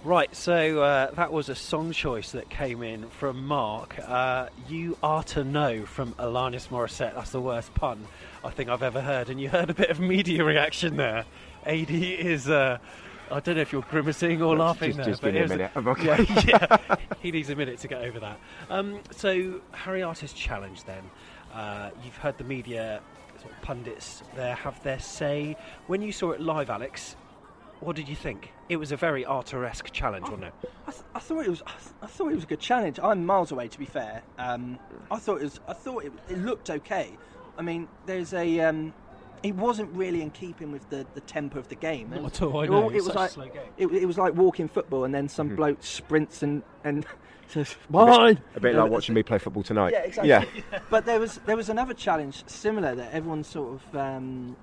Right, 0.02 0.34
so 0.34 0.82
uh, 0.82 1.10
that 1.10 1.30
was 1.30 1.50
a 1.50 1.54
song 1.54 1.92
choice 1.92 2.32
that 2.32 2.48
came 2.48 2.82
in 2.82 3.10
from 3.10 3.46
Mark. 3.46 3.98
Uh, 3.98 4.48
you 4.66 4.96
Oughta 5.02 5.44
Know 5.44 5.84
from 5.84 6.12
Alanis 6.14 6.68
Morissette. 6.68 7.14
That's 7.14 7.32
the 7.32 7.40
worst 7.40 7.74
pun 7.74 8.06
I 8.42 8.48
think 8.48 8.70
I've 8.70 8.82
ever 8.82 9.02
heard. 9.02 9.28
And 9.28 9.38
you 9.38 9.50
heard 9.50 9.68
a 9.68 9.74
bit 9.74 9.90
of 9.90 10.00
media 10.00 10.42
reaction 10.42 10.96
there. 10.96 11.26
AD 11.66 11.90
is. 11.90 12.48
Uh, 12.48 12.78
I 13.30 13.40
don't 13.40 13.56
know 13.56 13.60
if 13.60 13.72
you're 13.72 13.82
grimacing 13.82 14.40
or 14.40 14.56
laughing 14.56 14.92
Just- 14.92 14.96
there. 14.96 15.06
just 15.06 15.22
but 15.22 15.34
give 15.34 15.50
me 15.50 15.54
a 15.56 15.58
minute. 15.58 15.70
Okay. 15.76 16.24
Yeah, 16.48 16.76
yeah. 16.78 16.96
he 17.20 17.30
needs 17.30 17.50
a 17.50 17.54
minute 17.54 17.78
to 17.80 17.88
get 17.88 18.00
over 18.02 18.18
that. 18.20 18.40
Um, 18.70 19.00
so, 19.10 19.60
Harry 19.72 20.02
Arter's 20.02 20.32
challenge 20.32 20.84
then. 20.84 21.02
Uh, 21.52 21.90
you've 22.02 22.16
heard 22.16 22.38
the 22.38 22.44
media 22.44 23.02
sort 23.40 23.52
of 23.52 23.60
pundits 23.62 24.22
there 24.34 24.54
have 24.54 24.82
their 24.82 24.98
say. 24.98 25.56
When 25.88 26.00
you 26.00 26.10
saw 26.10 26.30
it 26.30 26.40
live, 26.40 26.70
Alex, 26.70 27.16
what 27.80 27.96
did 27.96 28.08
you 28.08 28.16
think? 28.16 28.52
It 28.68 28.76
was 28.76 28.92
a 28.92 28.96
very 28.96 29.24
Arter-esque 29.24 29.90
challenge, 29.92 30.24
wasn't 30.28 30.44
it? 30.44 30.54
I, 30.86 30.90
th- 30.92 31.02
I 31.14 31.18
thought 31.18 31.40
it 31.46 31.50
was. 31.50 31.62
I, 31.66 31.70
th- 31.72 31.94
I 32.02 32.06
thought 32.06 32.28
it 32.30 32.34
was 32.34 32.44
a 32.44 32.46
good 32.46 32.60
challenge. 32.60 33.00
I'm 33.02 33.24
miles 33.26 33.50
away, 33.52 33.68
to 33.68 33.78
be 33.78 33.84
fair. 33.86 34.22
Um, 34.38 34.78
I 35.10 35.18
thought 35.18 35.40
it 35.40 35.44
was. 35.44 35.60
I 35.66 35.72
thought 35.72 36.04
it, 36.04 36.12
it 36.28 36.38
looked 36.38 36.70
okay. 36.70 37.16
I 37.58 37.62
mean, 37.62 37.88
there's 38.06 38.32
a. 38.34 38.60
Um, 38.60 38.92
it 39.42 39.54
wasn't 39.54 39.90
really 39.96 40.20
in 40.20 40.30
keeping 40.30 40.70
with 40.70 40.88
the, 40.90 41.06
the 41.14 41.20
tempo 41.22 41.58
of 41.58 41.68
the 41.68 41.74
game. 41.74 42.10
Not 42.10 42.26
at 42.26 42.42
all, 42.42 42.60
I 42.60 42.64
It, 42.64 42.70
know, 42.70 42.80
wa- 42.82 42.86
it's 42.88 42.96
it 42.96 42.96
was 42.98 43.06
such 43.06 43.14
a 43.14 43.18
like 43.18 43.30
slow 43.30 43.48
game. 43.48 43.72
It, 43.78 43.86
it 44.02 44.06
was 44.06 44.18
like 44.18 44.34
walking 44.34 44.68
football, 44.68 45.04
and 45.04 45.14
then 45.14 45.28
some 45.28 45.50
Mhm. 45.50 45.56
bloke 45.56 45.82
sprints 45.82 46.42
and 46.42 46.62
and 46.84 47.06
says, 47.48 47.72
A 47.72 47.76
bit- 47.76 47.90
"Mine." 47.90 48.40
A 48.56 48.60
bit 48.60 48.74
like 48.76 48.90
watching 48.90 49.14
me 49.14 49.22
play 49.22 49.38
football 49.38 49.62
tonight. 49.62 49.92
Yeah, 49.94 50.02
exactly. 50.02 50.28
Yeah. 50.28 50.44
but 50.90 51.06
there 51.06 51.18
was 51.18 51.40
there 51.46 51.56
was 51.56 51.70
another 51.70 51.94
challenge 51.94 52.44
similar 52.46 52.94
that 52.94 53.12
everyone 53.14 53.42
sort 53.42 53.80
of 53.80 53.96
um, 53.96 54.54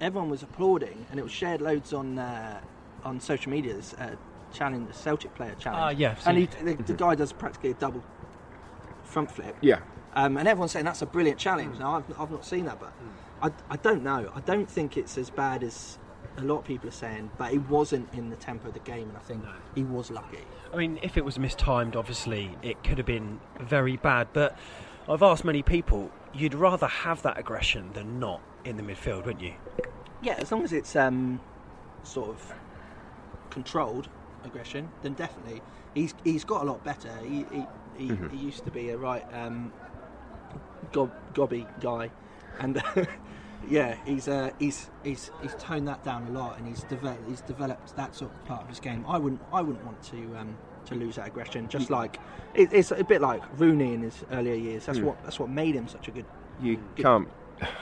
everyone 0.00 0.30
was 0.30 0.42
applauding, 0.42 1.06
and 1.10 1.18
it 1.18 1.22
was 1.22 1.32
shared 1.32 1.60
loads 1.60 1.92
on 1.92 2.18
uh, 2.18 2.60
on 3.04 3.20
social 3.20 3.50
media. 3.50 3.74
This 3.74 3.94
uh, 3.94 4.16
challenge, 4.52 4.88
the 4.88 4.94
Celtic 4.94 5.34
player 5.34 5.54
challenge. 5.58 5.82
Ah, 5.82 5.90
yeah, 5.90 6.12
I've 6.12 6.26
and 6.26 6.38
he, 6.38 6.46
seen 6.46 6.64
the, 6.64 6.70
it. 6.72 6.86
the 6.86 6.94
guy 6.94 7.14
does 7.14 7.32
practically 7.32 7.70
a 7.70 7.74
double 7.74 8.02
front 9.04 9.30
flip. 9.30 9.56
Yeah. 9.60 9.80
Um, 10.14 10.38
and 10.38 10.48
everyone's 10.48 10.72
saying 10.72 10.86
that's 10.86 11.02
a 11.02 11.06
brilliant 11.06 11.38
challenge. 11.38 11.78
Now 11.78 11.96
I've, 11.96 12.20
I've 12.20 12.30
not 12.30 12.44
seen 12.44 12.64
that, 12.64 12.80
but 12.80 12.92
I, 13.42 13.50
I 13.68 13.76
don't 13.76 14.02
know. 14.02 14.30
I 14.34 14.40
don't 14.40 14.68
think 14.68 14.96
it's 14.96 15.18
as 15.18 15.28
bad 15.28 15.62
as 15.62 15.98
a 16.38 16.42
lot 16.42 16.58
of 16.58 16.64
people 16.64 16.88
are 16.88 16.92
saying. 16.92 17.30
But 17.36 17.52
it 17.52 17.68
wasn't 17.68 18.12
in 18.14 18.30
the 18.30 18.36
tempo 18.36 18.68
of 18.68 18.74
the 18.74 18.80
game, 18.80 19.08
and 19.08 19.16
I 19.16 19.20
think 19.20 19.44
he 19.74 19.84
was 19.84 20.10
lucky. 20.10 20.38
I 20.72 20.76
mean, 20.76 20.98
if 21.02 21.16
it 21.16 21.24
was 21.24 21.38
mistimed, 21.38 21.96
obviously 21.96 22.56
it 22.62 22.82
could 22.82 22.98
have 22.98 23.06
been 23.06 23.40
very 23.60 23.96
bad. 23.98 24.28
But 24.32 24.58
I've 25.08 25.22
asked 25.22 25.44
many 25.44 25.62
people, 25.62 26.10
you'd 26.36 26.54
rather 26.54 26.86
have 26.86 27.22
that 27.22 27.38
aggression 27.38 27.90
than 27.92 28.18
not 28.18 28.40
in 28.64 28.76
the 28.76 28.82
midfield, 28.82 29.24
wouldn't 29.24 29.40
you? 29.42 29.54
Yeah, 30.22 30.34
as 30.38 30.50
long 30.52 30.62
as 30.64 30.72
it's 30.72 30.96
um, 30.96 31.40
sort 32.02 32.30
of 32.30 32.54
controlled 33.50 34.08
aggression, 34.44 34.88
then 35.02 35.14
definitely 35.14 35.62
he's 35.94 36.14
he's 36.24 36.44
got 36.44 36.62
a 36.62 36.64
lot 36.66 36.82
better. 36.84 37.10
He 37.22 37.44
he, 37.50 37.66
he, 37.96 38.08
Mhm. 38.10 38.30
he 38.30 38.36
used 38.36 38.64
to 38.64 38.70
be 38.70 38.90
a 38.90 38.96
right 38.98 39.24
um, 39.34 39.72
gob, 40.92 41.10
gobby 41.34 41.66
guy, 41.80 42.10
and 42.58 42.82
yeah, 43.68 43.96
he's 44.04 44.28
uh, 44.28 44.50
he's 44.58 44.90
he's 45.04 45.30
he's 45.42 45.54
toned 45.54 45.88
that 45.88 46.04
down 46.04 46.26
a 46.26 46.30
lot, 46.30 46.58
and 46.58 46.66
he's 46.66 46.82
developed 46.84 47.28
he's 47.28 47.40
developed 47.42 47.96
that 47.96 48.14
sort 48.14 48.32
of 48.32 48.44
part 48.44 48.62
of 48.62 48.68
his 48.68 48.80
game. 48.80 49.04
I 49.08 49.18
wouldn't 49.18 49.40
I 49.52 49.62
wouldn't 49.62 49.84
want 49.84 50.02
to. 50.04 50.36
Um, 50.36 50.56
to 50.86 50.94
lose 50.94 51.16
that 51.16 51.26
aggression, 51.28 51.68
just 51.68 51.90
like 51.90 52.18
it, 52.54 52.72
it's 52.72 52.90
a 52.90 53.04
bit 53.04 53.20
like 53.20 53.42
Rooney 53.58 53.94
in 53.94 54.02
his 54.02 54.24
earlier 54.32 54.54
years. 54.54 54.86
That's 54.86 54.98
Hmm. 54.98 55.06
what 55.06 55.22
that's 55.24 55.38
what 55.38 55.48
made 55.50 55.74
him 55.74 55.88
such 55.88 56.08
a 56.08 56.10
good. 56.10 56.24
You 56.60 56.76
good- 56.96 57.04
can't. 57.04 57.28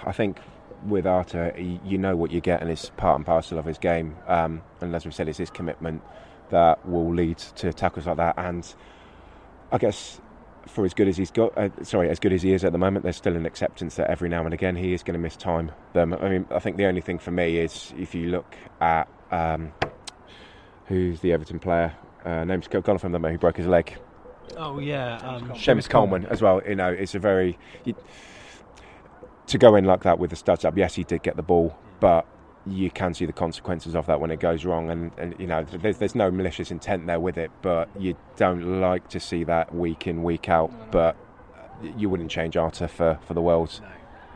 I 0.04 0.12
think 0.12 0.38
with 0.86 1.06
Arter, 1.06 1.52
y- 1.56 1.80
you 1.84 1.98
know 1.98 2.16
what 2.16 2.30
you 2.30 2.40
get, 2.40 2.60
and 2.60 2.70
it's 2.70 2.90
part 2.90 3.16
and 3.16 3.24
parcel 3.26 3.58
of 3.58 3.64
his 3.64 3.78
game. 3.78 4.16
Um, 4.26 4.62
and 4.80 4.94
as 4.94 5.04
we 5.06 5.12
said, 5.12 5.28
it's 5.28 5.38
his 5.38 5.50
commitment 5.50 6.02
that 6.50 6.86
will 6.86 7.12
lead 7.12 7.38
to 7.38 7.72
tackles 7.72 8.06
like 8.06 8.16
that. 8.18 8.34
And 8.36 8.72
I 9.72 9.78
guess 9.78 10.20
for 10.66 10.84
as 10.84 10.94
good 10.94 11.08
as 11.08 11.16
he's 11.16 11.30
got, 11.30 11.56
uh, 11.58 11.68
sorry, 11.82 12.08
as 12.10 12.18
good 12.18 12.32
as 12.32 12.42
he 12.42 12.52
is 12.52 12.64
at 12.64 12.72
the 12.72 12.78
moment, 12.78 13.02
there's 13.02 13.16
still 13.16 13.36
an 13.36 13.46
acceptance 13.46 13.96
that 13.96 14.08
every 14.10 14.28
now 14.28 14.44
and 14.44 14.52
again 14.54 14.76
he 14.76 14.92
is 14.94 15.02
going 15.02 15.14
to 15.14 15.18
miss 15.20 15.36
time. 15.36 15.72
Them. 15.92 16.14
I 16.14 16.28
mean, 16.28 16.46
I 16.50 16.58
think 16.58 16.76
the 16.76 16.86
only 16.86 17.00
thing 17.00 17.18
for 17.18 17.30
me 17.30 17.58
is 17.58 17.92
if 17.98 18.14
you 18.14 18.28
look 18.30 18.54
at 18.80 19.08
um, 19.30 19.72
who's 20.86 21.20
the 21.20 21.32
Everton 21.32 21.58
player, 21.58 21.92
uh, 22.24 22.44
name's 22.44 22.68
gone 22.68 22.98
from 22.98 23.12
them, 23.12 23.24
who 23.24 23.38
broke 23.38 23.56
his 23.56 23.66
leg. 23.66 23.96
Oh 24.56 24.78
yeah, 24.78 25.16
um, 25.16 25.50
Seamus 25.50 25.88
Coleman 25.88 26.26
as 26.26 26.42
well. 26.42 26.60
You 26.66 26.74
know, 26.74 26.88
it's 26.88 27.14
a 27.14 27.18
very 27.18 27.58
you, 27.84 27.94
to 29.46 29.58
go 29.58 29.74
in 29.76 29.84
like 29.84 30.02
that 30.02 30.18
with 30.18 30.30
the 30.30 30.36
studs 30.36 30.64
up. 30.64 30.76
Yes, 30.76 30.94
he 30.94 31.04
did 31.04 31.22
get 31.22 31.36
the 31.36 31.42
ball, 31.42 31.76
but 32.00 32.26
you 32.66 32.90
can 32.90 33.12
see 33.14 33.26
the 33.26 33.32
consequences 33.32 33.94
of 33.94 34.06
that 34.06 34.20
when 34.20 34.30
it 34.30 34.40
goes 34.40 34.64
wrong. 34.64 34.90
And, 34.90 35.10
and 35.18 35.34
you 35.38 35.46
know, 35.46 35.64
there's 35.64 35.98
there's 35.98 36.14
no 36.14 36.30
malicious 36.30 36.70
intent 36.70 37.06
there 37.06 37.20
with 37.20 37.36
it, 37.36 37.50
but 37.62 37.88
you 37.98 38.16
don't 38.36 38.80
like 38.80 39.08
to 39.08 39.20
see 39.20 39.44
that 39.44 39.74
week 39.74 40.06
in 40.06 40.22
week 40.22 40.48
out. 40.48 40.72
But 40.90 41.16
you 41.96 42.08
wouldn't 42.08 42.30
change 42.30 42.56
Arter 42.56 42.88
for 42.88 43.18
for 43.26 43.34
the 43.34 43.42
world. 43.42 43.80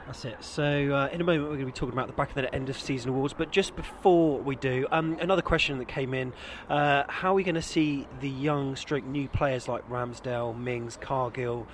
That's 0.08 0.24
it. 0.24 0.42
So, 0.42 0.64
uh, 0.64 1.10
in 1.12 1.20
a 1.20 1.24
moment, 1.24 1.50
we're 1.50 1.56
going 1.56 1.60
to 1.60 1.66
be 1.66 1.72
talking 1.72 1.92
about 1.92 2.06
the 2.06 2.14
back 2.14 2.30
of 2.30 2.34
the 2.36 2.54
end 2.54 2.70
of 2.70 2.78
season 2.78 3.10
awards. 3.10 3.34
But 3.36 3.52
just 3.52 3.76
before 3.76 4.38
we 4.40 4.56
do, 4.56 4.86
um, 4.90 5.18
another 5.20 5.42
question 5.42 5.76
that 5.76 5.88
came 5.88 6.14
in: 6.14 6.32
uh, 6.70 7.02
How 7.08 7.32
are 7.32 7.34
we 7.34 7.44
going 7.44 7.56
to 7.56 7.60
see 7.60 8.08
the 8.22 8.28
young, 8.30 8.74
stroke 8.74 9.04
new 9.04 9.28
players 9.28 9.68
like 9.68 9.86
Ramsdale, 9.90 10.58
Mings, 10.58 10.96
Cargill, 10.98 11.66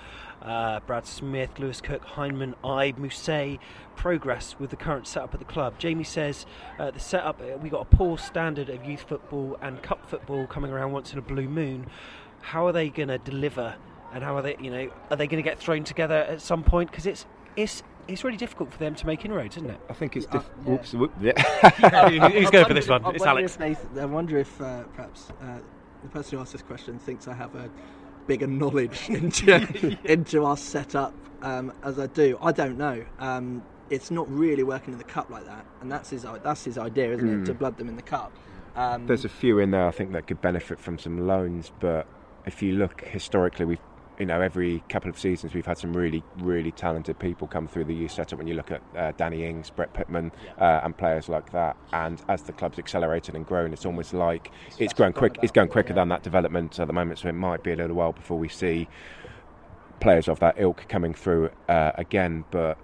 uh, 0.42 0.80
Brad 0.80 1.06
Smith, 1.06 1.60
Lewis 1.60 1.80
Cook, 1.80 2.04
Hyndman, 2.04 2.54
Ibe, 2.64 2.98
Mousset 2.98 3.60
progress 3.94 4.56
with 4.58 4.70
the 4.70 4.76
current 4.76 5.06
setup 5.06 5.32
at 5.32 5.38
the 5.38 5.46
club? 5.46 5.78
Jamie 5.78 6.02
says 6.02 6.44
uh, 6.80 6.90
the 6.90 6.98
setup 6.98 7.40
uh, 7.40 7.56
we 7.58 7.70
got 7.70 7.82
a 7.82 7.96
poor 7.96 8.18
standard 8.18 8.68
of 8.68 8.84
youth 8.84 9.02
football 9.02 9.56
and 9.62 9.80
cup 9.80 10.10
football 10.10 10.48
coming 10.48 10.72
around 10.72 10.90
once 10.90 11.12
in 11.12 11.20
a 11.20 11.22
blue 11.22 11.48
moon. 11.48 11.86
How 12.40 12.66
are 12.66 12.72
they 12.72 12.88
going 12.88 13.10
to 13.10 13.18
deliver? 13.18 13.76
And 14.12 14.24
how 14.24 14.36
are 14.36 14.42
they? 14.42 14.56
You 14.60 14.72
know, 14.72 14.90
are 15.12 15.16
they 15.16 15.28
going 15.28 15.40
to 15.40 15.48
get 15.48 15.60
thrown 15.60 15.84
together 15.84 16.16
at 16.16 16.42
some 16.42 16.64
point? 16.64 16.90
Because 16.90 17.06
it's 17.06 17.26
it's 17.56 17.84
it's 18.08 18.24
really 18.24 18.36
difficult 18.36 18.72
for 18.72 18.78
them 18.78 18.94
to 18.94 19.06
make 19.06 19.24
inroads, 19.24 19.56
isn't 19.56 19.70
it? 19.70 19.80
I 19.88 19.92
think 19.92 20.16
it's. 20.16 20.26
Yeah, 20.26 20.32
Diff- 20.32 20.50
yeah. 20.64 20.70
Whoops, 20.72 20.92
whoop, 20.94 21.12
yeah. 21.20 22.28
Who's 22.28 22.50
going 22.50 22.66
for 22.66 22.74
this 22.74 22.88
one? 22.88 23.04
I 23.04 23.10
It's 23.10 23.20
wonder 23.24 23.40
Alex. 23.40 23.54
if 23.54 23.60
Nathan- 23.60 23.98
I 23.98 24.04
wonder 24.06 24.38
if 24.38 24.60
uh, 24.60 24.82
perhaps 24.94 25.30
uh, 25.42 25.58
the 26.02 26.08
person 26.08 26.36
who 26.36 26.42
asked 26.42 26.52
this 26.52 26.62
question 26.62 26.98
thinks 26.98 27.28
I 27.28 27.34
have 27.34 27.54
a 27.54 27.70
bigger 28.26 28.46
knowledge 28.46 29.00
into 29.10 29.96
into 30.04 30.44
our 30.44 30.56
setup 30.56 31.14
um, 31.42 31.72
as 31.82 31.98
I 31.98 32.06
do. 32.08 32.38
I 32.40 32.52
don't 32.52 32.78
know. 32.78 33.04
Um, 33.18 33.62
it's 33.90 34.10
not 34.10 34.28
really 34.30 34.62
working 34.62 34.92
in 34.94 34.98
the 34.98 35.04
cup 35.04 35.28
like 35.30 35.44
that, 35.46 35.64
and 35.80 35.90
that's 35.92 36.10
his 36.10 36.24
that's 36.42 36.64
his 36.64 36.78
idea, 36.78 37.12
isn't 37.12 37.28
it? 37.28 37.36
Mm. 37.42 37.44
To 37.46 37.54
blood 37.54 37.76
them 37.76 37.88
in 37.88 37.96
the 37.96 38.02
cup. 38.02 38.32
Um, 38.76 39.06
There's 39.06 39.24
a 39.24 39.28
few 39.28 39.60
in 39.60 39.70
there 39.70 39.86
I 39.86 39.92
think 39.92 40.12
that 40.12 40.26
could 40.26 40.40
benefit 40.40 40.80
from 40.80 40.98
some 40.98 41.28
loans, 41.28 41.70
but 41.78 42.08
if 42.44 42.60
you 42.60 42.72
look 42.72 43.02
historically, 43.02 43.64
we've 43.66 43.78
you 44.18 44.26
know 44.26 44.40
every 44.40 44.82
couple 44.88 45.10
of 45.10 45.18
seasons 45.18 45.54
we've 45.54 45.66
had 45.66 45.78
some 45.78 45.96
really 45.96 46.22
really 46.38 46.70
talented 46.70 47.18
people 47.18 47.46
come 47.46 47.66
through 47.66 47.84
the 47.84 47.94
youth 47.94 48.12
setup. 48.12 48.38
When 48.38 48.46
you 48.46 48.54
look 48.54 48.70
at 48.70 48.82
uh, 48.96 49.12
Danny 49.16 49.44
Ings, 49.44 49.70
Brett 49.70 49.92
Pitman, 49.92 50.32
uh, 50.58 50.80
and 50.84 50.96
players 50.96 51.28
like 51.28 51.50
that, 51.52 51.76
and 51.92 52.22
as 52.28 52.42
the 52.42 52.52
club's 52.52 52.78
accelerated 52.78 53.34
and 53.34 53.46
grown, 53.46 53.72
it's 53.72 53.86
almost 53.86 54.14
like 54.14 54.50
it's 54.78 54.94
going 54.94 55.12
quick. 55.12 55.38
It's 55.42 55.52
going 55.52 55.68
quicker 55.68 55.92
than 55.92 56.08
that 56.08 56.22
development 56.22 56.78
at 56.78 56.86
the 56.86 56.92
moment. 56.92 57.20
So 57.20 57.28
it 57.28 57.34
might 57.34 57.62
be 57.62 57.72
a 57.72 57.76
little 57.76 57.96
while 57.96 58.12
before 58.12 58.38
we 58.38 58.48
see 58.48 58.88
players 60.00 60.28
of 60.28 60.40
that 60.40 60.56
ilk 60.58 60.86
coming 60.88 61.14
through 61.14 61.50
uh, 61.68 61.92
again, 61.94 62.44
but. 62.50 62.78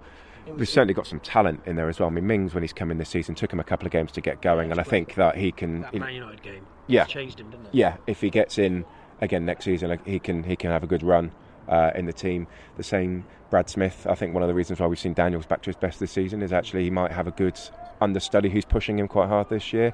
We've 0.57 0.69
certainly 0.69 0.95
got 0.95 1.07
some 1.07 1.21
talent 1.21 1.61
in 1.67 1.77
there 1.77 1.89
as 1.89 2.01
well. 2.01 2.09
I 2.09 2.13
mean, 2.13 2.27
Mings, 2.27 2.55
when 2.55 2.65
he's 2.65 2.73
come 2.73 2.91
in 2.91 2.99
this 2.99 3.11
season, 3.11 3.37
took 3.37 3.53
him 3.53 3.61
a 3.61 3.65
couple 3.65 3.87
of 3.87 3.93
games 3.93 4.11
to 4.13 4.21
get 4.21 4.43
going, 4.43 4.73
and 4.73 4.81
I 4.81 4.83
think 4.83 5.15
that 5.15 5.37
he 5.37 5.53
can. 5.53 5.83
That 5.83 5.95
Man 5.95 6.15
United 6.15 6.43
game 6.43 6.67
yeah, 6.91 7.05
changed 7.05 7.39
him, 7.39 7.51
didn't 7.51 7.67
it? 7.67 7.75
Yeah, 7.75 7.97
if 8.07 8.21
he 8.21 8.31
gets 8.31 8.59
in 8.59 8.85
again 9.21 9.45
next 9.45 9.65
season, 9.65 9.91
like, 9.91 10.07
he 10.07 10.19
can 10.19 10.43
he 10.43 10.57
can 10.57 10.71
have 10.71 10.83
a 10.83 10.87
good 10.87 11.03
run 11.03 11.33
uh, 11.69 11.91
in 11.95 12.07
the 12.07 12.13
team. 12.13 12.47
The 12.77 12.83
same 12.83 13.25
Brad 13.51 13.69
Smith. 13.69 14.07
I 14.09 14.15
think 14.15 14.35
one 14.35 14.43
of 14.43 14.49
the 14.49 14.55
reasons 14.55 14.81
why 14.81 14.87
we've 14.87 14.99
seen 14.99 15.15
Daniels 15.15 15.47
back 15.47 15.63
to 15.63 15.71
his 15.71 15.77
best 15.77 16.01
this 16.01 16.13
season 16.13 16.43
is 16.43 16.53
actually 16.53 16.85
he 16.85 16.91
might 16.91 17.13
have 17.13 17.27
a 17.27 17.33
good 17.33 17.59
understudy 18.01 18.49
who's 18.49 18.65
pushing 18.65 18.99
him 18.99 19.09
quite 19.09 19.29
hard 19.29 19.49
this 19.49 19.73
year. 19.73 19.93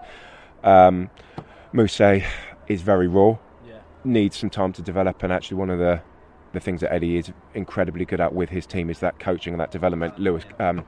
Um, 0.62 1.10
Mousset 1.72 2.24
is 2.68 2.82
very 2.82 3.08
raw. 3.08 3.38
Needs 4.04 4.36
some 4.36 4.50
time 4.50 4.72
to 4.74 4.82
develop, 4.82 5.22
and 5.24 5.32
actually 5.32 5.56
one 5.56 5.70
of 5.70 5.78
the 5.78 6.00
the 6.52 6.60
things 6.60 6.80
that 6.80 6.92
Eddie 6.92 7.16
is 7.16 7.32
incredibly 7.54 8.04
good 8.04 8.20
at 8.20 8.32
with 8.32 8.50
his 8.50 8.64
team 8.64 8.88
is 8.88 9.00
that 9.00 9.18
coaching 9.18 9.52
and 9.52 9.60
that 9.60 9.72
development. 9.72 10.18
Lewis. 10.18 10.44
Um, 10.60 10.84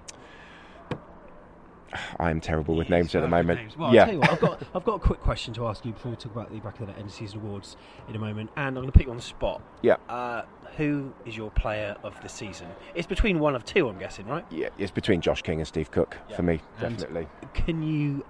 I 2.18 2.30
am 2.30 2.40
terrible 2.40 2.74
with 2.74 2.90
names 2.90 3.14
at 3.14 3.22
the 3.22 3.28
moment. 3.28 3.60
Names. 3.60 3.76
Well, 3.76 3.94
yeah. 3.94 4.02
I'll 4.02 4.06
tell 4.06 4.14
you 4.14 4.20
what, 4.20 4.30
I've 4.32 4.40
got, 4.40 4.62
I've 4.74 4.84
got 4.84 4.94
a 4.94 4.98
quick 4.98 5.20
question 5.20 5.54
to 5.54 5.66
ask 5.66 5.84
you 5.84 5.92
before 5.92 6.10
we 6.10 6.16
talk 6.16 6.32
about 6.32 6.52
the 6.52 6.60
back 6.60 6.80
of 6.80 6.86
the 6.86 6.96
end 6.98 7.10
season 7.10 7.40
awards 7.40 7.76
in 8.08 8.16
a 8.16 8.18
moment, 8.18 8.50
and 8.56 8.68
I'm 8.68 8.74
going 8.74 8.86
to 8.86 8.92
put 8.92 9.04
you 9.04 9.10
on 9.10 9.16
the 9.16 9.22
spot. 9.22 9.62
Yeah. 9.82 9.96
Uh, 10.08 10.42
who 10.76 11.12
is 11.26 11.36
your 11.36 11.50
player 11.50 11.96
of 12.02 12.20
the 12.22 12.28
season? 12.28 12.68
It's 12.94 13.06
between 13.06 13.38
one 13.38 13.54
of 13.54 13.64
two, 13.64 13.88
I'm 13.88 13.98
guessing, 13.98 14.26
right? 14.26 14.44
Yeah, 14.50 14.68
it's 14.78 14.92
between 14.92 15.20
Josh 15.20 15.42
King 15.42 15.58
and 15.58 15.66
Steve 15.66 15.90
Cook 15.90 16.16
for 16.34 16.42
me, 16.42 16.60
And 16.78 16.96
definitely. 16.96 17.28
Can 17.54 17.82
you 17.82 18.24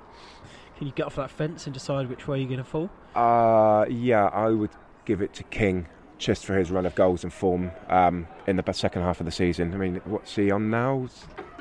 can 0.76 0.86
you 0.86 0.92
get 0.92 1.06
off 1.06 1.16
that 1.16 1.30
fence 1.30 1.66
and 1.66 1.74
decide 1.74 2.08
which 2.08 2.28
way 2.28 2.38
you're 2.38 2.48
going 2.48 2.58
to 2.58 2.64
fall? 2.64 2.88
Uh, 3.14 3.84
yeah, 3.90 4.26
I 4.26 4.48
would 4.50 4.70
give 5.04 5.20
it 5.20 5.34
to 5.34 5.42
King 5.42 5.88
just 6.18 6.44
for 6.44 6.58
his 6.58 6.70
run 6.70 6.84
of 6.84 6.94
goals 6.94 7.22
and 7.22 7.32
form 7.32 7.70
um, 7.88 8.26
in 8.46 8.56
the 8.56 8.72
second 8.72 9.02
half 9.02 9.20
of 9.20 9.26
the 9.26 9.32
season. 9.32 9.72
I 9.72 9.76
mean, 9.76 10.00
what's 10.04 10.34
he 10.34 10.50
on 10.50 10.68
now? 10.70 11.08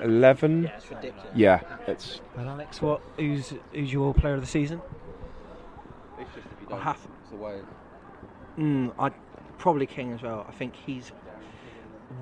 Eleven. 0.02 0.64
Yeah, 0.64 0.76
it's 0.76 0.90
ridiculous. 0.90 1.28
Yeah, 1.36 1.62
it's 1.88 2.22
And 2.36 2.50
Alex, 2.50 2.82
what 2.82 3.02
who's 3.18 3.54
who's 3.72 3.94
your 3.94 4.14
player 4.14 4.36
of 4.36 4.42
the 4.42 4.48
season? 4.48 4.82
I 6.72 6.80
have. 6.80 7.08
Mm, 8.58 8.94
I'd 9.00 9.14
probably 9.58 9.86
King 9.86 10.14
as 10.14 10.22
well. 10.22 10.46
I 10.48 10.52
think 10.52 10.74
he's 10.76 11.12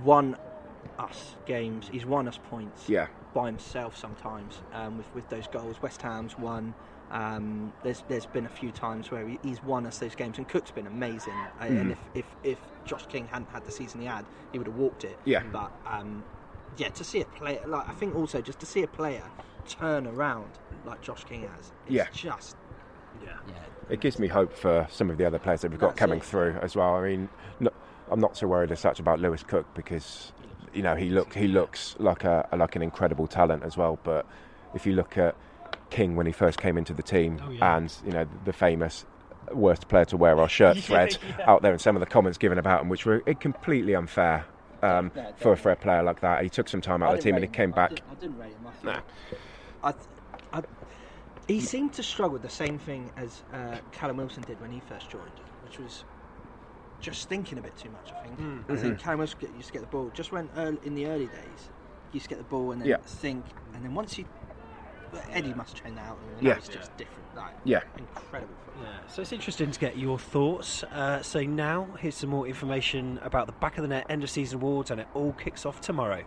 won 0.03 0.37
us 0.99 1.35
games. 1.45 1.89
He's 1.91 2.05
won 2.05 2.27
us 2.27 2.39
points. 2.49 2.89
Yeah. 2.89 3.07
By 3.33 3.47
himself 3.47 3.97
sometimes 3.97 4.59
um, 4.73 4.97
with 4.97 5.13
with 5.13 5.29
those 5.29 5.47
goals. 5.47 5.81
West 5.81 6.01
Ham's 6.01 6.37
won. 6.37 6.73
Um, 7.15 7.71
there's 7.81 8.03
there's 8.09 8.25
been 8.25 8.45
a 8.45 8.49
few 8.49 8.71
times 8.71 9.09
where 9.09 9.25
he, 9.25 9.39
he's 9.41 9.63
won 9.63 9.85
us 9.85 9.99
those 9.99 10.15
games, 10.15 10.37
and 10.37 10.45
Cook's 10.47 10.71
been 10.71 10.85
amazing. 10.87 11.33
Uh, 11.33 11.63
And 11.63 11.77
Mhm. 11.77 11.91
if, 11.91 11.99
if 12.13 12.25
if 12.43 12.59
Josh 12.83 13.05
King 13.05 13.27
hadn't 13.27 13.49
had 13.49 13.63
the 13.65 13.71
season 13.71 14.01
he 14.01 14.05
had, 14.05 14.25
he 14.51 14.57
would 14.57 14.67
have 14.67 14.75
walked 14.75 15.05
it. 15.05 15.17
Yeah. 15.23 15.41
But 15.51 15.71
um, 15.87 16.25
yeah, 16.77 16.89
to 16.89 17.03
see 17.05 17.21
a 17.21 17.25
player 17.25 17.61
like 17.65 17.87
I 17.87 17.93
think 17.93 18.15
also 18.15 18.41
just 18.41 18.59
to 18.59 18.65
see 18.65 18.83
a 18.83 18.87
player 18.87 19.23
turn 19.65 20.05
around 20.07 20.49
like 20.85 21.01
Josh 21.01 21.23
King 21.23 21.43
has, 21.55 21.71
it's 21.85 21.95
Yeah. 21.95 22.07
just 22.11 22.57
yeah. 23.23 23.31
it 23.89 24.01
gives 24.01 24.19
me 24.19 24.27
hope 24.27 24.51
for 24.51 24.85
some 24.91 25.09
of 25.09 25.17
the 25.17 25.23
other 25.25 25.39
players 25.39 25.61
that 25.61 25.71
we've 25.71 25.79
got 25.79 25.91
That's 25.91 25.99
coming 25.99 26.19
it. 26.19 26.25
through 26.25 26.57
as 26.61 26.75
well. 26.75 26.95
I 26.95 27.01
mean, 27.07 27.29
no, 27.61 27.69
I'm 28.11 28.19
not 28.19 28.35
so 28.35 28.45
worried 28.47 28.71
as 28.73 28.81
such 28.81 28.99
about 28.99 29.21
Lewis 29.21 29.41
Cook 29.41 29.65
because 29.73 30.33
you 30.73 30.81
know 30.83 30.95
he 30.95 31.09
look 31.09 31.33
he 31.33 31.47
looks 31.47 31.95
like 31.97 32.25
a 32.25 32.45
like 32.57 32.75
an 32.75 32.81
incredible 32.81 33.25
talent 33.25 33.63
as 33.63 33.77
well. 33.77 33.97
But 34.03 34.25
if 34.73 34.85
you 34.85 34.93
look 34.93 35.17
at 35.17 35.35
King 35.95 36.15
when 36.17 36.25
he 36.25 36.31
first 36.33 36.59
came 36.59 36.77
into 36.77 36.93
the 36.93 37.01
team, 37.03 37.39
Oh, 37.43 37.49
yeah. 37.49 37.77
and 37.77 37.95
you 38.05 38.11
know 38.11 38.27
the 38.43 38.51
famous 38.53 39.05
worst 39.53 39.87
player 39.87 40.05
to 40.05 40.17
wear 40.17 40.37
our 40.39 40.49
shirt 40.49 40.75
Yeah, 40.75 40.81
thread 40.81 41.17
yeah. 41.39 41.49
out 41.51 41.61
there, 41.61 41.71
and 41.71 41.79
some 41.79 41.95
of 41.95 42.01
the 42.01 42.05
comments 42.05 42.37
given 42.37 42.57
about 42.57 42.81
him, 42.81 42.89
which 42.89 43.05
were 43.05 43.19
completely 43.39 43.95
unfair. 43.95 44.45
Um, 44.83 45.11
Yeah, 45.15 45.31
for, 45.37 45.53
a- 45.53 45.57
for 45.57 45.71
a 45.71 45.75
player 45.75 46.03
like 46.03 46.19
that, 46.19 46.43
he 46.43 46.49
took 46.49 46.67
some 46.67 46.81
time 46.81 47.01
out 47.01 47.11
of 47.11 47.17
the 47.17 47.23
team 47.23 47.35
and 47.35 47.43
he 47.43 47.49
came 47.49 47.69
him. 47.69 47.73
I 47.73 47.75
back. 47.77 47.89
didn't- 47.91 48.03
I 48.11 48.13
didn't 48.15 48.37
rate 48.37 48.51
him. 48.51 48.67
I 48.67 48.85
Nah. 48.85 48.99
I, 49.83 49.93
I, 50.59 50.61
he 51.47 51.61
seemed 51.61 51.93
to 51.93 52.03
struggle 52.03 52.33
with 52.33 52.41
the 52.41 52.49
same 52.49 52.77
thing 52.77 53.09
as 53.15 53.41
uh, 53.53 53.77
Callum 53.93 54.17
Wilson 54.17 54.43
did 54.43 54.59
when 54.59 54.71
he 54.71 54.81
first 54.81 55.09
joined, 55.09 55.39
which 55.63 55.79
was 55.79 56.03
just 56.99 57.29
thinking 57.29 57.57
a 57.57 57.61
bit 57.61 57.75
too 57.77 57.89
much. 57.89 58.11
I 58.11 58.25
think. 58.27 58.39
Mm. 58.39 58.63
I 58.69 58.75
think. 58.75 58.99
Callum 58.99 59.19
Wilson 59.19 59.39
used 59.55 59.67
to 59.67 59.73
get 59.73 59.81
the 59.81 59.87
ball 59.87 60.11
just 60.13 60.31
when 60.31 60.49
early, 60.57 60.77
in 60.83 60.93
the 60.95 61.05
early 61.07 61.27
days. 61.27 61.61
He 62.11 62.17
used 62.17 62.25
to 62.25 62.29
get 62.29 62.37
the 62.39 62.43
ball 62.49 62.71
and 62.71 62.81
then 62.81 62.87
Yeah. 62.89 62.97
think, 63.05 63.45
and 63.73 63.83
then 63.83 63.93
once 63.93 64.17
you, 64.17 64.25
well, 64.25 64.44
Eddie 65.31 65.53
must 65.53 65.75
train 65.75 65.95
that 65.95 66.07
out. 66.07 66.17
And 66.37 66.45
Yeah. 66.45 66.55
it's 66.57 66.67
just 66.67 66.95
different. 66.97 67.23
Like, 67.35 67.53
Yeah. 67.63 67.81
incredible. 67.97 68.53
Yeah, 68.81 68.87
so 69.07 69.21
it's 69.21 69.31
interesting 69.31 69.71
to 69.71 69.79
get 69.79 69.97
your 69.97 70.19
thoughts. 70.19 70.83
Uh, 70.83 71.21
so 71.21 71.41
now 71.43 71.87
here's 71.99 72.15
some 72.15 72.29
more 72.29 72.47
information 72.47 73.19
about 73.23 73.47
the 73.47 73.53
back 73.53 73.77
of 73.77 73.81
the 73.83 73.87
net 73.87 74.05
end 74.09 74.23
of 74.23 74.29
season 74.29 74.59
awards, 74.59 74.91
and 74.91 74.99
it 75.01 75.07
all 75.13 75.33
kicks 75.33 75.65
off 75.65 75.79
tomorrow. 75.81 76.23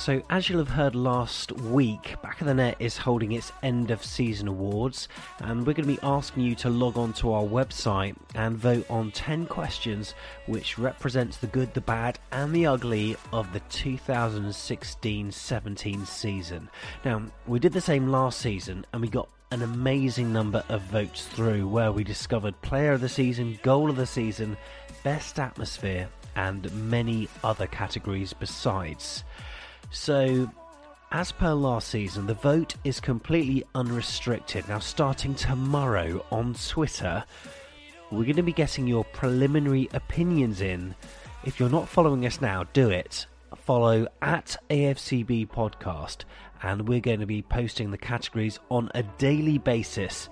So, 0.00 0.22
as 0.30 0.48
you'll 0.48 0.60
have 0.60 0.70
heard 0.70 0.94
last 0.94 1.52
week, 1.52 2.16
Back 2.22 2.40
of 2.40 2.46
the 2.46 2.54
Net 2.54 2.76
is 2.78 2.96
holding 2.96 3.32
its 3.32 3.52
end 3.62 3.90
of 3.90 4.02
season 4.02 4.48
awards, 4.48 5.08
and 5.40 5.58
we're 5.58 5.74
going 5.74 5.86
to 5.86 5.94
be 5.94 5.98
asking 6.02 6.42
you 6.44 6.54
to 6.54 6.70
log 6.70 6.96
on 6.96 7.12
to 7.14 7.34
our 7.34 7.42
website 7.42 8.16
and 8.34 8.56
vote 8.56 8.86
on 8.88 9.10
10 9.10 9.44
questions 9.44 10.14
which 10.46 10.78
represents 10.78 11.36
the 11.36 11.48
good, 11.48 11.74
the 11.74 11.82
bad, 11.82 12.18
and 12.32 12.54
the 12.54 12.64
ugly 12.64 13.14
of 13.34 13.52
the 13.52 13.60
2016 13.68 15.30
17 15.30 16.06
season. 16.06 16.70
Now, 17.04 17.22
we 17.46 17.58
did 17.58 17.74
the 17.74 17.80
same 17.82 18.08
last 18.08 18.40
season 18.40 18.86
and 18.94 19.02
we 19.02 19.08
got 19.08 19.28
an 19.50 19.60
amazing 19.60 20.32
number 20.32 20.64
of 20.70 20.80
votes 20.84 21.26
through 21.26 21.68
where 21.68 21.92
we 21.92 22.04
discovered 22.04 22.58
Player 22.62 22.92
of 22.92 23.02
the 23.02 23.08
Season, 23.10 23.58
Goal 23.62 23.90
of 23.90 23.96
the 23.96 24.06
Season, 24.06 24.56
Best 25.04 25.38
Atmosphere, 25.38 26.08
and 26.36 26.72
many 26.88 27.28
other 27.44 27.66
categories 27.66 28.32
besides. 28.32 29.24
So, 29.92 30.48
as 31.10 31.32
per 31.32 31.52
last 31.52 31.88
season, 31.88 32.26
the 32.26 32.34
vote 32.34 32.76
is 32.84 33.00
completely 33.00 33.64
unrestricted. 33.74 34.68
Now, 34.68 34.78
starting 34.78 35.34
tomorrow 35.34 36.24
on 36.30 36.54
Twitter, 36.54 37.24
we're 38.12 38.22
going 38.22 38.36
to 38.36 38.42
be 38.44 38.52
getting 38.52 38.86
your 38.86 39.02
preliminary 39.04 39.88
opinions 39.92 40.60
in. 40.60 40.94
If 41.44 41.58
you're 41.58 41.68
not 41.68 41.88
following 41.88 42.24
us 42.24 42.40
now, 42.40 42.64
do 42.72 42.90
it. 42.90 43.26
Follow 43.56 44.06
at 44.22 44.56
AFCB 44.70 45.48
Podcast, 45.48 46.18
and 46.62 46.86
we're 46.86 47.00
going 47.00 47.20
to 47.20 47.26
be 47.26 47.42
posting 47.42 47.90
the 47.90 47.98
categories 47.98 48.60
on 48.70 48.92
a 48.94 49.02
daily 49.02 49.58
basis. 49.58 50.28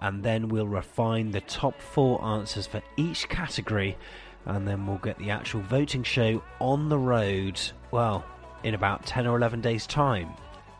And 0.00 0.22
then 0.22 0.48
we'll 0.48 0.68
refine 0.68 1.32
the 1.32 1.40
top 1.40 1.80
four 1.80 2.24
answers 2.24 2.68
for 2.68 2.80
each 2.96 3.28
category, 3.28 3.98
and 4.46 4.68
then 4.68 4.86
we'll 4.86 4.98
get 4.98 5.18
the 5.18 5.30
actual 5.30 5.62
voting 5.62 6.04
show 6.04 6.44
on 6.60 6.88
the 6.88 6.98
road, 6.98 7.60
well, 7.90 8.24
in 8.62 8.74
about 8.74 9.06
10 9.06 9.26
or 9.26 9.36
11 9.36 9.60
days' 9.60 9.86
time. 9.86 10.30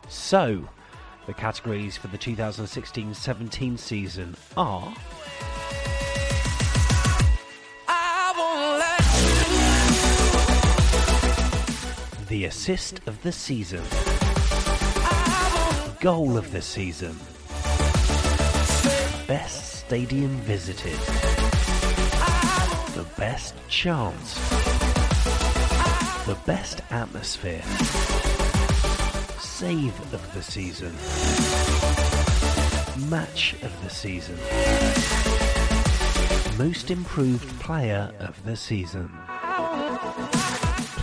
So, 0.07 0.67
the 1.27 1.33
categories 1.33 1.97
for 1.97 2.07
the 2.07 2.17
2016 2.17 3.13
17 3.13 3.77
season 3.77 4.35
are. 4.57 4.93
The 12.27 12.45
assist 12.45 13.01
of 13.07 13.21
the 13.23 13.31
season. 13.31 13.83
Goal 15.99 16.37
of 16.37 16.51
the 16.51 16.61
season. 16.61 17.15
Best 19.27 19.85
stadium 19.85 20.31
visited. 20.37 20.97
The 22.95 23.05
best 23.17 23.55
chance. 23.67 24.60
The 26.31 26.37
best 26.45 26.79
atmosphere. 26.91 27.61
Save 29.37 30.13
of 30.13 30.33
the 30.33 30.41
season. 30.41 30.93
Match 33.09 33.53
of 33.61 33.83
the 33.83 33.89
season. 33.89 34.37
Most 36.57 36.89
improved 36.89 37.49
player 37.59 38.13
of 38.19 38.41
the 38.45 38.55
season. 38.55 39.11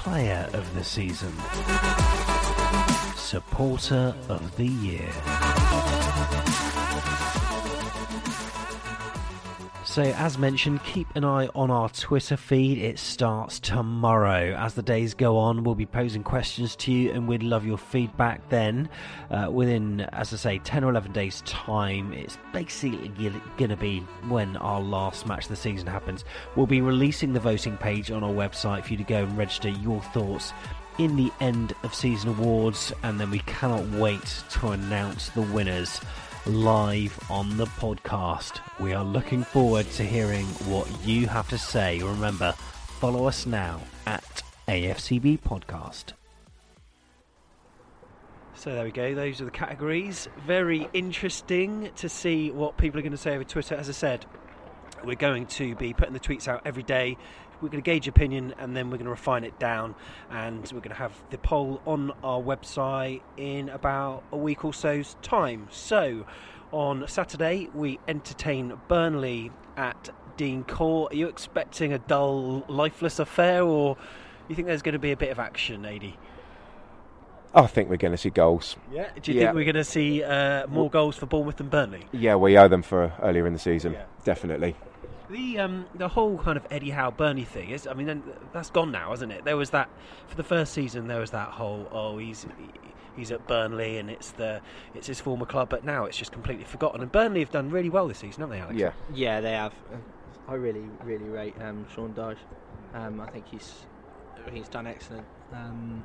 Player 0.00 0.48
of 0.54 0.74
the 0.74 0.82
season. 0.82 1.34
Supporter 3.14 4.14
of 4.30 4.56
the 4.56 4.66
year. 4.66 5.10
So, 9.98 10.04
as 10.04 10.38
mentioned, 10.38 10.84
keep 10.84 11.08
an 11.16 11.24
eye 11.24 11.48
on 11.56 11.72
our 11.72 11.88
Twitter 11.88 12.36
feed. 12.36 12.78
It 12.78 13.00
starts 13.00 13.58
tomorrow. 13.58 14.54
As 14.54 14.74
the 14.74 14.82
days 14.82 15.12
go 15.12 15.36
on, 15.38 15.64
we'll 15.64 15.74
be 15.74 15.86
posing 15.86 16.22
questions 16.22 16.76
to 16.76 16.92
you, 16.92 17.10
and 17.10 17.26
we'd 17.26 17.42
love 17.42 17.66
your 17.66 17.78
feedback 17.78 18.48
then. 18.48 18.88
Uh, 19.28 19.48
within, 19.50 20.02
as 20.12 20.32
I 20.32 20.36
say, 20.36 20.58
10 20.60 20.84
or 20.84 20.90
11 20.90 21.10
days' 21.10 21.40
time, 21.46 22.12
it's 22.12 22.38
basically 22.52 23.08
going 23.56 23.70
to 23.70 23.76
be 23.76 23.98
when 24.28 24.56
our 24.58 24.80
last 24.80 25.26
match 25.26 25.46
of 25.46 25.48
the 25.48 25.56
season 25.56 25.88
happens. 25.88 26.24
We'll 26.54 26.66
be 26.68 26.80
releasing 26.80 27.32
the 27.32 27.40
voting 27.40 27.76
page 27.76 28.12
on 28.12 28.22
our 28.22 28.30
website 28.30 28.84
for 28.84 28.92
you 28.92 28.98
to 28.98 29.02
go 29.02 29.24
and 29.24 29.36
register 29.36 29.70
your 29.70 30.00
thoughts 30.00 30.52
in 30.98 31.16
the 31.16 31.32
end 31.40 31.72
of 31.82 31.92
season 31.92 32.30
awards, 32.30 32.92
and 33.02 33.18
then 33.18 33.32
we 33.32 33.40
cannot 33.40 33.84
wait 33.88 34.44
to 34.50 34.68
announce 34.68 35.30
the 35.30 35.42
winners 35.42 36.00
live 36.46 37.18
on 37.30 37.56
the 37.56 37.66
podcast. 37.66 38.60
We 38.80 38.92
are 38.92 39.04
looking 39.04 39.42
forward 39.42 39.90
to 39.92 40.04
hearing 40.04 40.46
what 40.66 40.88
you 41.04 41.26
have 41.26 41.48
to 41.50 41.58
say. 41.58 41.98
Remember, 42.00 42.52
follow 42.52 43.26
us 43.26 43.46
now 43.46 43.80
at 44.06 44.42
AFCB 44.66 45.40
Podcast. 45.40 46.12
So 48.54 48.72
there 48.72 48.84
we 48.84 48.90
go. 48.90 49.14
Those 49.14 49.40
are 49.40 49.44
the 49.44 49.50
categories. 49.50 50.28
Very 50.46 50.88
interesting 50.92 51.90
to 51.96 52.08
see 52.08 52.50
what 52.50 52.76
people 52.76 52.98
are 52.98 53.02
going 53.02 53.12
to 53.12 53.18
say 53.18 53.34
over 53.34 53.44
Twitter. 53.44 53.74
As 53.74 53.88
I 53.88 53.92
said, 53.92 54.26
we're 55.04 55.14
going 55.14 55.46
to 55.46 55.74
be 55.76 55.92
putting 55.92 56.12
the 56.12 56.20
tweets 56.20 56.48
out 56.48 56.62
every 56.64 56.82
day. 56.82 57.16
We're 57.60 57.68
going 57.68 57.82
to 57.82 57.90
gauge 57.90 58.06
opinion 58.08 58.54
and 58.58 58.76
then 58.76 58.86
we're 58.90 58.98
going 58.98 59.06
to 59.06 59.10
refine 59.10 59.44
it 59.44 59.58
down. 59.58 59.94
And 60.30 60.60
we're 60.72 60.80
going 60.80 60.90
to 60.90 60.94
have 60.94 61.12
the 61.30 61.38
poll 61.38 61.80
on 61.86 62.12
our 62.22 62.40
website 62.40 63.22
in 63.36 63.68
about 63.68 64.22
a 64.32 64.36
week 64.36 64.64
or 64.64 64.72
so's 64.72 65.16
time. 65.22 65.68
So 65.70 66.26
on 66.72 67.06
Saturday, 67.08 67.68
we 67.74 67.98
entertain 68.06 68.74
Burnley 68.88 69.50
at 69.76 70.10
Dean 70.36 70.64
Court. 70.64 71.12
Are 71.12 71.16
you 71.16 71.28
expecting 71.28 71.92
a 71.92 71.98
dull, 71.98 72.64
lifeless 72.68 73.18
affair 73.18 73.62
or 73.64 73.96
you 74.48 74.54
think 74.54 74.66
there's 74.68 74.82
going 74.82 74.92
to 74.94 74.98
be 74.98 75.12
a 75.12 75.16
bit 75.16 75.30
of 75.30 75.38
action, 75.38 75.84
AD? 75.84 76.12
I 77.54 77.66
think 77.66 77.88
we're 77.88 77.96
going 77.96 78.12
to 78.12 78.18
see 78.18 78.30
goals. 78.30 78.76
Yeah. 78.92 79.08
Do 79.20 79.32
you 79.32 79.38
Yeah. 79.40 79.46
think 79.46 79.56
we're 79.56 79.64
going 79.64 79.74
to 79.76 79.84
see 79.84 80.22
uh, 80.22 80.66
more 80.68 80.90
goals 80.90 81.16
for 81.16 81.26
Bournemouth 81.26 81.56
than 81.56 81.68
Burnley? 81.68 82.04
Yeah, 82.12 82.36
we 82.36 82.56
owe 82.58 82.68
them 82.68 82.82
for 82.82 83.12
earlier 83.22 83.46
in 83.46 83.52
the 83.54 83.58
season, 83.58 83.96
definitely. 84.24 84.76
The 85.30 85.58
um 85.58 85.86
the 85.94 86.08
whole 86.08 86.38
kind 86.38 86.56
of 86.56 86.66
Eddie 86.70 86.90
Howe 86.90 87.10
Burnley 87.10 87.44
thing 87.44 87.70
is 87.70 87.86
I 87.86 87.92
mean 87.94 88.22
that's 88.52 88.70
gone 88.70 88.90
now, 88.90 89.12
isn't 89.12 89.30
it? 89.30 89.44
There 89.44 89.56
was 89.56 89.70
that 89.70 89.90
for 90.26 90.36
the 90.36 90.44
first 90.44 90.72
season 90.72 91.06
there 91.06 91.20
was 91.20 91.30
that 91.32 91.50
whole 91.50 91.86
oh 91.92 92.16
he's 92.18 92.46
he's 93.16 93.30
at 93.30 93.46
Burnley 93.46 93.98
and 93.98 94.08
it's 94.10 94.30
the 94.32 94.60
it's 94.94 95.06
his 95.06 95.20
former 95.20 95.44
club, 95.44 95.68
but 95.68 95.84
now 95.84 96.04
it's 96.06 96.16
just 96.16 96.32
completely 96.32 96.64
forgotten. 96.64 97.02
And 97.02 97.12
Burnley 97.12 97.40
have 97.40 97.50
done 97.50 97.70
really 97.70 97.90
well 97.90 98.08
this 98.08 98.18
season, 98.18 98.40
haven't 98.40 98.56
they, 98.56 98.62
Alex? 98.62 98.78
Yeah. 98.78 98.92
Yeah, 99.12 99.40
they 99.40 99.52
have. 99.52 99.74
I 100.48 100.54
really, 100.54 100.88
really 101.04 101.26
rate 101.28 101.54
um, 101.60 101.84
Sean 101.94 102.14
Dyche. 102.14 102.36
Um, 102.94 103.20
I 103.20 103.26
think 103.28 103.46
he's 103.48 103.84
he's 104.50 104.68
done 104.68 104.86
excellent. 104.86 105.26
Um, 105.52 106.02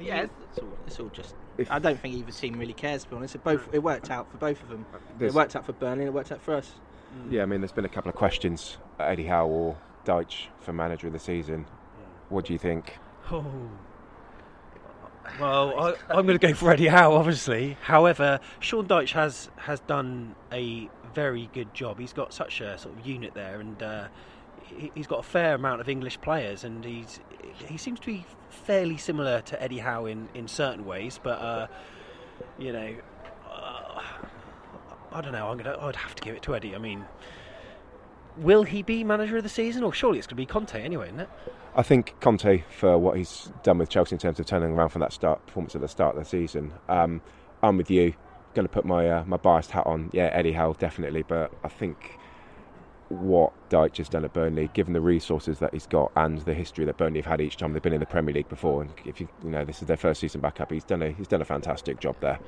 yeah, 0.00 0.26
it's 0.48 0.58
all, 0.58 0.68
it's 0.86 1.00
all 1.00 1.08
just. 1.08 1.34
If- 1.58 1.70
I 1.70 1.78
don't 1.80 2.00
think 2.00 2.14
either 2.14 2.30
team 2.32 2.58
really 2.58 2.72
cares. 2.72 3.02
To 3.04 3.10
be 3.10 3.16
honest, 3.16 3.34
it 3.34 3.44
both 3.44 3.68
it 3.74 3.82
worked 3.82 4.10
out 4.10 4.30
for 4.30 4.38
both 4.38 4.62
of 4.62 4.68
them. 4.70 4.86
It 5.20 5.34
worked 5.34 5.54
out 5.56 5.66
for 5.66 5.72
Burnley. 5.72 6.04
and 6.04 6.08
It 6.08 6.14
worked 6.14 6.32
out 6.32 6.40
for 6.40 6.54
us. 6.54 6.72
Yeah, 7.30 7.42
I 7.42 7.46
mean, 7.46 7.60
there's 7.60 7.72
been 7.72 7.84
a 7.84 7.90
couple 7.90 8.08
of 8.08 8.14
questions 8.14 8.78
Eddie 8.98 9.26
Howe 9.26 9.46
or 9.46 9.76
Dyche 10.04 10.46
for 10.60 10.72
manager 10.72 11.06
of 11.06 11.12
the 11.12 11.18
season. 11.18 11.66
What 12.28 12.46
do 12.46 12.52
you 12.52 12.58
think? 12.58 12.98
Oh. 13.30 13.44
Well, 15.38 15.78
I, 15.78 15.94
I'm 16.08 16.26
going 16.26 16.38
to 16.38 16.46
go 16.46 16.54
for 16.54 16.70
Eddie 16.70 16.88
Howe, 16.88 17.12
obviously. 17.12 17.76
However, 17.82 18.40
Sean 18.60 18.86
Dyche 18.86 19.12
has 19.12 19.50
has 19.56 19.80
done 19.80 20.34
a 20.52 20.88
very 21.14 21.50
good 21.52 21.74
job. 21.74 21.98
He's 21.98 22.12
got 22.12 22.32
such 22.32 22.60
a 22.60 22.78
sort 22.78 22.98
of 22.98 23.06
unit 23.06 23.34
there, 23.34 23.60
and 23.60 23.82
uh, 23.82 24.08
he, 24.62 24.90
he's 24.94 25.06
got 25.06 25.20
a 25.20 25.22
fair 25.22 25.54
amount 25.54 25.80
of 25.80 25.88
English 25.88 26.20
players, 26.20 26.64
and 26.64 26.84
he's 26.84 27.20
he 27.66 27.76
seems 27.76 28.00
to 28.00 28.06
be 28.06 28.24
fairly 28.48 28.96
similar 28.96 29.40
to 29.42 29.62
Eddie 29.62 29.78
Howe 29.78 30.06
in, 30.06 30.28
in 30.34 30.48
certain 30.48 30.86
ways. 30.86 31.20
But 31.22 31.40
uh, 31.40 31.66
you 32.58 32.72
know, 32.72 32.94
I 35.18 35.20
don't 35.20 35.32
know. 35.32 35.48
I'm 35.48 35.58
gonna. 35.58 35.76
I'd 35.80 35.96
have 35.96 36.14
to 36.14 36.22
give 36.22 36.36
it 36.36 36.42
to 36.42 36.54
Eddie. 36.54 36.76
I 36.76 36.78
mean, 36.78 37.04
will 38.36 38.62
he 38.62 38.84
be 38.84 39.02
manager 39.02 39.36
of 39.38 39.42
the 39.42 39.48
season, 39.48 39.82
or 39.82 39.92
surely 39.92 40.18
it's 40.18 40.28
going 40.28 40.36
to 40.36 40.40
be 40.40 40.46
Conte 40.46 40.80
anyway, 40.80 41.08
isn't 41.08 41.18
it? 41.18 41.28
I 41.74 41.82
think 41.82 42.14
Conte, 42.20 42.62
for 42.70 42.96
what 42.96 43.16
he's 43.16 43.50
done 43.64 43.78
with 43.78 43.88
Chelsea 43.88 44.14
in 44.14 44.20
terms 44.20 44.38
of 44.38 44.46
turning 44.46 44.70
around 44.70 44.90
from 44.90 45.00
that 45.00 45.12
start 45.12 45.44
performance 45.44 45.74
at 45.74 45.80
the 45.80 45.88
start 45.88 46.16
of 46.16 46.22
the 46.22 46.28
season, 46.28 46.72
um, 46.88 47.20
I'm 47.64 47.76
with 47.76 47.90
you. 47.90 48.14
Going 48.54 48.66
to 48.66 48.72
put 48.72 48.84
my 48.84 49.10
uh, 49.10 49.24
my 49.26 49.36
biased 49.36 49.72
hat 49.72 49.86
on. 49.86 50.08
Yeah, 50.12 50.30
Eddie 50.32 50.52
Howe 50.52 50.74
definitely, 50.74 51.24
but 51.24 51.52
I 51.64 51.68
think 51.68 52.16
what 53.08 53.52
Dyche 53.70 53.96
has 53.96 54.08
done 54.08 54.24
at 54.24 54.32
Burnley, 54.32 54.70
given 54.72 54.92
the 54.92 55.00
resources 55.00 55.58
that 55.58 55.72
he's 55.72 55.86
got 55.86 56.12
and 56.14 56.38
the 56.38 56.54
history 56.54 56.84
that 56.84 56.96
Burnley 56.96 57.18
have 57.20 57.26
had 57.26 57.40
each 57.40 57.56
time 57.56 57.72
they've 57.72 57.82
been 57.82 57.92
in 57.92 58.00
the 58.00 58.06
Premier 58.06 58.34
League 58.34 58.48
before, 58.48 58.82
and 58.82 58.92
if 59.04 59.20
you 59.20 59.28
you 59.42 59.50
know 59.50 59.64
this 59.64 59.82
is 59.82 59.88
their 59.88 59.96
first 59.96 60.20
season 60.20 60.40
back 60.40 60.60
up, 60.60 60.70
he's 60.70 60.84
done 60.84 61.02
a 61.02 61.10
he's 61.10 61.26
done 61.26 61.42
a 61.42 61.44
fantastic 61.44 61.98
job 61.98 62.14
there. 62.20 62.38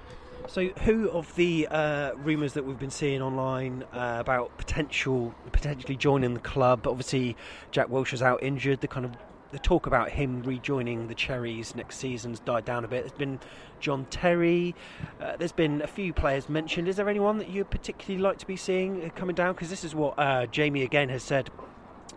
So, 0.47 0.69
who 0.85 1.09
of 1.11 1.35
the 1.37 1.69
uh, 1.71 2.13
rumours 2.17 2.55
that 2.55 2.65
we've 2.65 2.79
been 2.79 2.91
seeing 2.91 3.23
online 3.23 3.85
uh, 3.93 4.17
about 4.19 4.57
potential 4.59 5.35
potentially 5.53 5.97
joining 5.97 6.35
the 6.35 6.41
club? 6.41 6.87
Obviously, 6.87 7.37
Jack 7.71 7.89
Wilshere 7.89 8.15
is 8.15 8.23
out 8.23 8.43
injured. 8.43 8.81
The 8.81 8.89
kind 8.89 9.07
of 9.07 9.13
the 9.53 9.59
talk 9.59 9.87
about 9.87 10.11
him 10.11 10.43
rejoining 10.43 11.09
the 11.09 11.15
Cherries 11.15 11.75
next 11.75 11.99
season's 11.99 12.41
died 12.41 12.65
down 12.65 12.85
a 12.85 12.89
bit. 12.89 13.03
There's 13.03 13.13
been 13.13 13.41
John 13.81 14.07
Terry. 14.11 14.75
Uh, 15.21 15.37
there's 15.37 15.53
been 15.53 15.83
a 15.83 15.87
few 15.87 16.13
players 16.13 16.49
mentioned. 16.49 16.89
Is 16.89 16.97
there 16.97 17.09
anyone 17.09 17.39
that 17.39 17.49
you 17.49 17.65
particularly 17.65 18.23
like 18.23 18.39
to 18.39 18.47
be 18.47 18.57
seeing 18.57 19.05
uh, 19.05 19.09
coming 19.11 19.35
down? 19.35 19.55
Because 19.55 19.71
this 19.71 19.85
is 19.85 19.95
what 19.95 20.19
uh, 20.19 20.47
Jamie 20.47 20.83
again 20.83 21.09
has 21.09 21.23
said 21.23 21.51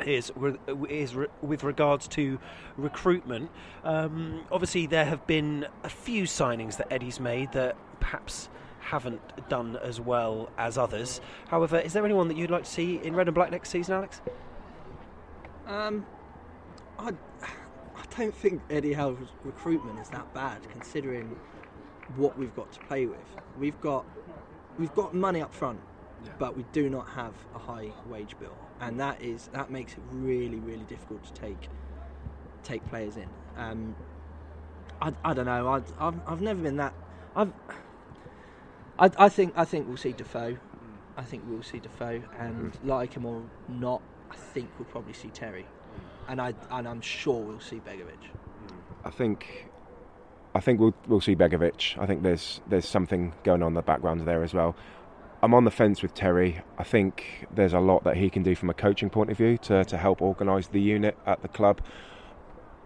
is 0.05 0.31
is 0.89 1.15
re- 1.15 1.27
with 1.41 1.63
regards 1.63 2.07
to 2.09 2.39
recruitment. 2.77 3.49
Um, 3.83 4.45
obviously, 4.51 4.87
there 4.87 5.05
have 5.05 5.25
been 5.27 5.67
a 5.83 5.89
few 5.89 6.23
signings 6.23 6.77
that 6.77 6.91
Eddie's 6.91 7.19
made 7.19 7.51
that 7.53 7.75
perhaps 7.99 8.49
haven't 8.79 9.21
done 9.49 9.77
as 9.77 9.99
well 9.99 10.49
as 10.57 10.77
others. 10.77 11.21
However, 11.47 11.79
is 11.79 11.93
there 11.93 12.03
anyone 12.05 12.27
that 12.27 12.37
you'd 12.37 12.51
like 12.51 12.65
to 12.65 12.69
see 12.69 12.99
in 13.03 13.15
red 13.15 13.27
and 13.27 13.35
black 13.35 13.51
next 13.51 13.69
season, 13.69 13.95
Alex? 13.95 14.21
Um, 15.65 16.05
I, 16.99 17.11
I 17.41 18.03
don't 18.17 18.35
think 18.35 18.61
Eddie 18.69 18.93
Howe's 18.93 19.17
recruitment 19.43 19.99
is 19.99 20.09
that 20.09 20.31
bad, 20.33 20.59
considering 20.69 21.35
what 22.17 22.37
we've 22.37 22.55
got 22.55 22.71
to 22.73 22.79
play 22.81 23.05
with. 23.05 23.17
We've 23.57 23.79
got 23.81 24.05
we've 24.77 24.93
got 24.93 25.13
money 25.13 25.41
up 25.41 25.53
front, 25.53 25.79
but 26.37 26.55
we 26.57 26.65
do 26.73 26.89
not 26.89 27.07
have 27.09 27.33
a 27.55 27.59
high 27.59 27.91
wage 28.07 28.35
bill, 28.39 28.55
and 28.87 28.99
that 28.99 29.21
is 29.21 29.49
that 29.53 29.71
makes 29.71 29.93
it 29.93 29.99
really 30.11 30.59
really 30.59 30.83
difficult 30.83 31.23
to 31.23 31.33
take 31.33 31.69
take 32.63 32.85
players 32.89 33.17
in. 33.17 33.27
Um, 33.57 33.95
I, 35.01 35.13
I 35.23 35.33
don't 35.33 35.45
know. 35.45 35.67
I, 35.67 35.81
I've 35.99 36.19
I've 36.27 36.41
never 36.41 36.61
been 36.61 36.77
that. 36.77 36.93
I've 37.35 37.51
I, 38.99 39.09
I 39.17 39.29
think 39.29 39.53
I 39.55 39.65
think 39.65 39.87
we'll 39.87 39.97
see 39.97 40.13
Defoe. 40.13 40.57
I 41.17 41.23
think 41.23 41.43
we'll 41.47 41.63
see 41.63 41.79
Defoe, 41.79 42.21
and 42.39 42.73
mm-hmm. 42.73 42.89
like 42.89 43.13
him 43.13 43.25
or 43.25 43.43
not, 43.67 44.01
I 44.31 44.35
think 44.35 44.69
we'll 44.77 44.87
probably 44.87 45.13
see 45.13 45.29
Terry, 45.29 45.63
mm. 45.63 46.31
and 46.31 46.41
I 46.41 46.53
and 46.71 46.87
I'm 46.87 47.01
sure 47.01 47.39
we'll 47.39 47.59
see 47.59 47.77
Begovic. 47.77 48.23
Mm. 48.67 48.77
I 49.05 49.09
think 49.09 49.69
I 50.55 50.59
think 50.59 50.79
we'll 50.79 50.95
we'll 51.07 51.21
see 51.21 51.35
Begovic. 51.35 52.01
I 52.01 52.05
think 52.05 52.23
there's 52.23 52.61
there's 52.67 52.87
something 52.87 53.33
going 53.43 53.61
on 53.61 53.69
in 53.69 53.73
the 53.73 53.81
background 53.81 54.21
there 54.21 54.43
as 54.43 54.53
well. 54.53 54.75
I'm 55.43 55.53
on 55.53 55.65
the 55.65 55.71
fence 55.71 56.01
with 56.01 56.13
Terry. 56.13 56.61
I 56.77 56.85
think 56.85 57.45
there's 57.53 57.73
a 57.73 57.79
lot 57.81 58.05
that 58.05 58.15
he 58.15 58.29
can 58.29 58.43
do 58.43 58.55
from 58.55 58.69
a 58.69 58.73
coaching 58.73 59.09
point 59.09 59.29
of 59.29 59.35
view 59.35 59.57
to, 59.63 59.83
to 59.83 59.97
help 59.97 60.21
organise 60.21 60.67
the 60.67 60.79
unit 60.79 61.17
at 61.25 61.41
the 61.41 61.49
club. 61.49 61.81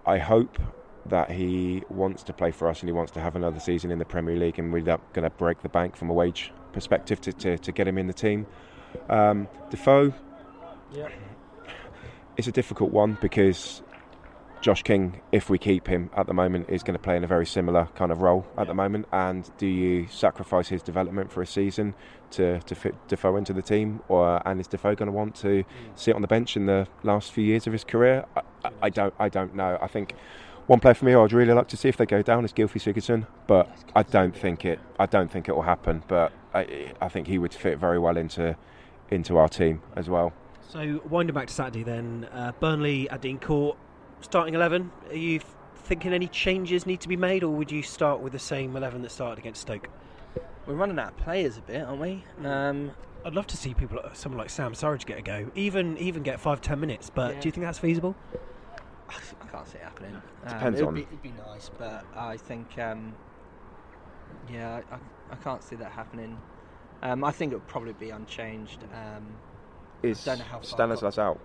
I 0.08 0.18
hope 0.18 0.58
that 1.06 1.30
he 1.30 1.84
wants 1.88 2.24
to 2.24 2.34
play 2.34 2.50
for 2.50 2.68
us 2.68 2.80
and 2.80 2.90
he 2.90 2.94
wants 2.94 3.12
to 3.12 3.22
have 3.22 3.36
another 3.36 3.60
season 3.60 3.92
in 3.92 4.00
the 4.00 4.06
Premier 4.06 4.36
League 4.36 4.58
and 4.58 4.74
we're 4.74 4.82
not 4.82 5.02
going 5.14 5.22
to 5.22 5.30
break 5.30 5.62
the 5.62 5.70
bank 5.70 5.96
from 5.96 6.10
a 6.10 6.14
wage 6.14 6.52
perspective 6.74 7.22
to, 7.22 7.34
to, 7.34 7.60
to 7.60 7.72
get 7.72 7.88
him 7.88 8.00
in 8.00 8.08
the 8.08 8.14
team. 8.14 8.48
Um, 9.08 9.48
Defoe, 9.70 10.12
Yeah. 10.92 11.10
it's 12.38 12.48
a 12.48 12.52
difficult 12.52 12.92
one 12.92 13.20
because 13.22 13.84
Josh 14.62 14.84
King, 14.84 15.22
if 15.32 15.50
we 15.50 15.58
keep 15.58 15.88
him 15.88 16.10
at 16.16 16.28
the 16.28 16.34
moment, 16.34 16.70
is 16.70 16.84
going 16.84 16.94
to 16.94 17.02
play 17.02 17.16
in 17.16 17.24
a 17.24 17.28
very 17.28 17.46
similar 17.46 17.88
kind 17.96 18.12
of 18.12 18.22
role 18.22 18.46
at 18.58 18.68
the 18.68 18.74
moment. 18.74 19.08
And 19.12 19.50
do 19.58 19.68
you 19.68 20.08
sacrifice 20.08 20.68
his 20.68 20.82
development 20.82 21.32
for 21.32 21.42
a 21.42 21.48
season 21.48 21.94
to, 22.32 22.60
to 22.60 22.76
fit 22.76 22.96
Defoe 23.08 23.36
into 23.36 23.54
the 23.54 23.62
team, 23.62 24.02
or 24.08 24.42
and 24.48 24.60
is 24.60 24.68
Defoe 24.68 24.96
going 24.96 25.08
to 25.08 25.14
want 25.14 25.36
to 25.38 25.64
sit 25.96 26.16
on 26.16 26.22
the 26.22 26.28
bench 26.28 26.58
in 26.58 26.66
the 26.66 26.88
last 27.04 27.32
few 27.32 27.44
years 27.44 27.68
of 27.68 27.74
his 27.74 27.84
career? 27.84 28.26
I, 28.36 28.42
I, 28.66 28.72
I 28.84 28.90
don't, 28.90 29.14
I 29.20 29.30
don't 29.30 29.56
know. 29.56 29.78
I 29.82 29.88
think 29.88 30.14
one 30.66 30.82
player 30.82 30.96
for 30.96 31.06
me, 31.06 31.14
I'd 31.14 31.32
really 31.32 31.54
like 31.54 31.70
to 31.70 31.78
see 31.78 31.88
if 31.88 31.96
they 31.96 32.06
go 32.06 32.22
down 32.22 32.44
is 32.44 32.52
Gylfi 32.52 32.82
Sigurdsson, 32.82 33.26
but 33.48 33.70
I 33.96 34.04
don't 34.04 34.36
think 34.36 34.66
it. 34.66 34.80
I 35.00 35.06
don't 35.06 35.32
think 35.32 35.48
it 35.48 35.56
will 35.56 35.62
happen. 35.62 36.04
But 36.10 36.34
I, 36.54 36.92
I 37.00 37.08
think 37.08 37.28
he 37.28 37.38
would 37.38 37.54
fit 37.54 37.78
very 37.78 38.00
well 38.00 38.18
into 38.18 38.58
into 39.10 39.38
our 39.38 39.48
team 39.48 39.82
as 39.96 40.10
well. 40.10 40.34
So 40.68 41.02
winding 41.10 41.34
back 41.34 41.48
to 41.48 41.54
Saturday, 41.54 41.84
then 41.84 42.28
uh, 42.34 42.52
Burnley 42.60 43.10
at 43.10 43.22
Dean 43.22 43.40
Court, 43.40 43.78
starting 44.22 44.54
eleven. 44.54 44.92
Are 45.10 45.16
you 45.16 45.40
thinking 45.76 46.14
any 46.14 46.28
changes 46.28 46.86
need 46.86 47.02
to 47.02 47.08
be 47.08 47.16
made, 47.18 47.44
or 47.44 47.50
would 47.50 47.72
you 47.72 47.82
start 47.84 48.20
with 48.20 48.34
the 48.34 48.40
same 48.40 48.76
eleven 48.76 49.02
that 49.04 49.12
started 49.12 49.40
against 49.40 49.62
Stoke? 49.62 49.90
We're 50.66 50.76
running 50.76 51.00
out 51.00 51.10
of 51.12 51.18
players 51.18 51.58
a 51.58 51.62
bit, 51.62 51.82
aren't 51.84 52.02
we? 52.02 52.24
Um, 52.46 52.92
I'd 53.26 53.34
love 53.34 53.48
to 53.48 53.58
see 53.58 53.74
people, 53.74 54.00
someone 54.14 54.38
like 54.38 54.50
Sam 54.50 54.74
Surridge 54.74 55.06
get 55.06 55.18
a 55.18 55.22
go, 55.22 55.50
even 55.56 55.98
even 55.98 56.24
get 56.24 56.40
five 56.40 56.62
ten 56.62 56.80
minutes. 56.80 57.10
But 57.10 57.36
Yeah. 57.36 57.40
do 57.42 57.48
you 57.48 57.52
think 57.52 57.66
that's 57.66 57.80
feasible? 57.80 58.16
I 59.10 59.48
can't 59.50 59.68
see 59.68 59.78
it 59.78 59.84
happening. 59.84 60.16
Um, 60.16 60.50
Depends 60.50 60.80
it'd 60.80 60.88
on- 60.90 60.94
Be, 60.96 61.02
it'd 61.04 61.22
be 61.22 61.32
nice, 61.48 61.70
but 61.78 62.06
I 62.16 62.36
think, 62.36 62.78
um, 62.78 63.14
yeah, 64.52 64.82
I, 64.92 64.96
I 65.32 65.36
can't 65.38 65.64
see 65.64 65.78
that 65.78 65.92
happening. 65.94 66.38
Um, 67.02 67.24
I 67.24 67.32
think 67.32 67.54
it 67.54 67.56
would 67.56 67.68
probably 67.68 67.94
be 67.94 68.10
unchanged. 68.10 68.84
Um, 68.94 69.26
Is 70.04 70.26
don't 70.26 70.40
know 70.40 70.46
how 70.46 70.60
Stanislas 70.62 71.18
out? 71.18 71.40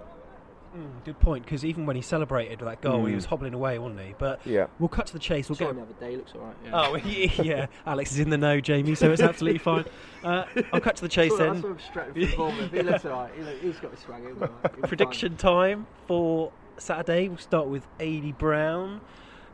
Mm, 0.77 1.05
good 1.05 1.18
point, 1.20 1.45
because 1.45 1.64
even 1.66 1.85
when 1.85 1.97
he 1.97 2.03
celebrated 2.03 2.59
that 2.61 2.81
goal, 2.81 3.05
he 3.05 3.12
Mm. 3.12 3.16
was 3.16 3.27
hobbling 3.27 3.53
away, 3.53 3.79
wasn't 3.79 4.01
he? 4.01 4.14
But 4.16 4.41
Yeah. 4.47 4.68
we'll 4.79 4.89
cut 4.89 5.07
to 5.09 5.12
the 5.12 5.18
chase. 5.18 5.51
We'll 5.51 5.57
Saw 5.57 5.66
get 5.73 5.77
him 5.77 5.87
the 5.87 6.05
day. 6.07 6.16
Looks 6.16 6.35
alright. 6.35 6.57
Yeah. 6.64 6.70
Oh 6.75 6.97
yeah, 7.05 7.43
yeah. 7.43 7.66
Alex 7.87 8.12
is 8.12 8.20
in 8.20 8.31
the 8.31 8.39
know, 8.39 8.59
Jamie, 8.59 8.95
so 8.95 9.12
it's 9.12 9.20
absolutely 9.20 9.59
fine. 9.70 9.85
Uh, 10.25 10.45
I'll 10.73 10.81
cut 10.81 10.97
to 10.97 11.03
the 11.03 11.09
chase 11.11 11.31
Saw- 11.37 11.43
I 11.45 11.47
then. 11.53 11.61
saw 11.62 11.68
him 11.68 11.79
straight 11.79 12.31
from 12.31 12.37
Bournemouth. 12.37 12.73
He 12.73 12.83
looks 12.83 13.05
alright. 13.05 13.33
He 13.37 13.43
look, 13.43 13.61
he's 13.61 13.81
got 13.81 13.91
his 13.91 14.01
swag. 14.01 14.23
He'll 14.23 14.35
be 14.35 14.41
alright. 14.47 14.57
He'll 14.75 14.83
be 14.83 14.89
Prediction 14.89 15.37
time 15.37 15.87
for 16.07 16.53
Saturday. 16.79 17.29
We'll 17.29 17.37
start 17.39 17.66
with 17.66 17.87
AD 18.01 18.33
Brown. 18.39 19.03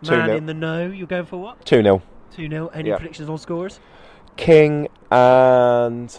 2-0. 0.05 0.11
Man 0.11 0.31
in 0.31 0.47
the 0.47 0.55
know. 0.55 0.87
You're 0.87 1.09
going 1.09 1.27
for 1.27 1.39
what? 1.39 1.64
2 1.64 1.83
0. 1.83 2.01
2 2.31 2.49
0. 2.49 2.69
Any 2.73 2.91
Yeah. 2.91 2.97
predictions 2.97 3.29
on 3.29 3.39
scores? 3.39 3.81
King 4.37 4.87
and. 5.11 6.16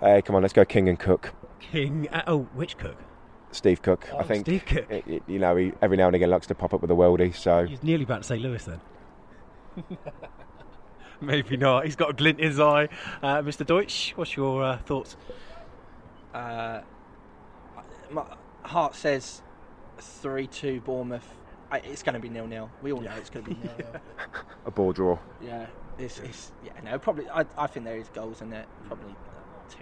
Hey, 0.00 0.20
come 0.20 0.36
on, 0.36 0.42
let's 0.42 0.52
go 0.52 0.66
King 0.66 0.90
and 0.90 0.98
Cook. 0.98 1.32
King. 1.58 2.06
Uh, 2.12 2.22
oh, 2.26 2.40
which 2.54 2.76
cook? 2.76 2.96
Steve 3.56 3.82
Cook, 3.82 4.08
Oh, 4.12 4.18
I 4.18 4.22
think. 4.22 4.44
Steve 4.46 4.64
Cook. 4.66 4.86
i- 4.90 5.02
i- 5.08 5.20
you 5.26 5.38
know, 5.38 5.56
he 5.56 5.72
every 5.82 5.96
now 5.96 6.06
and 6.06 6.14
again 6.16 6.30
likes 6.30 6.46
to 6.48 6.54
pop 6.54 6.72
up 6.74 6.82
with 6.82 6.90
a 6.90 6.94
worldie, 6.94 7.34
so. 7.34 7.64
He's 7.66 7.82
nearly 7.82 8.04
about 8.04 8.18
to 8.22 8.24
say 8.28 8.38
Lewis 8.38 8.64
then. 8.64 8.80
Maybe 11.20 11.56
not. 11.56 11.84
He's 11.84 11.96
got 11.96 12.10
a 12.10 12.12
glint 12.12 12.38
in 12.40 12.46
his 12.48 12.60
eye. 12.60 12.88
Uh, 13.22 13.38
Mr. 13.42 13.64
Deutsch, 13.66 14.12
what's 14.16 14.36
your 14.36 14.62
uh, 14.62 14.78
thoughts? 14.78 15.16
Uh, 16.34 16.82
my 18.10 18.24
heart 18.62 18.94
says 18.94 19.40
three-two 19.98 20.80
Bournemouth. 20.82 21.26
I, 21.70 21.78
it's 21.78 22.02
going 22.02 22.14
to 22.14 22.20
be 22.20 22.28
nil-nil. 22.28 22.70
We 22.82 22.92
all 22.92 23.00
know 23.00 23.12
it's 23.16 23.30
going 23.30 23.44
to 23.46 23.50
be 23.50 23.56
nil-nil. 23.62 24.00
A 24.66 24.70
ball 24.70 24.92
draw. 24.92 25.18
Yeah, 25.42 25.66
it's, 25.98 26.18
it's 26.20 26.52
yeah 26.62 26.72
no 26.84 26.98
probably 26.98 27.26
I, 27.30 27.46
I 27.56 27.66
think 27.66 27.86
there 27.86 27.96
is 27.96 28.08
goals 28.10 28.42
in 28.42 28.52
it 28.52 28.68
probably 28.86 29.12
uh, 29.12 29.72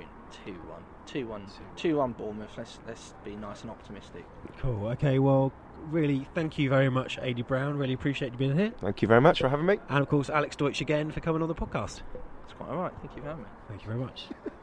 two 1.07 1.21
two 1.21 1.27
one 1.27 1.47
two 1.47 1.57
one 1.57 1.77
two 1.77 1.97
one 1.97 2.13
Bournemouth 2.13 2.57
let's 2.57 2.79
let's 2.87 3.15
be 3.25 3.37
nice 3.37 3.63
and 3.63 3.71
optimistic. 3.71 4.25
Cool. 4.59 4.89
Okay, 4.89 5.19
well, 5.19 5.53
really, 5.91 6.27
thank 6.35 6.59
you 6.59 6.69
very 6.69 6.91
much, 6.91 7.19
AD 7.19 7.47
Brown. 7.47 7.77
Really 7.77 7.95
appreciate 7.95 8.33
you 8.33 8.39
being 8.39 8.57
here. 8.57 8.73
Thank 8.81 9.03
you 9.03 9.09
very 9.09 9.21
much 9.21 9.41
for 9.41 9.49
having 9.49 9.67
me. 9.67 9.79
And 9.89 9.99
of 10.03 10.09
course, 10.09 10.31
Alex 10.31 10.57
Deutsch 10.57 10.81
again 10.81 11.11
for 11.11 11.21
coming 11.21 11.43
on 11.43 11.49
the 11.49 11.55
podcast. 11.55 12.03
It's 12.45 12.53
quite 12.55 12.71
all 12.71 12.77
right. 12.77 12.93
Thank 13.01 13.17
you 13.17 13.23
for 13.23 13.29
having 13.29 13.45
me. 13.45 13.51
Thank 13.69 13.83
you 13.83 13.89
very 13.89 14.01
much. 14.01 14.27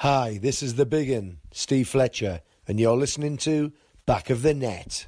Hi, 0.00 0.38
this 0.40 0.62
is 0.62 0.74
the 0.74 0.84
big 0.84 1.10
un, 1.10 1.38
Steve 1.52 1.88
Fletcher, 1.88 2.42
and 2.68 2.78
you're 2.78 2.96
listening 2.96 3.38
to 3.38 3.72
Back 4.04 4.28
of 4.28 4.42
the 4.42 4.52
Net. 4.52 5.06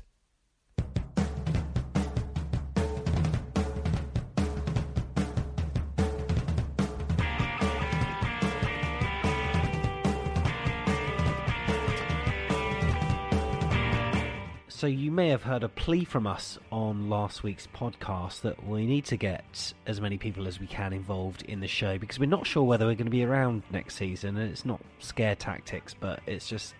So 14.78 14.86
you 14.86 15.10
may 15.10 15.30
have 15.30 15.42
heard 15.42 15.64
a 15.64 15.68
plea 15.68 16.04
from 16.04 16.24
us 16.24 16.56
on 16.70 17.10
last 17.10 17.42
week's 17.42 17.66
podcast 17.66 18.42
that 18.42 18.64
we 18.64 18.86
need 18.86 19.06
to 19.06 19.16
get 19.16 19.74
as 19.88 20.00
many 20.00 20.18
people 20.18 20.46
as 20.46 20.60
we 20.60 20.68
can 20.68 20.92
involved 20.92 21.42
in 21.42 21.58
the 21.58 21.66
show 21.66 21.98
because 21.98 22.20
we're 22.20 22.26
not 22.26 22.46
sure 22.46 22.62
whether 22.62 22.86
we're 22.86 22.94
going 22.94 23.06
to 23.06 23.10
be 23.10 23.24
around 23.24 23.64
next 23.72 23.96
season 23.96 24.36
and 24.36 24.52
it's 24.52 24.64
not 24.64 24.80
scare 25.00 25.34
tactics 25.34 25.96
but 25.98 26.20
it's 26.28 26.46
just 26.46 26.76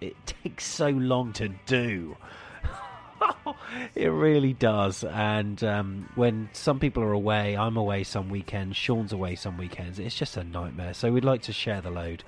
it 0.00 0.16
takes 0.42 0.64
so 0.64 0.88
long 0.88 1.34
to 1.34 1.50
do. 1.66 2.16
it 3.94 4.08
really 4.08 4.54
does. 4.54 5.04
And 5.04 5.62
um, 5.62 6.08
when 6.14 6.48
some 6.54 6.80
people 6.80 7.02
are 7.02 7.12
away, 7.12 7.58
I'm 7.58 7.76
away 7.76 8.04
some 8.04 8.30
weekends, 8.30 8.78
Sean's 8.78 9.12
away 9.12 9.34
some 9.34 9.58
weekends, 9.58 9.98
it's 9.98 10.14
just 10.14 10.38
a 10.38 10.44
nightmare. 10.44 10.94
So 10.94 11.12
we'd 11.12 11.26
like 11.26 11.42
to 11.42 11.52
share 11.52 11.82
the 11.82 11.90
load. 11.90 12.24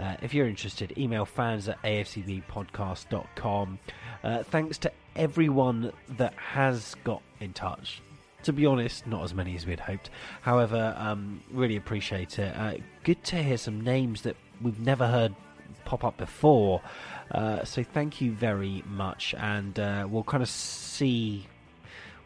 Uh, 0.00 0.16
if 0.22 0.32
you're 0.32 0.48
interested, 0.48 0.96
email 0.96 1.26
fans 1.26 1.68
at 1.68 1.80
afcbpodcast.com. 1.82 3.78
Uh, 4.24 4.42
thanks 4.44 4.78
to 4.78 4.90
everyone 5.14 5.92
that 6.16 6.32
has 6.34 6.96
got 7.04 7.22
in 7.40 7.52
touch. 7.52 8.00
To 8.44 8.52
be 8.54 8.64
honest, 8.64 9.06
not 9.06 9.22
as 9.22 9.34
many 9.34 9.54
as 9.54 9.66
we 9.66 9.72
had 9.72 9.80
hoped. 9.80 10.08
However, 10.40 10.94
um, 10.96 11.42
really 11.50 11.76
appreciate 11.76 12.38
it. 12.38 12.56
Uh, 12.56 12.76
good 13.04 13.22
to 13.24 13.42
hear 13.42 13.58
some 13.58 13.82
names 13.82 14.22
that 14.22 14.36
we've 14.62 14.80
never 14.80 15.06
heard 15.06 15.34
pop 15.84 16.04
up 16.04 16.16
before. 16.16 16.80
Uh, 17.30 17.64
so 17.64 17.82
thank 17.82 18.22
you 18.22 18.32
very 18.32 18.82
much, 18.86 19.34
and 19.38 19.78
uh, 19.78 20.06
we'll 20.08 20.24
kind 20.24 20.42
of 20.42 20.48
see 20.48 21.46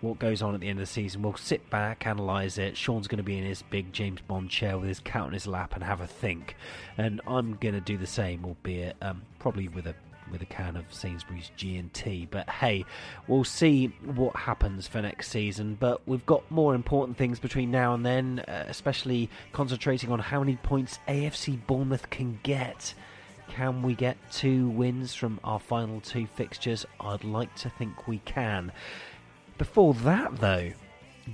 what 0.05 0.19
goes 0.19 0.43
on 0.43 0.55
at 0.55 0.61
the 0.61 0.69
end 0.69 0.79
of 0.79 0.87
the 0.87 0.93
season. 0.93 1.23
We'll 1.23 1.37
sit 1.37 1.69
back, 1.71 2.07
analyse 2.07 2.59
it. 2.59 2.77
Sean's 2.77 3.09
going 3.09 3.19
to 3.19 3.25
be 3.25 3.39
in 3.39 3.45
his 3.45 3.63
big 3.63 3.93
James 3.93 4.21
Bond 4.21 4.51
chair 4.51 4.79
with 4.79 4.89
his 4.89 5.01
cat 5.01 5.23
on 5.23 5.33
his 5.33 5.47
lap 5.47 5.75
and 5.75 5.83
have 5.83 6.01
a 6.01 6.07
think, 6.07 6.57
and 6.99 7.21
I'm 7.27 7.57
going 7.57 7.75
to 7.75 7.81
do 7.81 7.97
the 7.97 8.07
same, 8.07 8.45
albeit 8.45 8.97
um, 9.03 9.23
probably 9.39 9.69
with 9.69 9.87
a 9.87 9.95
with 10.31 10.43
a 10.43 10.47
can 10.47 10.77
of 10.77 10.85
Sainsbury's 10.93 11.51
G 11.57 11.77
and 11.77 11.93
T. 11.93 12.27
But 12.31 12.49
hey, 12.49 12.85
we'll 13.29 13.45
see 13.45 13.87
what 14.15 14.35
happens 14.37 14.87
for 14.87 15.03
next 15.03 15.29
season. 15.29 15.77
But 15.79 16.01
we've 16.07 16.25
got 16.27 16.49
more 16.51 16.75
important 16.75 17.19
things 17.19 17.39
between 17.39 17.71
now 17.71 17.95
and 17.95 18.05
then, 18.05 18.41
uh, 18.41 18.65
especially 18.69 19.31
concentrating 19.53 20.11
on 20.11 20.19
how 20.19 20.41
many 20.41 20.57
points 20.57 20.99
AFC 21.09 21.67
Bournemouth 21.67 22.11
can 22.11 22.39
get. 22.43 22.95
Can 23.49 23.83
we 23.83 23.95
get 23.95 24.17
two 24.33 24.69
wins 24.71 25.15
from 25.15 25.39
our 25.45 25.61
final 25.61 26.01
two 26.01 26.27
fixtures? 26.27 26.87
I'd 26.99 27.25
like 27.25 27.55
to 27.57 27.71
think 27.71 28.09
we 28.09 28.19
can. 28.21 28.73
Before 29.59 29.95
that, 29.95 30.37
though, 30.41 30.73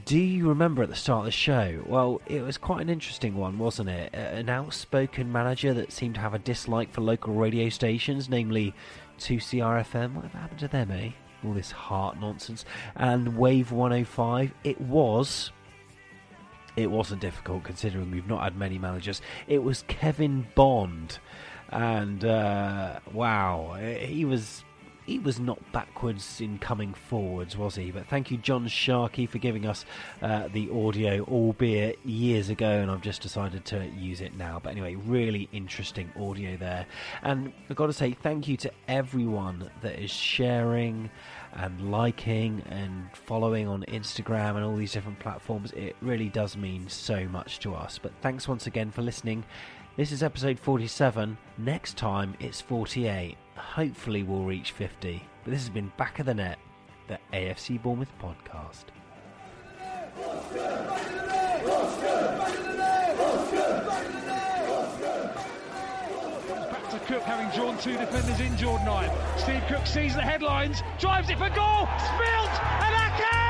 do 0.04 0.18
you 0.18 0.48
remember 0.48 0.82
at 0.82 0.88
the 0.88 0.94
start 0.94 1.20
of 1.20 1.24
the 1.26 1.30
show? 1.32 1.82
Well, 1.86 2.20
it 2.26 2.42
was 2.42 2.58
quite 2.58 2.82
an 2.82 2.90
interesting 2.90 3.34
one, 3.34 3.58
wasn't 3.58 3.88
it? 3.88 4.14
An 4.14 4.48
outspoken 4.48 5.32
manager 5.32 5.72
that 5.74 5.90
seemed 5.90 6.14
to 6.16 6.20
have 6.20 6.34
a 6.34 6.38
dislike 6.38 6.92
for 6.92 7.00
local 7.00 7.34
radio 7.34 7.68
stations, 7.70 8.28
namely 8.28 8.74
2CRFM. 9.18 10.14
Whatever 10.14 10.38
happened 10.38 10.60
to 10.60 10.68
them, 10.68 10.90
eh? 10.90 11.10
All 11.44 11.54
this 11.54 11.70
heart 11.70 12.20
nonsense. 12.20 12.64
And 12.94 13.36
Wave 13.36 13.72
105. 13.72 14.52
It 14.64 14.80
was. 14.80 15.50
it 16.76 16.90
wasn't 16.90 17.20
difficult 17.20 17.64
considering 17.64 18.10
we've 18.10 18.28
not 18.28 18.42
had 18.42 18.56
many 18.56 18.78
managers. 18.78 19.20
It 19.48 19.62
was 19.62 19.82
Kevin 19.88 20.46
Bond, 20.54 21.18
and 21.70 22.24
uh, 22.24 23.00
wow, 23.12 23.74
he 23.74 24.24
was 24.24 24.64
he 25.10 25.18
was 25.18 25.40
not 25.40 25.58
backwards 25.72 26.40
in 26.40 26.56
coming 26.58 26.94
forwards, 26.94 27.56
was 27.56 27.74
he? 27.74 27.90
But 27.90 28.06
thank 28.06 28.30
you, 28.30 28.36
John 28.36 28.68
Sharkey, 28.68 29.26
for 29.26 29.38
giving 29.38 29.66
us 29.66 29.84
uh, 30.22 30.46
the 30.52 30.70
audio, 30.70 31.24
albeit 31.24 31.98
years 32.06 32.48
ago, 32.48 32.70
and 32.70 32.88
I've 32.88 33.00
just 33.00 33.20
decided 33.20 33.64
to 33.66 33.88
use 33.98 34.20
it 34.20 34.36
now. 34.36 34.60
But 34.62 34.70
anyway, 34.70 34.94
really 34.94 35.48
interesting 35.52 36.12
audio 36.16 36.56
there. 36.56 36.86
And 37.24 37.52
I've 37.68 37.74
got 37.74 37.86
to 37.86 37.92
say 37.92 38.12
thank 38.12 38.46
you 38.46 38.56
to 38.58 38.70
everyone 38.86 39.68
that 39.82 39.98
is 40.00 40.12
sharing 40.12 41.10
and 41.54 41.90
liking 41.90 42.62
and 42.70 43.08
following 43.12 43.66
on 43.66 43.82
Instagram 43.88 44.54
and 44.54 44.64
all 44.64 44.76
these 44.76 44.92
different 44.92 45.18
platforms. 45.18 45.72
It 45.72 45.96
really 46.00 46.28
does 46.28 46.56
mean 46.56 46.88
so 46.88 47.26
much 47.26 47.58
to 47.60 47.74
us. 47.74 47.98
But 47.98 48.12
thanks 48.22 48.46
once 48.46 48.68
again 48.68 48.92
for 48.92 49.02
listening. 49.02 49.44
This 50.00 50.12
is 50.12 50.22
episode 50.22 50.58
47. 50.58 51.36
Next 51.58 51.98
time 51.98 52.34
it's 52.40 52.62
48. 52.62 53.36
Hopefully 53.54 54.22
we'll 54.22 54.44
reach 54.44 54.72
50. 54.72 55.22
But 55.44 55.50
this 55.50 55.60
has 55.60 55.68
been 55.68 55.92
Back 55.98 56.20
of 56.20 56.24
the 56.24 56.32
Net, 56.32 56.58
the 57.06 57.18
AFC 57.34 57.82
Bournemouth 57.82 58.08
podcast. 58.18 58.84
Back 66.70 66.90
to 66.92 66.98
Cook, 67.00 67.22
having 67.24 67.50
drawn 67.54 67.76
two 67.76 67.98
defenders 67.98 68.40
in 68.40 68.56
Jordan 68.56 68.86
Ibe. 68.86 69.38
Steve 69.38 69.62
Cook 69.68 69.86
sees 69.86 70.14
the 70.14 70.22
headlines, 70.22 70.82
drives 70.98 71.28
it 71.28 71.36
for 71.36 71.50
goal, 71.50 71.86
spilled, 71.98 72.48
and 72.80 72.94
Ake 72.94 73.49